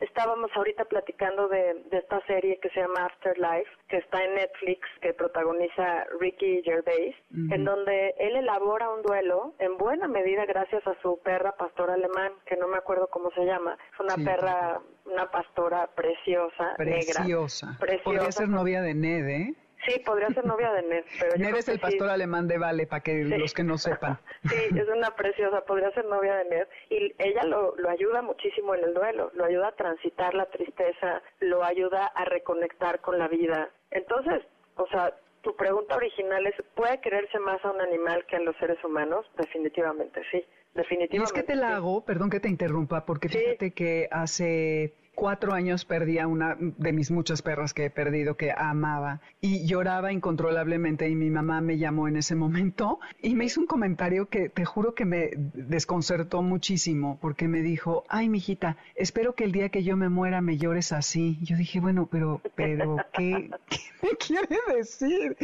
Estábamos 0.02 0.50
ahorita 0.56 0.84
platicando 0.86 1.48
de, 1.48 1.84
esta 1.92 2.20
serie 2.26 2.58
que 2.60 2.68
se 2.70 2.80
llama 2.80 3.06
Afterlife, 3.06 3.70
que 3.88 3.98
está 3.98 4.24
en 4.24 4.34
Netflix, 4.34 4.80
que 5.00 5.12
protagoniza 5.12 6.04
Ricky 6.18 6.62
Gervais, 6.64 7.14
en 7.30 7.64
donde 7.64 8.12
él 8.18 8.34
elabora 8.36 8.90
un 8.90 9.02
duelo, 9.02 9.54
en 9.60 9.78
buena 9.78 10.08
medida 10.08 10.44
gracias 10.44 10.84
a 10.88 11.00
su 11.02 11.20
perra 11.22 11.52
pastora 11.56 11.94
alemán, 11.94 12.32
que 12.46 12.56
no 12.56 12.66
me 12.66 12.78
acuerdo 12.78 13.08
cómo 13.10 13.30
se 13.30 13.44
llama. 13.44 13.78
Es 13.92 14.00
una 14.00 14.16
perra, 14.24 14.80
una 15.04 15.30
pastora 15.30 15.88
preciosa, 15.94 16.74
preciosa. 16.76 17.24
negra. 17.24 17.76
Preciosa. 17.78 18.02
Podría 18.04 18.32
ser 18.32 18.48
novia 18.48 18.82
de 18.82 18.94
Ned, 18.94 19.28
¿eh? 19.28 19.54
Sí, 19.86 19.98
podría 20.00 20.28
ser 20.28 20.44
novia 20.44 20.72
de 20.72 20.82
Ned. 20.82 21.04
Pero 21.18 21.36
Ned 21.36 21.56
es 21.56 21.68
el 21.68 21.80
pastor 21.80 22.08
alemán 22.08 22.46
de 22.46 22.58
Vale, 22.58 22.86
para 22.86 23.02
que 23.02 23.24
los 23.24 23.52
que 23.52 23.64
no 23.64 23.78
sepan. 23.78 24.18
sí, 24.48 24.56
es 24.76 24.88
una 24.88 25.14
preciosa, 25.16 25.64
podría 25.64 25.90
ser 25.92 26.04
novia 26.04 26.36
de 26.36 26.44
Ned. 26.44 26.68
Y 26.90 27.14
ella 27.18 27.44
lo, 27.44 27.74
lo 27.76 27.90
ayuda 27.90 28.22
muchísimo 28.22 28.74
en 28.74 28.84
el 28.84 28.94
duelo, 28.94 29.30
lo 29.34 29.44
ayuda 29.44 29.68
a 29.68 29.72
transitar 29.72 30.34
la 30.34 30.46
tristeza, 30.46 31.22
lo 31.40 31.64
ayuda 31.64 32.06
a 32.06 32.24
reconectar 32.24 33.00
con 33.00 33.18
la 33.18 33.28
vida. 33.28 33.70
Entonces, 33.90 34.42
o 34.76 34.86
sea, 34.86 35.14
tu 35.42 35.56
pregunta 35.56 35.96
original 35.96 36.46
es, 36.46 36.54
¿puede 36.74 37.00
quererse 37.00 37.38
más 37.40 37.64
a 37.64 37.70
un 37.70 37.80
animal 37.80 38.24
que 38.26 38.36
a 38.36 38.40
los 38.40 38.56
seres 38.56 38.82
humanos? 38.84 39.26
Definitivamente 39.36 40.22
sí. 40.30 40.44
Definitivamente. 40.74 41.16
Y 41.16 41.22
es 41.22 41.32
que 41.32 41.42
te 41.42 41.54
la 41.54 41.76
hago, 41.76 42.04
perdón 42.04 42.30
que 42.30 42.40
te 42.40 42.48
interrumpa, 42.48 43.04
porque 43.04 43.28
fíjate 43.28 43.72
que 43.72 44.08
hace 44.10 44.94
cuatro 45.14 45.52
años 45.52 45.84
perdí 45.84 46.18
a 46.18 46.26
una 46.26 46.56
de 46.58 46.92
mis 46.92 47.10
muchas 47.10 47.42
perras 47.42 47.74
que 47.74 47.86
he 47.86 47.90
perdido, 47.90 48.36
que 48.36 48.52
amaba, 48.52 49.20
y 49.40 49.66
lloraba 49.66 50.12
incontrolablemente 50.12 51.08
y 51.08 51.14
mi 51.14 51.30
mamá 51.30 51.60
me 51.60 51.78
llamó 51.78 52.08
en 52.08 52.16
ese 52.16 52.34
momento 52.34 53.00
y 53.20 53.34
me 53.34 53.44
hizo 53.44 53.60
un 53.60 53.66
comentario 53.66 54.26
que 54.26 54.48
te 54.48 54.64
juro 54.64 54.94
que 54.94 55.04
me 55.04 55.30
desconcertó 55.36 56.42
muchísimo, 56.42 57.18
porque 57.20 57.48
me 57.48 57.62
dijo, 57.62 58.04
ay, 58.08 58.28
mijita, 58.28 58.76
espero 58.94 59.34
que 59.34 59.44
el 59.44 59.52
día 59.52 59.68
que 59.68 59.82
yo 59.82 59.96
me 59.96 60.08
muera 60.08 60.40
me 60.40 60.56
llores 60.56 60.92
así. 60.92 61.38
Yo 61.42 61.56
dije, 61.56 61.80
bueno, 61.80 62.08
pero, 62.10 62.40
pero, 62.54 62.96
¿qué, 63.12 63.50
qué 63.68 63.78
me 64.02 64.16
quiere 64.16 64.58
decir? 64.76 65.36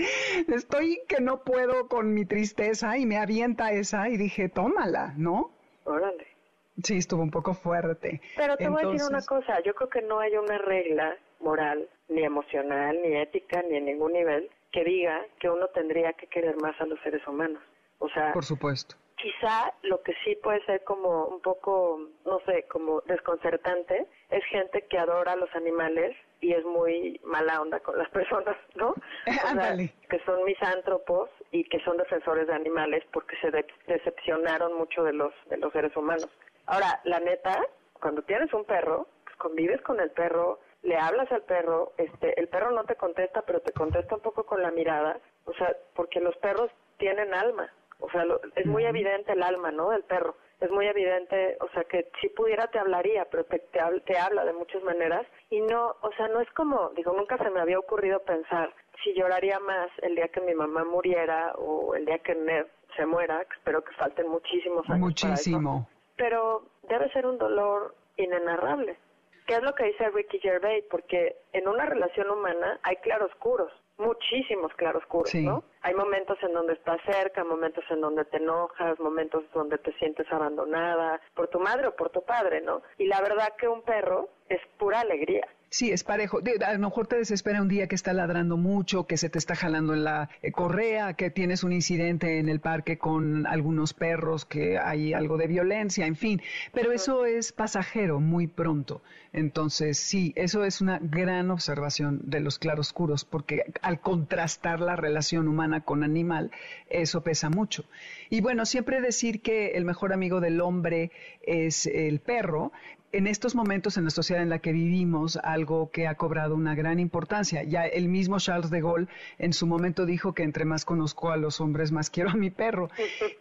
Estoy 0.49 1.01
que 1.09 1.21
no 1.21 1.43
puedo 1.43 1.89
con 1.89 2.15
mi 2.15 2.25
tristeza 2.25 2.99
y 2.99 3.07
me 3.07 3.19
avienta 3.19 3.73
esa 3.73 4.09
y 4.09 4.17
dije, 4.17 4.49
tómala, 4.49 5.15
¿no? 5.17 5.51
Órale. 5.85 6.38
Sí, 6.83 6.99
estuvo 6.99 7.23
un 7.23 7.31
poco 7.31 7.55
fuerte. 7.55 8.21
Pero 8.37 8.57
te 8.57 8.69
voy 8.69 8.85
a 8.85 8.89
decir 8.89 9.09
una 9.09 9.25
cosa, 9.25 9.61
yo 9.65 9.75
creo 9.75 9.91
que 9.91 10.03
no 10.03 10.21
hay 10.21 10.37
una 10.37 10.59
regla 10.59 11.17
moral, 11.41 11.89
ni 12.09 12.23
emocional, 12.23 12.99
ni 13.03 13.17
ética, 13.17 13.63
ni 13.63 13.77
en 13.77 13.87
ningún 13.87 14.13
nivel 14.13 14.49
que 14.73 14.85
diga 14.85 15.25
que 15.41 15.49
uno 15.49 15.69
tendría 15.69 16.13
que 16.13 16.27
querer 16.27 16.57
más 16.61 16.79
a 16.81 16.87
los 16.87 17.01
seres 17.01 17.27
humanos. 17.27 17.63
O 17.99 18.09
sea, 18.11 18.33
por 18.33 18.45
supuesto. 18.45 18.97
Quizá 19.17 19.73
lo 19.83 20.01
que 20.03 20.15
sí 20.25 20.37
puede 20.41 20.65
ser 20.65 20.85
como 20.85 21.25
un 21.25 21.41
poco, 21.41 21.99
no 22.25 22.39
sé, 22.47 22.67
como 22.69 23.01
desconcertante, 23.01 24.07
es 24.31 24.45
gente 24.45 24.87
que 24.89 24.97
adora 24.97 25.33
a 25.33 25.37
los 25.37 25.53
animales 25.57 26.17
y 26.41 26.53
es 26.53 26.65
muy 26.65 27.21
mala 27.25 27.61
onda 27.61 27.81
con 27.81 27.99
las 27.99 28.09
personas, 28.11 28.57
¿no? 28.77 28.91
O 28.91 29.53
sea, 29.55 29.77
que 29.77 30.21
son 30.25 30.45
misántropos 30.45 31.31
y 31.51 31.65
que 31.65 31.81
son 31.81 31.97
defensores 31.97 32.47
de 32.47 32.55
animales 32.55 33.03
porque 33.13 33.35
se 33.41 33.51
decepcionaron 33.93 34.75
mucho 34.75 35.03
de 35.03 35.15
los 35.15 35.33
de 35.51 35.57
los 35.57 35.73
seres 35.73 35.97
humanos. 35.97 36.29
Ahora, 36.69 37.01
la 37.05 37.19
neta, 37.19 37.67
cuando 37.99 38.23
tienes 38.23 38.53
un 38.53 38.65
perro, 38.65 39.07
pues 39.25 39.37
convives 39.37 39.81
con 39.83 40.01
el 40.01 40.11
perro, 40.11 40.61
le 40.83 40.97
hablas 40.97 41.31
al 41.33 41.43
perro, 41.43 41.93
este, 41.97 42.39
el 42.39 42.49
perro 42.49 42.71
no 42.73 42.85
te 42.85 42.95
contesta, 42.95 43.41
pero 43.43 43.61
te 43.61 43.73
contesta 43.73 44.15
un 44.15 44.21
poco 44.21 44.45
con 44.45 44.63
la 44.63 44.71
mirada, 44.71 45.19
o 45.47 45.55
sea, 45.55 45.75
porque 45.95 46.21
los 46.21 46.37
perros 46.37 46.71
tienen 46.99 47.33
alma, 47.33 47.73
o 48.01 48.11
sea, 48.11 48.25
es 48.55 48.67
muy 48.67 48.85
evidente 48.85 49.33
el 49.33 49.43
alma, 49.43 49.73
¿no? 49.73 49.89
Del 49.91 50.05
perro, 50.05 50.37
es 50.61 50.71
muy 50.71 50.87
evidente, 50.87 51.57
o 51.61 51.69
sea, 51.71 51.85
que 51.85 52.11
si 52.21 52.29
pudiera 52.29 52.67
te 52.67 52.79
hablaría, 52.79 53.25
pero 53.31 53.45
te, 53.45 53.61
te, 53.61 54.19
habla 54.19 54.45
de 54.45 54.53
muchas 54.53 54.83
maneras. 54.83 55.27
Y 55.51 55.61
no, 55.61 55.97
o 56.03 56.13
sea, 56.17 56.29
no 56.29 56.41
es 56.41 56.51
como, 56.51 56.91
digo, 56.91 57.13
nunca 57.13 57.39
se 57.39 57.49
me 57.51 57.61
había 57.61 57.79
ocurrido 57.79 58.21
pensar 58.25 58.75
si 59.03 59.15
lloraría 59.15 59.59
más 59.61 59.89
el 60.03 60.17
día 60.17 60.29
que 60.29 60.41
mi 60.41 60.55
mamá 60.55 60.85
muriera 60.85 61.53
o 61.57 61.95
el 61.95 62.05
día 62.05 62.19
que 62.19 62.35
Ned 62.35 62.67
se 62.97 63.07
muera, 63.07 63.45
que 63.45 63.55
espero 63.57 63.83
que 63.83 63.95
falten 63.95 64.29
muchísimos 64.29 64.89
años. 64.89 65.01
Muchísimo 65.01 65.89
pero 66.19 66.65
debe 66.89 67.11
ser 67.13 67.25
un 67.27 67.39
dolor 67.39 67.95
inenarrable. 68.19 68.99
¿Qué 69.47 69.55
es 69.55 69.63
lo 69.63 69.75
que 69.75 69.85
dice 69.85 70.11
Ricky 70.11 70.39
Gervais? 70.41 70.85
Porque 70.91 71.37
en 71.55 71.67
una 71.67 71.87
relación 71.87 72.31
humana 72.31 72.79
hay 72.83 72.97
claroscuros, 72.97 73.73
muchísimos 73.97 74.75
claroscuros, 74.75 75.35
¿no? 75.37 75.65
Hay 75.81 75.95
momentos 75.95 76.37
en 76.43 76.53
donde 76.53 76.75
estás 76.75 77.01
cerca, 77.07 77.45
momentos 77.45 77.83
en 77.89 78.03
donde 78.03 78.27
te 78.27 78.37
enojas, 78.37 79.01
momentos 79.01 79.45
donde 79.55 79.79
te 79.79 79.93
sientes 79.95 80.31
abandonada 80.31 81.19
por 81.35 81.49
tu 81.49 81.61
madre 81.61 81.87
o 81.87 81.97
por 81.97 82.11
tu 82.11 82.23
padre, 82.23 82.61
¿no? 82.61 82.83
Y 82.99 83.07
la 83.07 83.23
verdad 83.23 83.55
que 83.57 83.69
un 83.69 83.81
perro 83.81 84.29
es 84.51 84.61
pura 84.77 85.01
alegría. 85.01 85.49
Sí, 85.71 85.93
es 85.93 86.03
parejo. 86.03 86.41
A 86.65 86.73
lo 86.73 86.79
mejor 86.79 87.07
te 87.07 87.17
desespera 87.17 87.61
un 87.61 87.69
día 87.69 87.89
que 87.89 87.95
está 87.95 88.15
ladrando 88.15 88.57
mucho, 88.57 89.07
que 89.07 89.19
se 89.19 89.29
te 89.29 89.39
está 89.39 89.55
jalando 89.55 89.93
en 89.93 90.03
la 90.03 90.31
eh, 90.41 90.51
correa, 90.51 91.13
que 91.13 91.31
tienes 91.31 91.63
un 91.63 91.73
incidente 91.73 92.39
en 92.39 92.49
el 92.49 92.61
parque 92.61 92.97
con 92.97 93.47
algunos 93.47 93.93
perros, 93.93 94.47
que 94.47 94.79
hay 94.79 95.13
algo 95.13 95.37
de 95.37 95.47
violencia, 95.47 96.07
en 96.07 96.17
fin. 96.17 96.41
Pero 96.73 96.93
eso 96.93 97.27
es 97.27 97.53
pasajero 97.53 98.19
muy 98.19 98.47
pronto. 98.47 99.03
Entonces, 99.35 99.99
sí, 99.99 100.33
eso 100.37 100.65
es 100.65 100.81
una 100.81 100.99
gran 101.03 101.51
observación 101.51 102.21
de 102.25 102.41
los 102.41 102.59
claroscuros, 102.59 103.27
porque 103.27 103.65
al 103.83 104.01
contrastar 104.01 104.81
la 104.81 104.97
relación 104.97 105.49
humana 105.49 105.83
con 105.83 106.03
animal, 106.03 106.51
eso 106.89 107.23
pesa 107.23 107.51
mucho. 107.51 107.85
Y 108.31 108.41
bueno, 108.41 108.67
siempre 108.67 109.01
decir 109.01 109.41
que 109.41 109.73
el 109.73 109.85
mejor 109.85 110.13
amigo 110.13 110.41
del 110.41 110.61
hombre 110.61 111.11
es 111.43 111.87
el 111.87 112.21
perro, 112.21 112.73
en 113.11 113.27
estos 113.27 113.55
momentos 113.55 113.97
en 113.97 114.05
la 114.05 114.11
sociedad 114.11 114.43
en 114.43 114.51
la 114.51 114.59
que 114.59 114.73
vivimos, 114.73 115.39
algo 115.43 115.91
que 115.91 116.07
ha 116.07 116.15
cobrado 116.17 116.55
una 116.55 116.75
gran 116.75 117.01
importancia. 117.01 117.63
Ya 117.63 117.87
el 117.87 118.09
mismo 118.09 118.39
Charles 118.39 118.71
de 118.71 118.83
Gaulle 118.83 119.09
en 119.39 119.55
su 119.55 119.67
momento 119.67 120.05
dijo 120.05 120.35
que 120.35 120.43
entre 120.43 120.67
más 120.67 120.85
conozco 120.85 121.31
a 121.31 121.39
los 121.39 121.61
hombres, 121.61 121.91
más 121.91 122.11
quiero 122.11 122.31
a 122.31 122.35
mi 122.35 122.51
perro. 122.51 122.91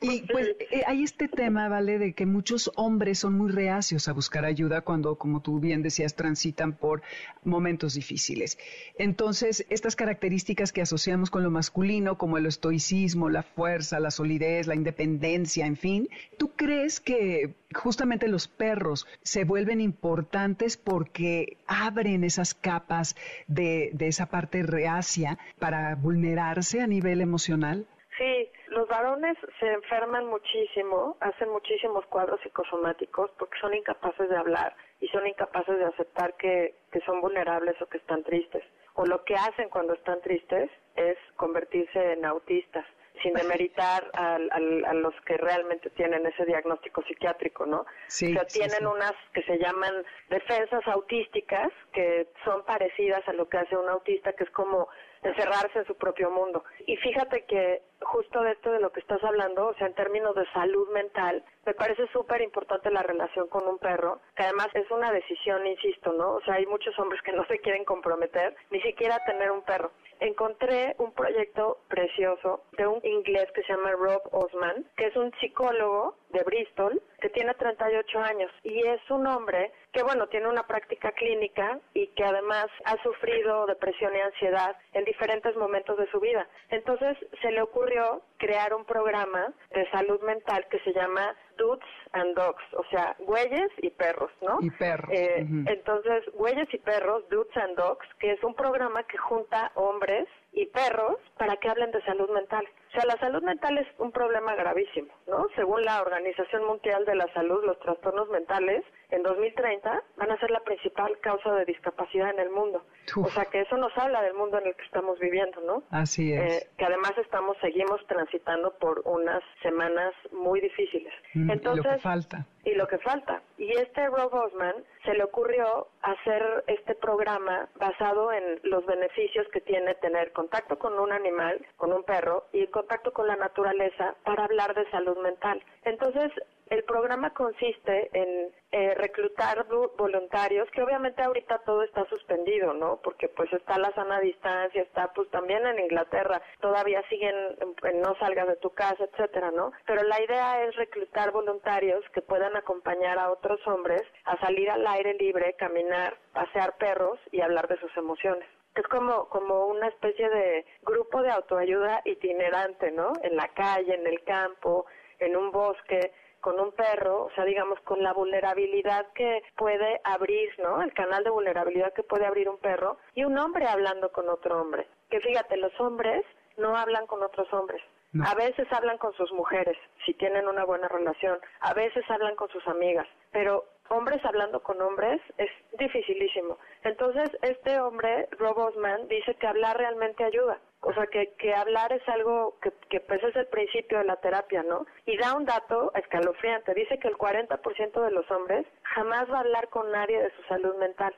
Y 0.01 0.21
pues 0.21 0.55
eh, 0.71 0.83
hay 0.87 1.03
este 1.03 1.27
tema, 1.27 1.67
¿vale? 1.67 1.99
De 1.99 2.13
que 2.13 2.25
muchos 2.25 2.71
hombres 2.75 3.19
son 3.19 3.37
muy 3.37 3.51
reacios 3.51 4.07
a 4.07 4.13
buscar 4.13 4.45
ayuda 4.45 4.81
cuando, 4.81 5.15
como 5.15 5.41
tú 5.41 5.59
bien 5.59 5.81
decías, 5.81 6.15
transitan 6.15 6.71
por 6.71 7.01
momentos 7.43 7.93
difíciles. 7.95 8.57
Entonces, 8.97 9.65
estas 9.69 9.97
características 9.97 10.71
que 10.71 10.81
asociamos 10.81 11.29
con 11.29 11.43
lo 11.43 11.51
masculino, 11.51 12.17
como 12.17 12.37
el 12.37 12.45
estoicismo, 12.45 13.29
la 13.29 13.43
fuerza, 13.43 13.99
la 13.99 14.11
solidez, 14.11 14.65
la 14.67 14.75
independencia, 14.77 15.65
en 15.65 15.75
fin, 15.75 16.09
¿tú 16.37 16.55
crees 16.55 16.99
que 16.99 17.55
justamente 17.73 18.27
los 18.27 18.47
perros 18.47 19.05
se 19.21 19.43
vuelven 19.43 19.81
importantes 19.81 20.77
porque 20.77 21.57
abren 21.67 22.23
esas 22.23 22.53
capas 22.53 23.15
de, 23.47 23.91
esa 23.99 24.27
parte 24.27 24.63
reacia 24.63 25.37
para 25.59 25.95
vulnerarse 25.95 26.81
a 26.81 26.87
nivel 26.87 27.21
emocional? 27.21 27.85
Sí, 28.17 28.49
los 28.69 28.87
varones 28.87 29.37
se 29.59 29.71
enferman 29.73 30.25
muchísimo, 30.27 31.17
hacen 31.19 31.49
muchísimos 31.49 32.05
cuadros 32.07 32.39
psicosomáticos 32.41 33.29
porque 33.37 33.59
son 33.59 33.73
incapaces 33.75 34.29
de 34.29 34.37
hablar 34.37 34.75
y 35.01 35.07
son 35.09 35.27
incapaces 35.27 35.77
de 35.77 35.85
aceptar 35.85 36.35
que 36.37 36.73
son 37.05 37.21
vulnerables 37.21 37.79
o 37.81 37.85
que 37.87 37.97
están 37.97 38.23
tristes. 38.23 38.63
O 38.95 39.05
lo 39.05 39.23
que 39.25 39.35
hacen 39.35 39.69
cuando 39.69 39.93
están 39.93 40.19
tristes 40.21 40.71
es 40.95 41.17
convertirse 41.35 42.13
en 42.13 42.25
autistas 42.25 42.85
sin 43.21 43.33
demeritar 43.33 44.09
a, 44.13 44.35
a, 44.35 44.93
los 44.93 45.13
que 45.25 45.37
realmente 45.37 45.89
tienen 45.91 46.25
ese 46.25 46.45
diagnóstico 46.45 47.03
psiquiátrico, 47.03 47.65
¿no? 47.65 47.85
Sí, 48.07 48.31
o 48.31 48.33
sea, 48.33 48.45
tienen 48.45 48.87
unas 48.87 49.13
que 49.33 49.43
se 49.43 49.57
llaman 49.57 49.93
defensas 50.29 50.85
autísticas, 50.87 51.71
que 51.93 52.27
son 52.43 52.63
parecidas 52.65 53.27
a 53.27 53.33
lo 53.33 53.47
que 53.49 53.57
hace 53.57 53.75
un 53.75 53.89
autista, 53.89 54.33
que 54.33 54.43
es 54.43 54.49
como 54.51 54.87
encerrarse 55.23 55.79
en 55.79 55.85
su 55.85 55.95
propio 55.95 56.29
mundo. 56.29 56.63
Y 56.85 56.97
fíjate 56.97 57.45
que 57.45 57.81
justo 58.01 58.41
de 58.41 58.51
esto 58.51 58.71
de 58.71 58.79
lo 58.79 58.91
que 58.91 58.99
estás 58.99 59.23
hablando, 59.23 59.67
o 59.67 59.73
sea, 59.75 59.87
en 59.87 59.93
términos 59.93 60.35
de 60.35 60.45
salud 60.51 60.89
mental, 60.91 61.43
me 61.65 61.73
parece 61.73 62.07
súper 62.07 62.41
importante 62.41 62.91
la 62.91 63.03
relación 63.03 63.47
con 63.47 63.67
un 63.67 63.77
perro, 63.77 64.21
que 64.35 64.43
además 64.43 64.69
es 64.73 64.89
una 64.91 65.11
decisión, 65.11 65.65
insisto, 65.65 66.13
¿no? 66.13 66.35
O 66.35 66.41
sea, 66.41 66.55
hay 66.55 66.65
muchos 66.65 66.97
hombres 66.99 67.21
que 67.21 67.31
no 67.33 67.45
se 67.45 67.59
quieren 67.59 67.85
comprometer, 67.85 68.55
ni 68.71 68.81
siquiera 68.81 69.23
tener 69.25 69.51
un 69.51 69.63
perro 69.63 69.91
encontré 70.19 70.95
un 70.97 71.11
proyecto 71.13 71.79
precioso 71.87 72.63
de 72.77 72.87
un 72.87 72.99
inglés 73.03 73.47
que 73.53 73.63
se 73.63 73.73
llama 73.73 73.91
Rob 73.91 74.21
Osman, 74.31 74.85
que 74.95 75.07
es 75.07 75.15
un 75.15 75.31
psicólogo 75.39 76.15
de 76.29 76.43
Bristol, 76.43 77.01
que 77.21 77.29
tiene 77.29 77.53
38 77.53 78.19
años 78.19 78.51
y 78.63 78.85
es 78.85 78.99
un 79.09 79.27
hombre 79.27 79.71
que, 79.93 80.03
bueno, 80.03 80.27
tiene 80.27 80.47
una 80.47 80.67
práctica 80.67 81.11
clínica 81.11 81.79
y 81.93 82.07
que 82.07 82.23
además 82.23 82.67
ha 82.85 83.01
sufrido 83.01 83.65
depresión 83.65 84.15
y 84.15 84.19
ansiedad 84.19 84.75
en 84.93 85.05
diferentes 85.05 85.55
momentos 85.55 85.97
de 85.97 86.09
su 86.11 86.19
vida. 86.19 86.47
Entonces 86.69 87.17
se 87.41 87.51
le 87.51 87.61
ocurrió 87.87 88.21
crear 88.37 88.73
un 88.73 88.85
programa 88.85 89.53
de 89.71 89.89
salud 89.91 90.21
mental 90.21 90.65
que 90.69 90.79
se 90.79 90.93
llama 90.93 91.33
Dudes 91.57 91.87
and 92.11 92.35
Dogs, 92.35 92.63
o 92.73 92.83
sea, 92.91 93.15
güeyes 93.19 93.69
y 93.81 93.89
perros, 93.89 94.31
¿no? 94.41 94.59
Y 94.61 94.69
perros. 94.71 95.09
Eh, 95.11 95.45
entonces, 95.65 96.23
güeyes 96.33 96.67
y 96.73 96.77
perros, 96.77 97.23
Dudes 97.29 97.55
and 97.57 97.77
Dogs, 97.77 98.05
que 98.19 98.33
es 98.33 98.43
un 98.43 98.53
programa 98.53 99.03
que 99.03 99.17
junta 99.17 99.71
hombres 99.75 100.27
y 100.51 100.65
perros 100.67 101.17
para 101.37 101.55
que 101.57 101.69
hablen 101.69 101.91
de 101.91 102.01
salud 102.03 102.29
mental. 102.31 102.67
O 102.97 102.99
sea, 102.99 103.13
la 103.13 103.19
salud 103.19 103.43
mental 103.43 103.77
es 103.77 103.87
un 103.99 104.11
problema 104.11 104.55
gravísimo, 104.55 105.09
¿no? 105.27 105.45
Según 105.55 105.83
la 105.83 106.01
Organización 106.01 106.65
Mundial 106.65 107.05
de 107.05 107.13
la 107.13 107.31
Salud, 107.31 107.63
los 107.63 107.77
trastornos 107.79 108.27
mentales 108.29 108.83
en 109.11 109.21
2030 109.21 110.01
van 110.17 110.31
a 110.31 110.39
ser 110.39 110.49
la 110.49 110.61
principal 110.61 111.17
causa 111.19 111.53
de 111.53 111.65
discapacidad 111.65 112.31
en 112.31 112.39
el 112.39 112.49
mundo. 112.49 112.83
O 113.15 113.29
sea, 113.29 113.45
que 113.45 113.61
eso 113.61 113.77
nos 113.77 113.95
habla 113.97 114.23
del 114.23 114.33
mundo 114.33 114.57
en 114.57 114.67
el 114.67 114.75
que 114.75 114.83
estamos 114.83 115.19
viviendo, 115.19 115.61
¿no? 115.61 115.83
Así 115.91 116.33
es. 116.33 116.63
Eh, 116.63 116.67
que 116.75 116.85
además 116.85 117.13
estamos, 117.17 117.55
seguimos 117.61 118.05
transitando 118.07 118.71
por 118.79 119.01
unas 119.05 119.43
semanas 119.61 120.13
muy 120.31 120.59
difíciles. 120.59 121.13
Mm, 121.35 121.51
Entonces, 121.51 122.01
falta. 122.01 122.45
y 122.65 122.73
lo 122.73 122.87
que 122.87 122.97
falta. 122.97 123.41
Y 123.57 123.71
este 123.71 124.07
Rob 124.07 124.33
Osman 124.33 124.75
se 125.05 125.13
le 125.13 125.23
ocurrió 125.23 125.87
hacer 126.01 126.63
este 126.67 126.95
programa 126.95 127.69
basado 127.75 128.33
en 128.33 128.59
los 128.63 128.85
beneficios 128.85 129.47
que 129.53 129.61
tiene 129.61 129.95
tener 129.95 130.33
contacto 130.33 130.77
con 130.77 130.99
un 130.99 131.13
animal, 131.13 131.65
con 131.77 131.93
un 131.93 132.03
perro, 132.03 132.45
y 132.51 132.67
contacto 132.87 133.11
con 133.11 133.27
la 133.27 133.35
naturaleza 133.35 134.15
para 134.23 134.45
hablar 134.45 134.73
de 134.73 134.89
salud 134.91 135.17
mental. 135.17 135.61
Entonces, 135.83 136.31
el 136.69 136.83
programa 136.85 137.33
consiste 137.33 138.09
en 138.13 138.49
eh, 138.71 138.93
reclutar 138.95 139.65
voluntarios, 139.97 140.69
que 140.71 140.81
obviamente 140.81 141.21
ahorita 141.21 141.59
todo 141.65 141.83
está 141.83 142.05
suspendido, 142.05 142.73
¿no? 142.73 143.01
Porque 143.03 143.27
pues 143.27 143.51
está 143.51 143.77
la 143.77 143.91
sana 143.91 144.21
distancia, 144.21 144.81
está 144.81 145.11
pues 145.13 145.29
también 145.31 145.65
en 145.65 145.79
Inglaterra, 145.79 146.41
todavía 146.61 147.03
siguen 147.09 147.35
en, 147.83 148.01
no 148.01 148.15
salgas 148.19 148.47
de 148.47 148.55
tu 148.55 148.69
casa, 148.69 149.03
etcétera, 149.03 149.51
¿no? 149.51 149.73
Pero 149.85 150.03
la 150.03 150.21
idea 150.21 150.63
es 150.63 150.75
reclutar 150.77 151.31
voluntarios 151.31 152.05
que 152.13 152.21
puedan 152.21 152.55
acompañar 152.55 153.19
a 153.19 153.31
otros 153.31 153.59
hombres 153.67 154.03
a 154.23 154.37
salir 154.39 154.69
al 154.69 154.87
aire 154.87 155.13
libre, 155.15 155.55
caminar, 155.57 156.15
pasear 156.31 156.77
perros 156.77 157.19
y 157.33 157.41
hablar 157.41 157.67
de 157.67 157.79
sus 157.79 157.95
emociones 157.97 158.47
es 158.81 158.87
como, 158.87 159.27
como 159.29 159.67
una 159.67 159.87
especie 159.87 160.29
de 160.29 160.65
grupo 160.83 161.21
de 161.21 161.31
autoayuda 161.31 162.01
itinerante, 162.05 162.91
¿no? 162.91 163.13
En 163.23 163.35
la 163.35 163.47
calle, 163.49 163.95
en 163.95 164.07
el 164.07 164.23
campo, 164.23 164.85
en 165.19 165.35
un 165.35 165.51
bosque, 165.51 166.11
con 166.41 166.59
un 166.59 166.71
perro, 166.71 167.25
o 167.25 167.31
sea, 167.31 167.43
digamos, 167.45 167.79
con 167.81 168.01
la 168.01 168.13
vulnerabilidad 168.13 169.07
que 169.13 169.43
puede 169.55 169.99
abrir, 170.03 170.49
¿no? 170.59 170.81
El 170.81 170.93
canal 170.93 171.23
de 171.23 171.29
vulnerabilidad 171.29 171.93
que 171.93 172.03
puede 172.03 172.25
abrir 172.25 172.47
un 172.47 172.57
perro 172.57 172.97
y 173.15 173.23
un 173.23 173.37
hombre 173.37 173.65
hablando 173.67 174.11
con 174.11 174.29
otro 174.29 174.61
hombre. 174.61 174.87
Que 175.09 175.19
fíjate, 175.19 175.57
los 175.57 175.77
hombres 175.79 176.23
no 176.57 176.77
hablan 176.77 177.07
con 177.07 177.23
otros 177.23 177.51
hombres. 177.53 177.81
A 178.23 178.33
veces 178.35 178.67
hablan 178.71 178.97
con 178.97 179.13
sus 179.13 179.31
mujeres, 179.31 179.77
si 180.05 180.13
tienen 180.13 180.47
una 180.47 180.63
buena 180.63 180.87
relación. 180.87 181.39
A 181.59 181.73
veces 181.73 182.03
hablan 182.09 182.35
con 182.35 182.49
sus 182.49 182.65
amigas. 182.67 183.07
Pero 183.31 183.65
hombres 183.89 184.23
hablando 184.25 184.61
con 184.61 184.81
hombres 184.81 185.21
es 185.37 185.49
dificilísimo. 185.77 186.57
Entonces, 186.83 187.29
este 187.41 187.79
hombre, 187.79 188.27
Rob 188.39 188.57
Osman, 188.57 189.07
dice 189.07 189.35
que 189.35 189.47
hablar 189.47 189.77
realmente 189.77 190.23
ayuda. 190.23 190.59
O 190.81 190.93
sea, 190.93 191.07
que, 191.07 191.33
que 191.39 191.53
hablar 191.53 191.91
es 191.91 192.07
algo 192.07 192.57
que, 192.61 192.71
que 192.89 192.99
pues 192.99 193.21
es 193.23 193.35
el 193.35 193.47
principio 193.47 193.97
de 193.97 194.05
la 194.05 194.17
terapia, 194.17 194.63
¿no? 194.63 194.85
Y 195.05 195.17
da 195.17 195.35
un 195.35 195.45
dato 195.45 195.91
escalofriante. 195.95 196.73
Dice 196.73 196.99
que 196.99 197.07
el 197.07 197.17
40% 197.17 198.01
de 198.03 198.11
los 198.11 198.29
hombres 198.29 198.65
jamás 198.83 199.29
va 199.29 199.37
a 199.37 199.41
hablar 199.41 199.69
con 199.69 199.91
nadie 199.91 200.21
de 200.21 200.31
su 200.35 200.43
salud 200.43 200.75
mental. 200.75 201.13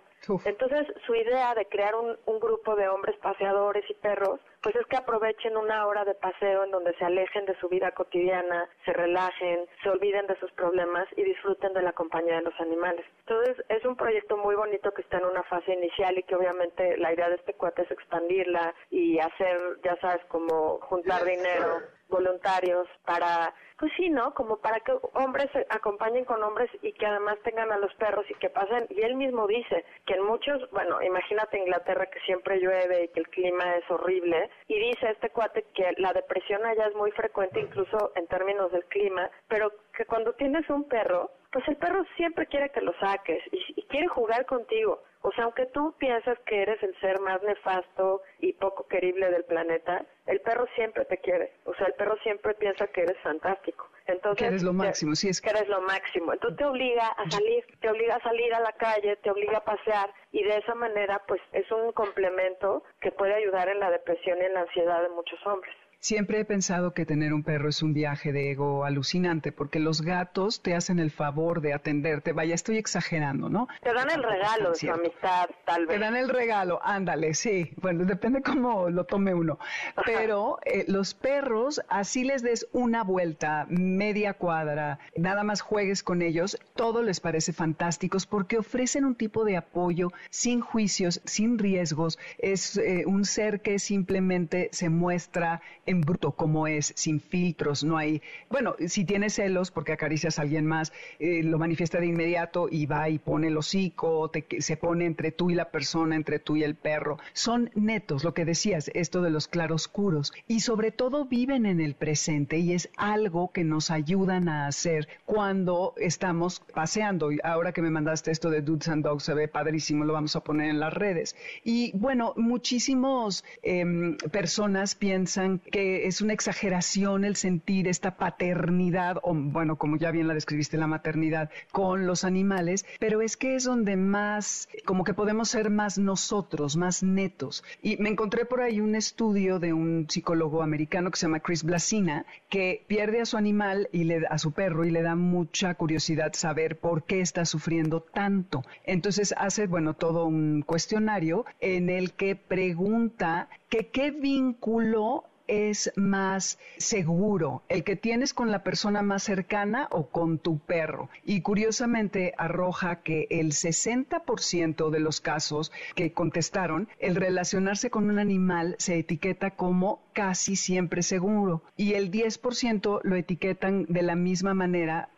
Entonces, 0.46 0.86
su 1.06 1.16
idea 1.16 1.56
de 1.56 1.66
crear 1.66 1.96
un, 1.96 2.18
un, 2.26 2.40
grupo 2.40 2.76
de 2.76 2.88
hombres 2.88 3.16
paseadores 3.18 3.84
y 3.90 3.94
perros, 3.96 4.40
pues 4.62 4.76
es 4.76 4.86
que 4.88 4.98
aprovechen 4.98 5.58
una 5.58 5.88
hora 5.88 6.04
de 6.06 6.14
paseo 6.14 6.64
en 6.64 6.72
donde 6.72 6.94
se 6.96 7.06
alejen 7.06 7.46
de 7.46 7.58
su 7.60 7.70
vida 7.70 7.92
cotidiana, 7.92 8.70
se 8.86 8.94
relajen, 8.94 9.66
se 9.82 9.90
olviden 9.90 10.28
de 10.28 10.38
sus 10.40 10.52
problemas 10.52 11.08
y 11.16 11.24
disfruten 11.24 11.74
de 11.74 11.82
la 11.82 11.94
compañía 11.94 12.36
de 12.36 12.44
los 12.44 12.60
animales. 12.60 13.06
Entonces, 13.28 13.64
es 13.70 13.84
un 13.86 13.96
proyecto 13.96 14.38
muy 14.38 14.56
bonito 14.56 14.92
que 14.92 15.02
está 15.02 15.18
en 15.18 15.26
una 15.26 15.44
fase 15.44 15.74
inicial 15.74 16.18
y 16.18 16.24
que 16.24 16.36
obviamente 16.36 16.98
la 16.98 17.14
idea 17.14 17.30
de 17.30 17.36
este 17.36 17.54
cuate 17.54 17.84
es 17.84 17.92
expandirla 17.92 18.74
y 18.90 19.20
hacer, 19.20 19.80
ya 19.84 19.96
sabes, 20.02 20.24
como 20.26 20.80
juntar 20.82 21.24
dinero 21.24 21.82
voluntarios 22.10 22.88
para, 23.06 23.54
pues 23.78 23.92
sí, 23.96 24.10
¿no? 24.10 24.34
Como 24.34 24.58
para 24.58 24.80
que 24.82 24.94
hombres 25.14 25.50
acompañen 25.70 26.26
con 26.26 26.44
hombres 26.44 26.70
y 26.82 26.92
que 26.94 27.06
además 27.06 27.38
tengan 27.44 27.72
a 27.72 27.78
los 27.78 27.94
perros 27.96 28.26
y 28.30 28.34
que 28.36 28.50
pasen. 28.50 28.88
Y 28.90 29.02
él 29.02 29.16
mismo 29.16 29.48
dice 29.48 29.86
que 30.06 30.16
en 30.16 30.26
muchos, 30.26 30.70
bueno, 30.72 31.02
imagínate 31.02 31.60
Inglaterra 31.60 32.08
que 32.08 32.20
siempre 32.22 32.60
llueve 32.60 33.06
y 33.06 33.08
que 33.10 33.22
el 33.22 33.30
clima 33.30 33.76
es 33.76 33.90
horrible. 33.90 34.50
Y 34.68 34.80
dice 34.80 35.12
este 35.12 35.30
cuate 35.30 35.66
que 35.74 35.94
la 35.98 36.14
depresión 36.14 36.66
allá 36.66 36.88
es 36.88 36.96
muy 36.96 37.12
frecuente 37.12 37.60
incluso 37.60 38.12
en 38.16 38.28
términos 38.28 38.72
del 38.72 38.86
clima, 38.86 39.30
pero 39.48 39.72
que 39.96 40.06
cuando 40.06 40.34
tienes 40.34 40.70
un 40.70 40.84
perro, 40.86 41.32
pues 41.52 41.68
el 41.68 41.78
perro 41.78 42.06
siempre 42.16 42.46
quiere 42.46 42.70
que 42.70 42.82
lo 42.82 42.94
saques 43.00 43.42
y, 43.52 43.84
quiere 43.84 44.08
jugar 44.08 44.46
contigo. 44.46 45.02
O 45.22 45.32
sea, 45.32 45.46
aunque 45.46 45.66
tú 45.66 45.94
piensas 45.98 46.38
que 46.46 46.62
eres 46.62 46.82
el 46.84 46.98
ser 47.00 47.20
más 47.22 47.42
nefasto 47.42 48.22
y 48.40 48.54
poco 48.54 48.88
querible 48.88 49.30
del 49.32 49.44
planeta, 49.44 50.06
el 50.28 50.40
perro 50.42 50.68
siempre 50.76 51.06
te 51.06 51.18
quiere. 51.18 51.54
O 51.66 51.74
sea, 51.74 51.88
el 51.88 51.94
perro 51.94 52.16
siempre 52.22 52.54
piensa 52.54 52.88
que 52.88 53.02
eres 53.02 53.18
fantástico. 53.24 53.90
Entonces, 54.06 54.40
que 54.40 54.48
eres 54.48 54.64
lo 54.64 54.74
máximo, 54.74 55.16
sí 55.16 55.30
es 55.30 55.42
que 55.42 55.50
eres 55.50 55.68
lo 55.68 55.82
máximo. 55.82 56.34
Entonces 56.34 56.58
te 56.58 56.66
obliga 56.66 57.08
a 57.08 57.30
salir, 57.30 57.66
te 57.80 57.90
obliga 57.90 58.16
a 58.16 58.22
salir 58.22 58.54
a 58.54 58.60
la 58.60 58.72
calle, 58.74 59.16
te 59.18 59.32
obliga 59.32 59.58
a 59.58 59.66
pasear 59.66 60.14
y 60.32 60.44
de 60.44 60.58
esa 60.58 60.76
manera 60.76 61.22
pues 61.28 61.42
es 61.52 61.70
un 61.72 61.92
complemento 61.92 62.84
que 63.02 63.12
puede 63.12 63.34
ayudar 63.34 63.70
en 63.70 63.80
la 63.80 63.90
depresión 63.90 64.38
y 64.40 64.46
en 64.46 64.54
la 64.54 64.62
ansiedad 64.62 65.02
de 65.02 65.10
muchos 65.10 65.46
hombres. 65.46 65.76
Siempre 66.02 66.40
he 66.40 66.46
pensado 66.46 66.94
que 66.94 67.06
tener 67.06 67.34
un 67.34 67.44
perro 67.44 67.68
es 67.68 67.84
un 67.84 67.94
viaje 67.94 68.32
de 68.32 68.52
ego 68.52 68.86
alucinante, 68.86 69.52
porque 69.52 69.80
los 69.80 70.02
gatos 70.02 70.62
te 70.62 70.74
hacen 70.74 70.98
el 70.98 71.12
favor 71.12 71.60
de 71.60 71.74
atenderte. 71.74 72.32
Vaya, 72.32 72.56
estoy 72.56 72.78
exagerando, 72.78 73.50
¿no? 73.50 73.68
Te 73.84 73.94
dan 73.94 74.10
el 74.10 74.24
regalo 74.24 74.70
de 74.70 74.76
su 74.76 74.90
amistad, 74.90 75.50
tal 75.66 75.88
vez. 75.88 75.98
Te 75.98 76.00
dan 76.02 76.16
el 76.16 76.30
regalo, 76.30 76.80
ándale, 76.84 77.34
sí. 77.34 77.74
Bueno, 77.82 78.06
depende 78.06 78.42
cómo 78.42 78.90
lo 78.90 79.04
tome 79.04 79.34
uno. 79.34 79.60
Pero 80.06 80.60
eh, 80.64 80.86
los 80.88 81.14
perros, 81.14 81.82
así 81.90 82.24
les 82.24 82.44
des 82.44 82.70
una 82.72 83.04
vuelta, 83.04 83.66
media 83.68 84.36
cuadra, 84.36 85.00
nada 85.18 85.44
más 85.44 85.60
juegues 85.60 86.02
con 86.02 86.22
ellos, 86.22 86.58
todo 86.76 87.04
les 87.04 87.20
parece 87.20 87.52
fantásticos 87.52 88.26
porque 88.26 88.58
ofrecen 88.58 89.04
un 89.04 89.16
tipo 89.16 89.44
de 89.44 89.58
apoyo 89.58 90.14
sin 90.30 90.62
juicios, 90.62 91.20
sin 91.26 91.60
riesgos. 91.60 92.18
Es 92.38 92.78
eh, 92.78 93.04
un 93.06 93.26
ser 93.26 93.60
que 93.60 93.80
simplemente 93.80 94.70
se 94.72 94.88
muestra 94.88 95.62
en 95.90 96.02
bruto 96.02 96.32
como 96.34 96.68
es, 96.68 96.94
sin 96.96 97.20
filtros, 97.20 97.84
no 97.84 97.98
hay, 97.98 98.22
bueno, 98.50 98.76
si 98.88 99.06
tiene 99.06 99.32
celos 99.32 99.72
porque 99.72 99.92
acaricias 99.92 100.38
a 100.38 100.44
alguien 100.44 100.68
más, 100.68 100.94
eh, 101.18 101.42
lo 101.44 101.58
manifiesta 101.58 102.00
de 102.00 102.06
inmediato 102.06 102.68
y 102.70 102.86
va 102.86 103.10
y 103.10 103.18
pone 103.18 103.48
el 103.48 103.58
hocico, 103.58 104.32
se 104.60 104.78
pone 104.78 105.06
entre 105.06 105.32
tú 105.32 105.50
y 105.50 105.56
la 105.56 105.72
persona, 105.72 106.16
entre 106.16 106.38
tú 106.38 106.56
y 106.56 106.64
el 106.64 106.76
perro. 106.76 107.18
Son 107.34 107.72
netos, 107.74 108.24
lo 108.24 108.36
que 108.36 108.46
decías, 108.46 108.92
esto 108.94 109.24
de 109.24 109.32
los 109.32 109.48
claroscuros, 109.48 110.32
y 110.48 110.60
sobre 110.60 110.92
todo 110.92 111.26
viven 111.26 111.66
en 111.66 111.82
el 111.82 111.96
presente 111.96 112.60
y 112.60 112.74
es 112.74 112.90
algo 112.96 113.52
que 113.52 113.64
nos 113.64 113.90
ayudan 113.90 114.48
a 114.48 114.68
hacer 114.68 115.08
cuando 115.26 115.96
estamos 115.98 116.62
paseando. 116.74 117.32
Ahora 117.44 117.72
que 117.72 117.82
me 117.82 117.90
mandaste 117.90 118.30
esto 118.30 118.52
de 118.52 118.62
Dudes 118.62 118.90
and 118.90 119.04
Dogs, 119.04 119.24
se 119.24 119.34
ve 119.34 119.48
padrísimo, 119.48 120.06
lo 120.06 120.14
vamos 120.14 120.36
a 120.36 120.44
poner 120.44 120.70
en 120.70 120.80
las 120.80 120.94
redes. 120.94 121.36
Y 121.64 121.92
bueno, 121.98 122.34
muchísimas 122.38 123.44
em, 123.64 124.18
personas 124.32 124.94
piensan 124.94 125.58
que 125.60 125.79
es 125.80 126.22
una 126.22 126.34
exageración 126.34 127.24
el 127.24 127.36
sentir 127.36 127.88
esta 127.88 128.18
paternidad, 128.18 129.18
o 129.24 129.34
bueno, 129.34 129.78
como 129.78 129.98
ya 129.98 130.12
bien 130.12 130.28
la 130.28 130.34
describiste, 130.34 130.78
la 130.78 130.88
maternidad 130.88 131.50
con 131.72 132.06
los 132.06 132.24
animales, 132.24 132.86
pero 133.00 133.22
es 133.22 133.38
que 133.38 133.56
es 133.56 133.64
donde 133.64 133.96
más, 133.96 134.68
como 134.86 135.04
que 135.04 135.14
podemos 135.14 135.50
ser 135.50 135.70
más 135.70 135.98
nosotros, 135.98 136.76
más 136.76 137.04
netos. 137.04 137.64
Y 137.82 137.98
me 137.98 138.10
encontré 138.10 138.46
por 138.46 138.62
ahí 138.62 138.80
un 138.80 138.96
estudio 138.96 139.60
de 139.60 139.74
un 139.74 140.08
psicólogo 140.10 140.64
americano 140.64 141.12
que 141.12 141.18
se 141.18 141.26
llama 141.28 141.40
Chris 141.40 141.64
Blasina, 141.64 142.26
que 142.50 142.84
pierde 142.88 143.22
a 143.22 143.26
su 143.26 143.38
animal 143.38 143.90
y 143.92 144.04
le, 144.04 144.26
a 144.28 144.38
su 144.38 144.52
perro 144.52 144.86
y 144.86 144.92
le 144.92 145.02
da 145.02 145.16
mucha 145.16 145.76
curiosidad 145.76 146.34
saber 146.34 146.78
por 146.78 147.04
qué 147.04 147.22
está 147.22 147.46
sufriendo 147.46 148.02
tanto. 148.02 148.64
Entonces 148.86 149.34
hace, 149.38 149.68
bueno, 149.68 149.94
todo 149.94 150.26
un 150.26 150.62
cuestionario 150.62 151.46
en 151.60 151.90
el 151.90 152.14
que 152.14 152.36
pregunta 152.36 153.50
que 153.70 153.88
qué 153.88 154.12
vínculo 154.12 155.26
es 155.50 155.92
más 155.96 156.60
seguro? 156.78 157.64
¿El 157.70 157.84
que 157.84 157.96
tienes 157.96 158.34
con 158.34 158.52
la 158.52 158.64
persona 158.64 159.02
más 159.02 159.24
cercana 159.24 159.88
o 159.92 160.08
con 160.08 160.38
tu 160.38 160.60
perro? 160.60 161.10
Y 161.26 161.42
curiosamente 161.42 162.36
arroja 162.38 163.02
que 163.02 163.28
el 163.32 163.48
60% 163.52 164.90
de 164.92 165.00
los 165.00 165.22
casos 165.22 165.72
que 165.96 166.14
contestaron, 166.14 166.88
el 167.00 167.16
relacionarse 167.16 167.90
con 167.90 168.10
un 168.10 168.20
animal 168.20 168.76
se 168.78 169.00
etiqueta 169.00 169.52
como 169.52 170.02
casi 170.14 170.56
siempre 170.56 171.02
seguro 171.02 171.64
y 171.76 171.94
el 171.94 172.12
10% 172.12 173.00
lo 173.04 173.16
etiquetan 173.16 173.86
de 173.88 174.02
la 174.04 174.16
misma 174.16 174.54
manera, 174.54 175.10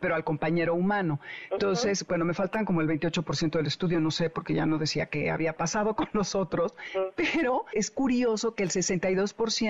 pero 0.00 0.14
al 0.14 0.22
compañero 0.22 0.74
humano. 0.74 1.18
Entonces, 1.50 2.06
bueno, 2.06 2.24
me 2.24 2.34
faltan 2.34 2.64
como 2.64 2.80
el 2.80 2.88
28% 2.88 3.50
del 3.50 3.66
estudio, 3.66 4.00
no 4.00 4.10
sé, 4.10 4.30
porque 4.30 4.54
ya 4.54 4.66
no 4.66 4.78
decía 4.78 5.06
qué 5.06 5.30
había 5.30 5.56
pasado 5.56 5.96
con 5.96 6.08
los 6.12 6.34
otros, 6.34 6.74
pero 7.16 7.64
es 7.72 7.90
curioso 7.90 8.54
que 8.54 8.62
el 8.62 8.70
62% 8.70 9.63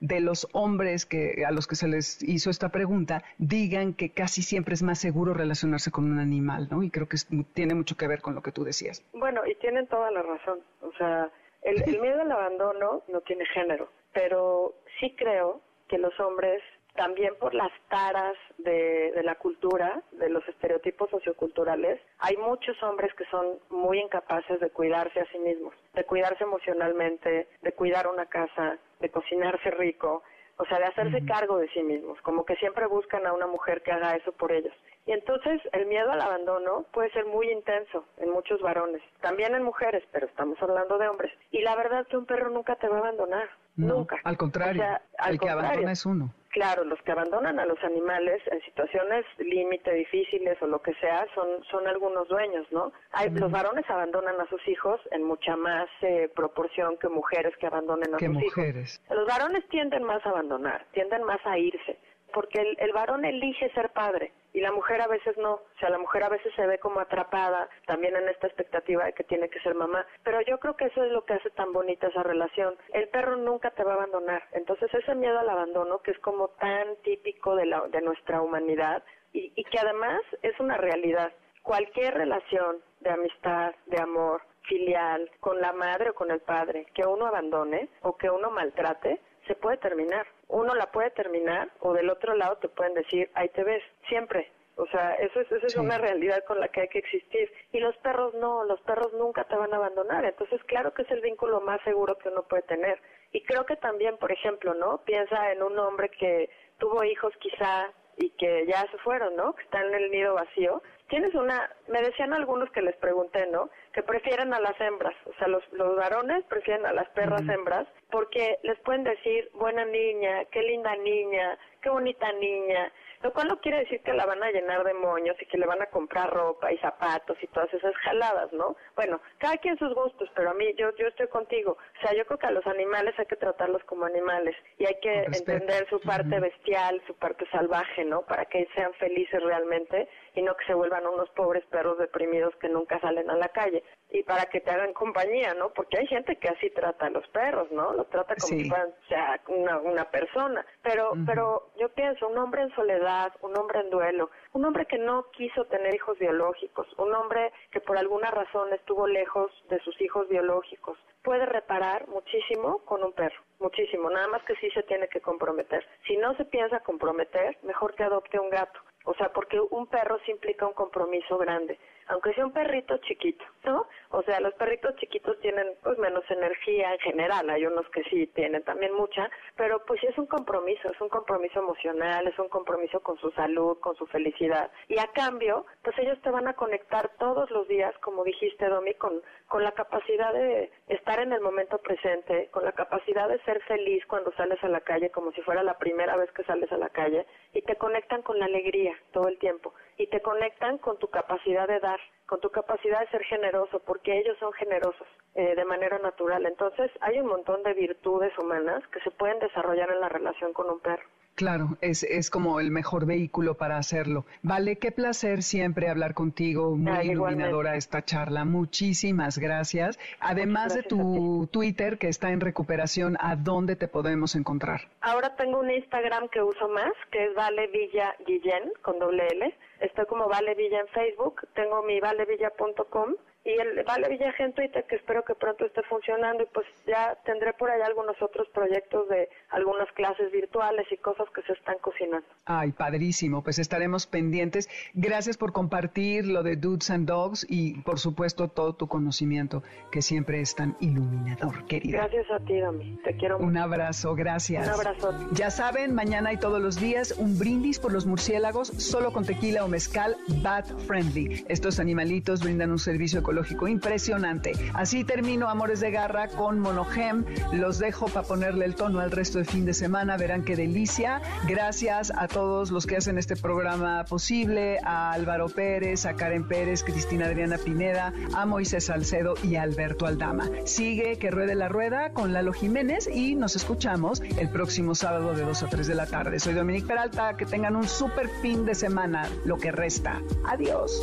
de 0.00 0.20
los 0.20 0.48
hombres 0.52 1.06
que 1.06 1.44
a 1.46 1.50
los 1.50 1.66
que 1.66 1.76
se 1.76 1.88
les 1.88 2.22
hizo 2.22 2.50
esta 2.50 2.68
pregunta 2.68 3.22
digan 3.38 3.94
que 3.94 4.10
casi 4.10 4.42
siempre 4.42 4.74
es 4.74 4.82
más 4.82 4.98
seguro 4.98 5.34
relacionarse 5.34 5.90
con 5.90 6.10
un 6.10 6.18
animal, 6.18 6.68
¿no? 6.70 6.82
Y 6.82 6.90
creo 6.90 7.08
que 7.08 7.16
tiene 7.54 7.74
mucho 7.74 7.96
que 7.96 8.06
ver 8.06 8.20
con 8.20 8.34
lo 8.34 8.42
que 8.42 8.52
tú 8.52 8.64
decías. 8.64 9.02
Bueno, 9.12 9.46
y 9.46 9.54
tienen 9.56 9.86
toda 9.86 10.10
la 10.10 10.22
razón. 10.22 10.60
O 10.82 10.92
sea, 10.98 11.30
el, 11.62 11.82
el 11.82 12.00
miedo 12.00 12.22
al 12.22 12.32
abandono 12.32 13.02
no 13.08 13.20
tiene 13.22 13.44
género, 13.46 13.88
pero 14.12 14.74
sí 15.00 15.14
creo 15.16 15.60
que 15.88 15.98
los 15.98 16.18
hombres 16.20 16.62
también 16.94 17.34
por 17.38 17.54
las 17.54 17.70
taras 17.88 18.36
de, 18.58 19.12
de, 19.14 19.22
la 19.22 19.36
cultura, 19.36 20.02
de 20.12 20.28
los 20.28 20.46
estereotipos 20.48 21.10
socioculturales, 21.10 22.00
hay 22.18 22.36
muchos 22.36 22.80
hombres 22.82 23.14
que 23.14 23.24
son 23.26 23.58
muy 23.70 24.00
incapaces 24.00 24.58
de 24.60 24.70
cuidarse 24.70 25.20
a 25.20 25.26
sí 25.30 25.38
mismos, 25.38 25.74
de 25.94 26.04
cuidarse 26.04 26.44
emocionalmente, 26.44 27.48
de 27.62 27.72
cuidar 27.72 28.08
una 28.08 28.26
casa, 28.26 28.78
de 29.00 29.10
cocinarse 29.10 29.70
rico, 29.70 30.22
o 30.58 30.64
sea, 30.64 30.78
de 30.78 30.86
hacerse 30.86 31.24
cargo 31.24 31.58
de 31.58 31.68
sí 31.68 31.82
mismos, 31.82 32.20
como 32.22 32.44
que 32.44 32.56
siempre 32.56 32.86
buscan 32.86 33.26
a 33.26 33.32
una 33.32 33.46
mujer 33.46 33.82
que 33.82 33.92
haga 33.92 34.16
eso 34.16 34.32
por 34.32 34.50
ellos. 34.50 34.74
Y 35.06 35.12
entonces 35.12 35.60
el 35.72 35.86
miedo 35.86 36.10
al 36.10 36.20
abandono 36.20 36.84
puede 36.92 37.10
ser 37.12 37.24
muy 37.26 37.50
intenso 37.50 38.04
en 38.18 38.30
muchos 38.30 38.60
varones, 38.60 39.00
también 39.20 39.54
en 39.54 39.62
mujeres, 39.62 40.02
pero 40.10 40.26
estamos 40.26 40.60
hablando 40.60 40.98
de 40.98 41.08
hombres. 41.08 41.32
Y 41.52 41.62
la 41.62 41.76
verdad 41.76 42.00
es 42.00 42.08
que 42.08 42.16
un 42.16 42.26
perro 42.26 42.50
nunca 42.50 42.74
te 42.74 42.88
va 42.88 42.96
a 42.96 43.00
abandonar, 43.00 43.48
nunca. 43.76 44.16
Al 44.24 44.36
contrario, 44.36 44.84
el 45.28 45.38
que 45.38 45.48
abandona 45.48 45.92
es 45.92 46.04
uno. 46.04 46.34
Claro, 46.50 46.84
los 46.84 47.00
que 47.02 47.12
abandonan 47.12 47.58
a 47.58 47.66
los 47.66 47.82
animales 47.84 48.42
en 48.50 48.60
situaciones 48.62 49.24
límite, 49.38 49.92
difíciles 49.92 50.56
o 50.62 50.66
lo 50.66 50.80
que 50.80 50.94
sea, 50.94 51.26
son, 51.34 51.62
son 51.70 51.86
algunos 51.86 52.26
dueños, 52.28 52.66
¿no? 52.70 52.92
Hay, 53.12 53.30
Los 53.30 53.50
varones 53.50 53.84
abandonan 53.88 54.40
a 54.40 54.48
sus 54.48 54.66
hijos 54.66 55.00
en 55.10 55.24
mucha 55.24 55.56
más 55.56 55.88
eh, 56.02 56.30
proporción 56.34 56.96
que 56.98 57.08
mujeres 57.08 57.54
que 57.58 57.66
abandonen 57.66 58.14
a 58.14 58.18
sus 58.18 58.28
mujeres. 58.28 59.00
hijos. 59.04 59.16
Los 59.16 59.26
varones 59.26 59.68
tienden 59.68 60.04
más 60.04 60.24
a 60.24 60.30
abandonar, 60.30 60.86
tienden 60.92 61.22
más 61.24 61.40
a 61.44 61.58
irse 61.58 61.98
porque 62.32 62.60
el, 62.60 62.76
el, 62.80 62.92
varón 62.92 63.24
elige 63.24 63.70
ser 63.72 63.90
padre 63.90 64.32
y 64.52 64.60
la 64.60 64.72
mujer 64.72 65.00
a 65.00 65.06
veces 65.06 65.36
no, 65.38 65.54
o 65.54 65.78
sea, 65.78 65.90
la 65.90 65.98
mujer 65.98 66.24
a 66.24 66.28
veces 66.28 66.52
se 66.54 66.66
ve 66.66 66.78
como 66.78 67.00
atrapada 67.00 67.68
también 67.86 68.16
en 68.16 68.28
esta 68.28 68.46
expectativa 68.46 69.04
de 69.04 69.12
que 69.12 69.24
tiene 69.24 69.48
que 69.48 69.60
ser 69.60 69.74
mamá, 69.74 70.06
pero 70.24 70.40
yo 70.42 70.58
creo 70.58 70.76
que 70.76 70.86
eso 70.86 71.04
es 71.04 71.12
lo 71.12 71.24
que 71.24 71.34
hace 71.34 71.50
tan 71.50 71.72
bonita 71.72 72.08
esa 72.08 72.22
relación. 72.22 72.76
El 72.92 73.08
perro 73.08 73.36
nunca 73.36 73.70
te 73.70 73.84
va 73.84 73.92
a 73.92 73.96
abandonar, 73.96 74.42
entonces 74.52 74.92
ese 74.92 75.14
miedo 75.14 75.38
al 75.38 75.48
abandono 75.48 75.98
que 76.00 76.12
es 76.12 76.18
como 76.20 76.48
tan 76.60 76.96
típico 77.02 77.56
de, 77.56 77.66
la, 77.66 77.86
de 77.88 78.00
nuestra 78.00 78.40
humanidad 78.40 79.02
y, 79.32 79.52
y 79.54 79.64
que 79.64 79.78
además 79.78 80.20
es 80.42 80.58
una 80.60 80.76
realidad. 80.76 81.32
Cualquier 81.62 82.14
relación 82.14 82.78
de 83.00 83.10
amistad, 83.10 83.74
de 83.86 84.00
amor, 84.00 84.42
filial, 84.68 85.30
con 85.40 85.60
la 85.60 85.72
madre 85.72 86.10
o 86.10 86.14
con 86.14 86.30
el 86.30 86.40
padre, 86.40 86.86
que 86.94 87.04
uno 87.04 87.26
abandone 87.26 87.88
o 88.02 88.16
que 88.16 88.30
uno 88.30 88.50
maltrate, 88.50 89.20
se 89.48 89.56
puede 89.56 89.78
terminar. 89.78 90.26
Uno 90.46 90.74
la 90.74 90.86
puede 90.92 91.10
terminar 91.10 91.68
o 91.80 91.92
del 91.92 92.10
otro 92.10 92.36
lado 92.36 92.56
te 92.58 92.68
pueden 92.68 92.94
decir, 92.94 93.28
ahí 93.34 93.48
te 93.48 93.64
ves, 93.64 93.82
siempre. 94.08 94.52
O 94.76 94.86
sea, 94.86 95.14
eso 95.14 95.40
es, 95.40 95.50
eso 95.50 95.66
es 95.66 95.76
una 95.76 95.98
realidad 95.98 96.44
con 96.44 96.60
la 96.60 96.68
que 96.68 96.82
hay 96.82 96.88
que 96.88 97.00
existir. 97.00 97.52
Y 97.72 97.80
los 97.80 97.96
perros 97.96 98.32
no, 98.34 98.62
los 98.62 98.80
perros 98.82 99.12
nunca 99.12 99.42
te 99.42 99.56
van 99.56 99.74
a 99.74 99.76
abandonar. 99.76 100.24
Entonces, 100.24 100.62
claro 100.64 100.94
que 100.94 101.02
es 101.02 101.10
el 101.10 101.20
vínculo 101.20 101.60
más 101.60 101.80
seguro 101.82 102.16
que 102.16 102.28
uno 102.28 102.44
puede 102.44 102.62
tener. 102.62 103.00
Y 103.32 103.42
creo 103.42 103.66
que 103.66 103.74
también, 103.74 104.16
por 104.18 104.30
ejemplo, 104.30 104.74
¿no? 104.74 104.98
Piensa 104.98 105.50
en 105.50 105.64
un 105.64 105.76
hombre 105.80 106.10
que 106.10 106.48
tuvo 106.78 107.02
hijos 107.02 107.34
quizá 107.40 107.92
y 108.18 108.30
que 108.30 108.66
ya 108.66 108.82
se 108.90 108.98
fueron, 108.98 109.34
¿no? 109.34 109.54
Que 109.54 109.62
están 109.62 109.86
en 109.86 109.94
el 109.94 110.10
nido 110.12 110.34
vacío. 110.34 110.80
Tienes 111.08 111.34
una, 111.34 111.70
me 111.88 112.00
decían 112.00 112.32
algunos 112.32 112.70
que 112.70 112.82
les 112.82 112.96
pregunté, 112.96 113.46
¿no? 113.46 113.70
Que 113.92 114.02
prefieren 114.02 114.52
a 114.54 114.60
las 114.60 114.80
hembras, 114.80 115.14
o 115.26 115.32
sea, 115.38 115.48
los, 115.48 115.62
los 115.72 115.96
varones 115.96 116.44
prefieren 116.44 116.86
a 116.86 116.92
las 116.92 117.08
perras 117.10 117.42
hembras 117.48 117.86
porque 118.10 118.58
les 118.62 118.78
pueden 118.80 119.04
decir, 119.04 119.50
buena 119.54 119.84
niña, 119.84 120.44
qué 120.46 120.62
linda 120.62 120.94
niña, 120.96 121.58
qué 121.82 121.90
bonita 121.90 122.32
niña, 122.32 122.92
lo 123.22 123.32
cual 123.32 123.48
no 123.48 123.60
quiere 123.60 123.78
decir 123.78 124.00
que 124.02 124.12
la 124.12 124.26
van 124.26 124.42
a 124.42 124.50
llenar 124.50 124.84
de 124.84 124.94
moños 124.94 125.36
y 125.40 125.46
que 125.46 125.58
le 125.58 125.66
van 125.66 125.82
a 125.82 125.86
comprar 125.86 126.30
ropa 126.30 126.72
y 126.72 126.78
zapatos 126.78 127.36
y 127.42 127.46
todas 127.48 127.72
esas 127.74 127.94
jaladas, 127.96 128.52
¿no? 128.52 128.76
Bueno, 128.94 129.20
cada 129.38 129.56
quien 129.58 129.76
sus 129.78 129.92
gustos, 129.94 130.30
pero 130.34 130.50
a 130.50 130.54
mí 130.54 130.72
yo 130.76 130.94
yo 130.96 131.08
estoy 131.08 131.26
contigo. 131.28 131.76
O 131.98 132.00
sea, 132.00 132.14
yo 132.14 132.24
creo 132.26 132.38
que 132.38 132.46
a 132.46 132.52
los 132.52 132.66
animales 132.66 133.14
hay 133.18 133.26
que 133.26 133.36
tratarlos 133.36 133.82
como 133.84 134.04
animales 134.04 134.56
y 134.78 134.86
hay 134.86 134.94
que 135.00 135.24
entender 135.24 135.88
su 135.88 136.00
parte 136.00 136.38
bestial, 136.38 137.02
su 137.06 137.14
parte 137.14 137.46
salvaje, 137.50 138.04
¿no? 138.04 138.22
Para 138.22 138.44
que 138.44 138.68
sean 138.74 138.92
felices 138.94 139.42
realmente 139.42 140.08
y 140.34 140.42
no 140.42 140.56
que 140.56 140.66
se 140.66 140.74
vuelvan 140.74 141.06
unos 141.06 141.28
pobres 141.30 141.64
perros 141.66 141.98
deprimidos 141.98 142.54
que 142.56 142.68
nunca 142.68 143.00
salen 143.00 143.28
a 143.30 143.36
la 143.36 143.48
calle 143.48 143.77
y 144.10 144.22
para 144.22 144.46
que 144.46 144.60
te 144.60 144.70
hagan 144.70 144.94
compañía, 144.94 145.54
¿no? 145.54 145.70
Porque 145.70 145.98
hay 145.98 146.06
gente 146.06 146.36
que 146.36 146.48
así 146.48 146.70
trata 146.70 147.06
a 147.06 147.10
los 147.10 147.26
perros, 147.28 147.70
¿no? 147.70 147.92
Los 147.92 148.08
trata 148.08 148.34
como 148.36 148.60
si 148.60 148.68
fueran 148.68 148.94
sea, 149.08 149.40
una, 149.48 149.78
una 149.78 150.04
persona. 150.10 150.64
Pero, 150.82 151.12
pero 151.26 151.70
yo 151.78 151.90
pienso, 151.90 152.28
un 152.28 152.38
hombre 152.38 152.62
en 152.62 152.74
soledad, 152.74 153.32
un 153.42 153.56
hombre 153.58 153.80
en 153.80 153.90
duelo, 153.90 154.30
un 154.52 154.64
hombre 154.64 154.86
que 154.86 154.98
no 154.98 155.30
quiso 155.32 155.64
tener 155.66 155.94
hijos 155.94 156.18
biológicos, 156.18 156.86
un 156.96 157.14
hombre 157.14 157.52
que 157.70 157.80
por 157.80 157.98
alguna 157.98 158.30
razón 158.30 158.72
estuvo 158.72 159.06
lejos 159.06 159.52
de 159.68 159.78
sus 159.80 160.00
hijos 160.00 160.26
biológicos, 160.28 160.98
puede 161.22 161.44
reparar 161.44 162.08
muchísimo 162.08 162.78
con 162.84 163.04
un 163.04 163.12
perro, 163.12 163.42
muchísimo, 163.58 164.08
nada 164.08 164.28
más 164.28 164.42
que 164.44 164.56
sí 164.56 164.70
se 164.70 164.82
tiene 164.84 165.08
que 165.08 165.20
comprometer. 165.20 165.86
Si 166.06 166.16
no 166.16 166.34
se 166.36 166.46
piensa 166.46 166.80
comprometer, 166.80 167.58
mejor 167.62 167.94
que 167.94 168.04
adopte 168.04 168.38
un 168.38 168.48
gato. 168.48 168.80
O 169.04 169.14
sea, 169.14 169.32
porque 169.32 169.58
un 169.58 169.86
perro 169.86 170.18
sí 170.24 170.32
implica 170.32 170.66
un 170.66 170.74
compromiso 170.74 171.38
grande 171.38 171.78
aunque 172.08 172.32
sea 172.34 172.46
un 172.46 172.52
perrito 172.52 172.96
chiquito, 172.98 173.44
¿no? 173.64 173.86
O 174.10 174.22
sea, 174.22 174.40
los 174.40 174.54
perritos 174.54 174.96
chiquitos 174.96 175.38
tienen 175.40 175.74
pues 175.82 175.98
menos 175.98 176.24
energía 176.30 176.92
en 176.92 176.98
general, 177.00 177.50
hay 177.50 177.66
unos 177.66 177.88
que 177.90 178.02
sí 178.04 178.26
tienen 178.28 178.62
también 178.64 178.94
mucha, 178.94 179.30
pero 179.56 179.84
pues 179.84 180.02
es 180.04 180.16
un 180.18 180.26
compromiso, 180.26 180.90
es 180.90 181.00
un 181.00 181.08
compromiso 181.08 181.60
emocional, 181.60 182.26
es 182.26 182.38
un 182.38 182.48
compromiso 182.48 183.00
con 183.00 183.18
su 183.18 183.30
salud, 183.32 183.78
con 183.80 183.94
su 183.96 184.06
felicidad. 184.06 184.70
Y 184.88 184.98
a 184.98 185.06
cambio, 185.08 185.66
pues 185.82 185.98
ellos 185.98 186.20
te 186.22 186.30
van 186.30 186.48
a 186.48 186.54
conectar 186.54 187.10
todos 187.18 187.50
los 187.50 187.68
días, 187.68 187.96
como 187.98 188.24
dijiste, 188.24 188.68
Domi, 188.68 188.94
con, 188.94 189.22
con 189.46 189.62
la 189.62 189.72
capacidad 189.72 190.32
de 190.32 190.70
estar 190.88 191.20
en 191.20 191.32
el 191.32 191.40
momento 191.40 191.78
presente, 191.78 192.48
con 192.50 192.64
la 192.64 192.72
capacidad 192.72 193.28
de 193.28 193.40
ser 193.42 193.62
feliz 193.64 194.04
cuando 194.06 194.32
sales 194.32 194.62
a 194.64 194.68
la 194.68 194.80
calle, 194.80 195.10
como 195.10 195.32
si 195.32 195.42
fuera 195.42 195.62
la 195.62 195.78
primera 195.78 196.16
vez 196.16 196.30
que 196.32 196.44
sales 196.44 196.72
a 196.72 196.78
la 196.78 196.88
calle, 196.88 197.26
y 197.52 197.62
te 197.62 197.76
conectan 197.76 198.22
con 198.22 198.38
la 198.38 198.46
alegría 198.46 198.96
todo 199.12 199.28
el 199.28 199.38
tiempo 199.38 199.74
y 199.98 200.06
te 200.06 200.22
conectan 200.22 200.78
con 200.78 200.96
tu 200.98 201.08
capacidad 201.08 201.66
de 201.66 201.80
dar, 201.80 202.00
con 202.26 202.40
tu 202.40 202.50
capacidad 202.50 203.00
de 203.00 203.08
ser 203.08 203.24
generoso, 203.24 203.80
porque 203.80 204.16
ellos 204.16 204.38
son 204.38 204.52
generosos 204.52 205.06
eh, 205.34 205.56
de 205.56 205.64
manera 205.64 205.98
natural. 205.98 206.46
Entonces, 206.46 206.90
hay 207.00 207.18
un 207.18 207.26
montón 207.26 207.62
de 207.64 207.74
virtudes 207.74 208.32
humanas 208.38 208.86
que 208.88 209.00
se 209.00 209.10
pueden 209.10 209.40
desarrollar 209.40 209.90
en 209.90 210.00
la 210.00 210.08
relación 210.08 210.52
con 210.52 210.70
un 210.70 210.80
perro. 210.80 211.04
Claro, 211.38 211.78
es, 211.80 212.02
es 212.02 212.30
como 212.30 212.58
el 212.58 212.72
mejor 212.72 213.06
vehículo 213.06 213.54
para 213.54 213.76
hacerlo. 213.76 214.24
Vale, 214.42 214.74
qué 214.78 214.90
placer 214.90 215.44
siempre 215.44 215.88
hablar 215.88 216.12
contigo, 216.12 216.74
muy 216.74 217.12
iluminadora 217.12 217.76
esta 217.76 218.04
charla. 218.04 218.44
Muchísimas 218.44 219.38
gracias. 219.38 220.00
Además 220.18 220.74
de 220.74 220.82
tu 220.82 221.48
Twitter 221.52 221.96
que 221.98 222.08
está 222.08 222.32
en 222.32 222.40
recuperación, 222.40 223.16
¿a 223.20 223.36
dónde 223.36 223.76
te 223.76 223.86
podemos 223.86 224.34
encontrar? 224.34 224.80
Ahora 225.00 225.36
tengo 225.36 225.60
un 225.60 225.70
Instagram 225.70 226.28
que 226.28 226.42
uso 226.42 226.68
más, 226.70 226.92
que 227.12 227.26
es 227.26 227.34
Vale 227.36 227.68
Villa 227.68 228.16
Guillén, 228.26 228.72
con 228.82 228.98
doble 228.98 229.28
L. 229.28 229.54
Estoy 229.78 230.06
como 230.06 230.28
Vale 230.28 230.56
Villa 230.56 230.80
en 230.80 230.88
Facebook, 230.88 231.46
tengo 231.54 231.84
mi 231.84 232.00
valevilla.com 232.00 233.14
y 233.48 233.58
el 233.58 233.82
Vale 233.84 234.08
Villaje 234.10 234.44
en 234.44 234.52
Twitter, 234.52 234.84
que 234.84 234.96
espero 234.96 235.24
que 235.24 235.34
pronto 235.34 235.64
esté 235.64 235.82
funcionando, 235.84 236.42
y 236.42 236.46
pues 236.52 236.66
ya 236.86 237.16
tendré 237.24 237.54
por 237.54 237.70
ahí 237.70 237.80
algunos 237.80 238.20
otros 238.20 238.46
proyectos 238.50 239.08
de 239.08 239.30
algunas 239.48 239.90
clases 239.92 240.30
virtuales 240.30 240.86
y 240.90 240.98
cosas 240.98 241.26
que 241.34 241.40
se 241.42 241.54
están 241.54 241.78
cocinando. 241.80 242.26
Ay, 242.44 242.72
padrísimo, 242.72 243.42
pues 243.42 243.58
estaremos 243.58 244.06
pendientes. 244.06 244.68
Gracias 244.92 245.38
por 245.38 245.52
compartir 245.52 246.26
lo 246.26 246.42
de 246.42 246.56
Dudes 246.56 246.90
and 246.90 247.08
Dogs 247.08 247.46
y 247.48 247.80
por 247.80 247.98
supuesto 247.98 248.48
todo 248.48 248.74
tu 248.74 248.86
conocimiento, 248.86 249.62
que 249.90 250.02
siempre 250.02 250.42
es 250.42 250.54
tan 250.54 250.76
iluminador, 250.80 251.64
querida. 251.66 252.06
Gracias 252.06 252.30
a 252.30 252.40
ti, 252.40 252.60
Dami, 252.60 252.98
te 253.02 253.16
quiero 253.16 253.38
mucho. 253.38 253.48
Un 253.48 253.56
abrazo, 253.56 254.14
gracias. 254.14 254.66
Un 254.66 254.74
abrazo. 254.74 255.14
Ya 255.32 255.50
saben, 255.50 255.94
mañana 255.94 256.34
y 256.34 256.36
todos 256.36 256.60
los 256.60 256.78
días, 256.78 257.12
un 257.12 257.38
brindis 257.38 257.78
por 257.78 257.94
los 257.94 258.04
murciélagos, 258.04 258.68
solo 258.68 259.10
con 259.10 259.24
tequila 259.24 259.64
o 259.64 259.68
mezcal, 259.68 260.16
bat 260.42 260.66
friendly. 260.86 261.46
Estos 261.48 261.80
animalitos 261.80 262.42
brindan 262.42 262.70
un 262.70 262.78
servicio 262.78 263.20
ecológico 263.20 263.37
impresionante. 263.68 264.52
Así 264.74 265.04
termino 265.04 265.48
Amores 265.48 265.80
de 265.80 265.90
Garra 265.90 266.28
con 266.28 266.58
Monogem. 266.58 267.24
Los 267.52 267.78
dejo 267.78 268.06
para 268.06 268.26
ponerle 268.26 268.64
el 268.64 268.74
tono 268.74 269.00
al 269.00 269.10
resto 269.10 269.38
del 269.38 269.46
fin 269.46 269.64
de 269.64 269.74
semana. 269.74 270.16
Verán 270.16 270.44
qué 270.44 270.56
delicia. 270.56 271.20
Gracias 271.46 272.12
a 272.16 272.28
todos 272.28 272.70
los 272.70 272.86
que 272.86 272.96
hacen 272.96 273.18
este 273.18 273.36
programa 273.36 274.04
posible, 274.04 274.78
a 274.84 275.12
Álvaro 275.12 275.48
Pérez, 275.48 276.06
a 276.06 276.14
Karen 276.14 276.46
Pérez, 276.46 276.82
Cristina 276.84 277.26
Adriana 277.26 277.58
Pineda, 277.58 278.12
a 278.34 278.46
Moisés 278.46 278.84
Salcedo 278.84 279.34
y 279.42 279.56
a 279.56 279.62
Alberto 279.62 280.06
Aldama. 280.06 280.48
Sigue 280.64 281.18
que 281.18 281.30
ruede 281.30 281.54
la 281.54 281.68
rueda 281.68 282.12
con 282.12 282.32
Lalo 282.32 282.52
Jiménez 282.52 283.08
y 283.12 283.34
nos 283.34 283.56
escuchamos 283.56 284.20
el 284.20 284.48
próximo 284.48 284.94
sábado 284.94 285.34
de 285.34 285.42
2 285.42 285.62
a 285.62 285.66
3 285.68 285.86
de 285.86 285.94
la 285.94 286.06
tarde. 286.06 286.38
Soy 286.40 286.54
Dominique 286.54 286.86
Peralta. 286.86 287.36
Que 287.36 287.46
tengan 287.46 287.76
un 287.76 287.88
super 287.88 288.28
fin 288.42 288.64
de 288.64 288.74
semana, 288.74 289.28
lo 289.44 289.56
que 289.58 289.72
resta. 289.72 290.20
Adiós. 290.44 291.02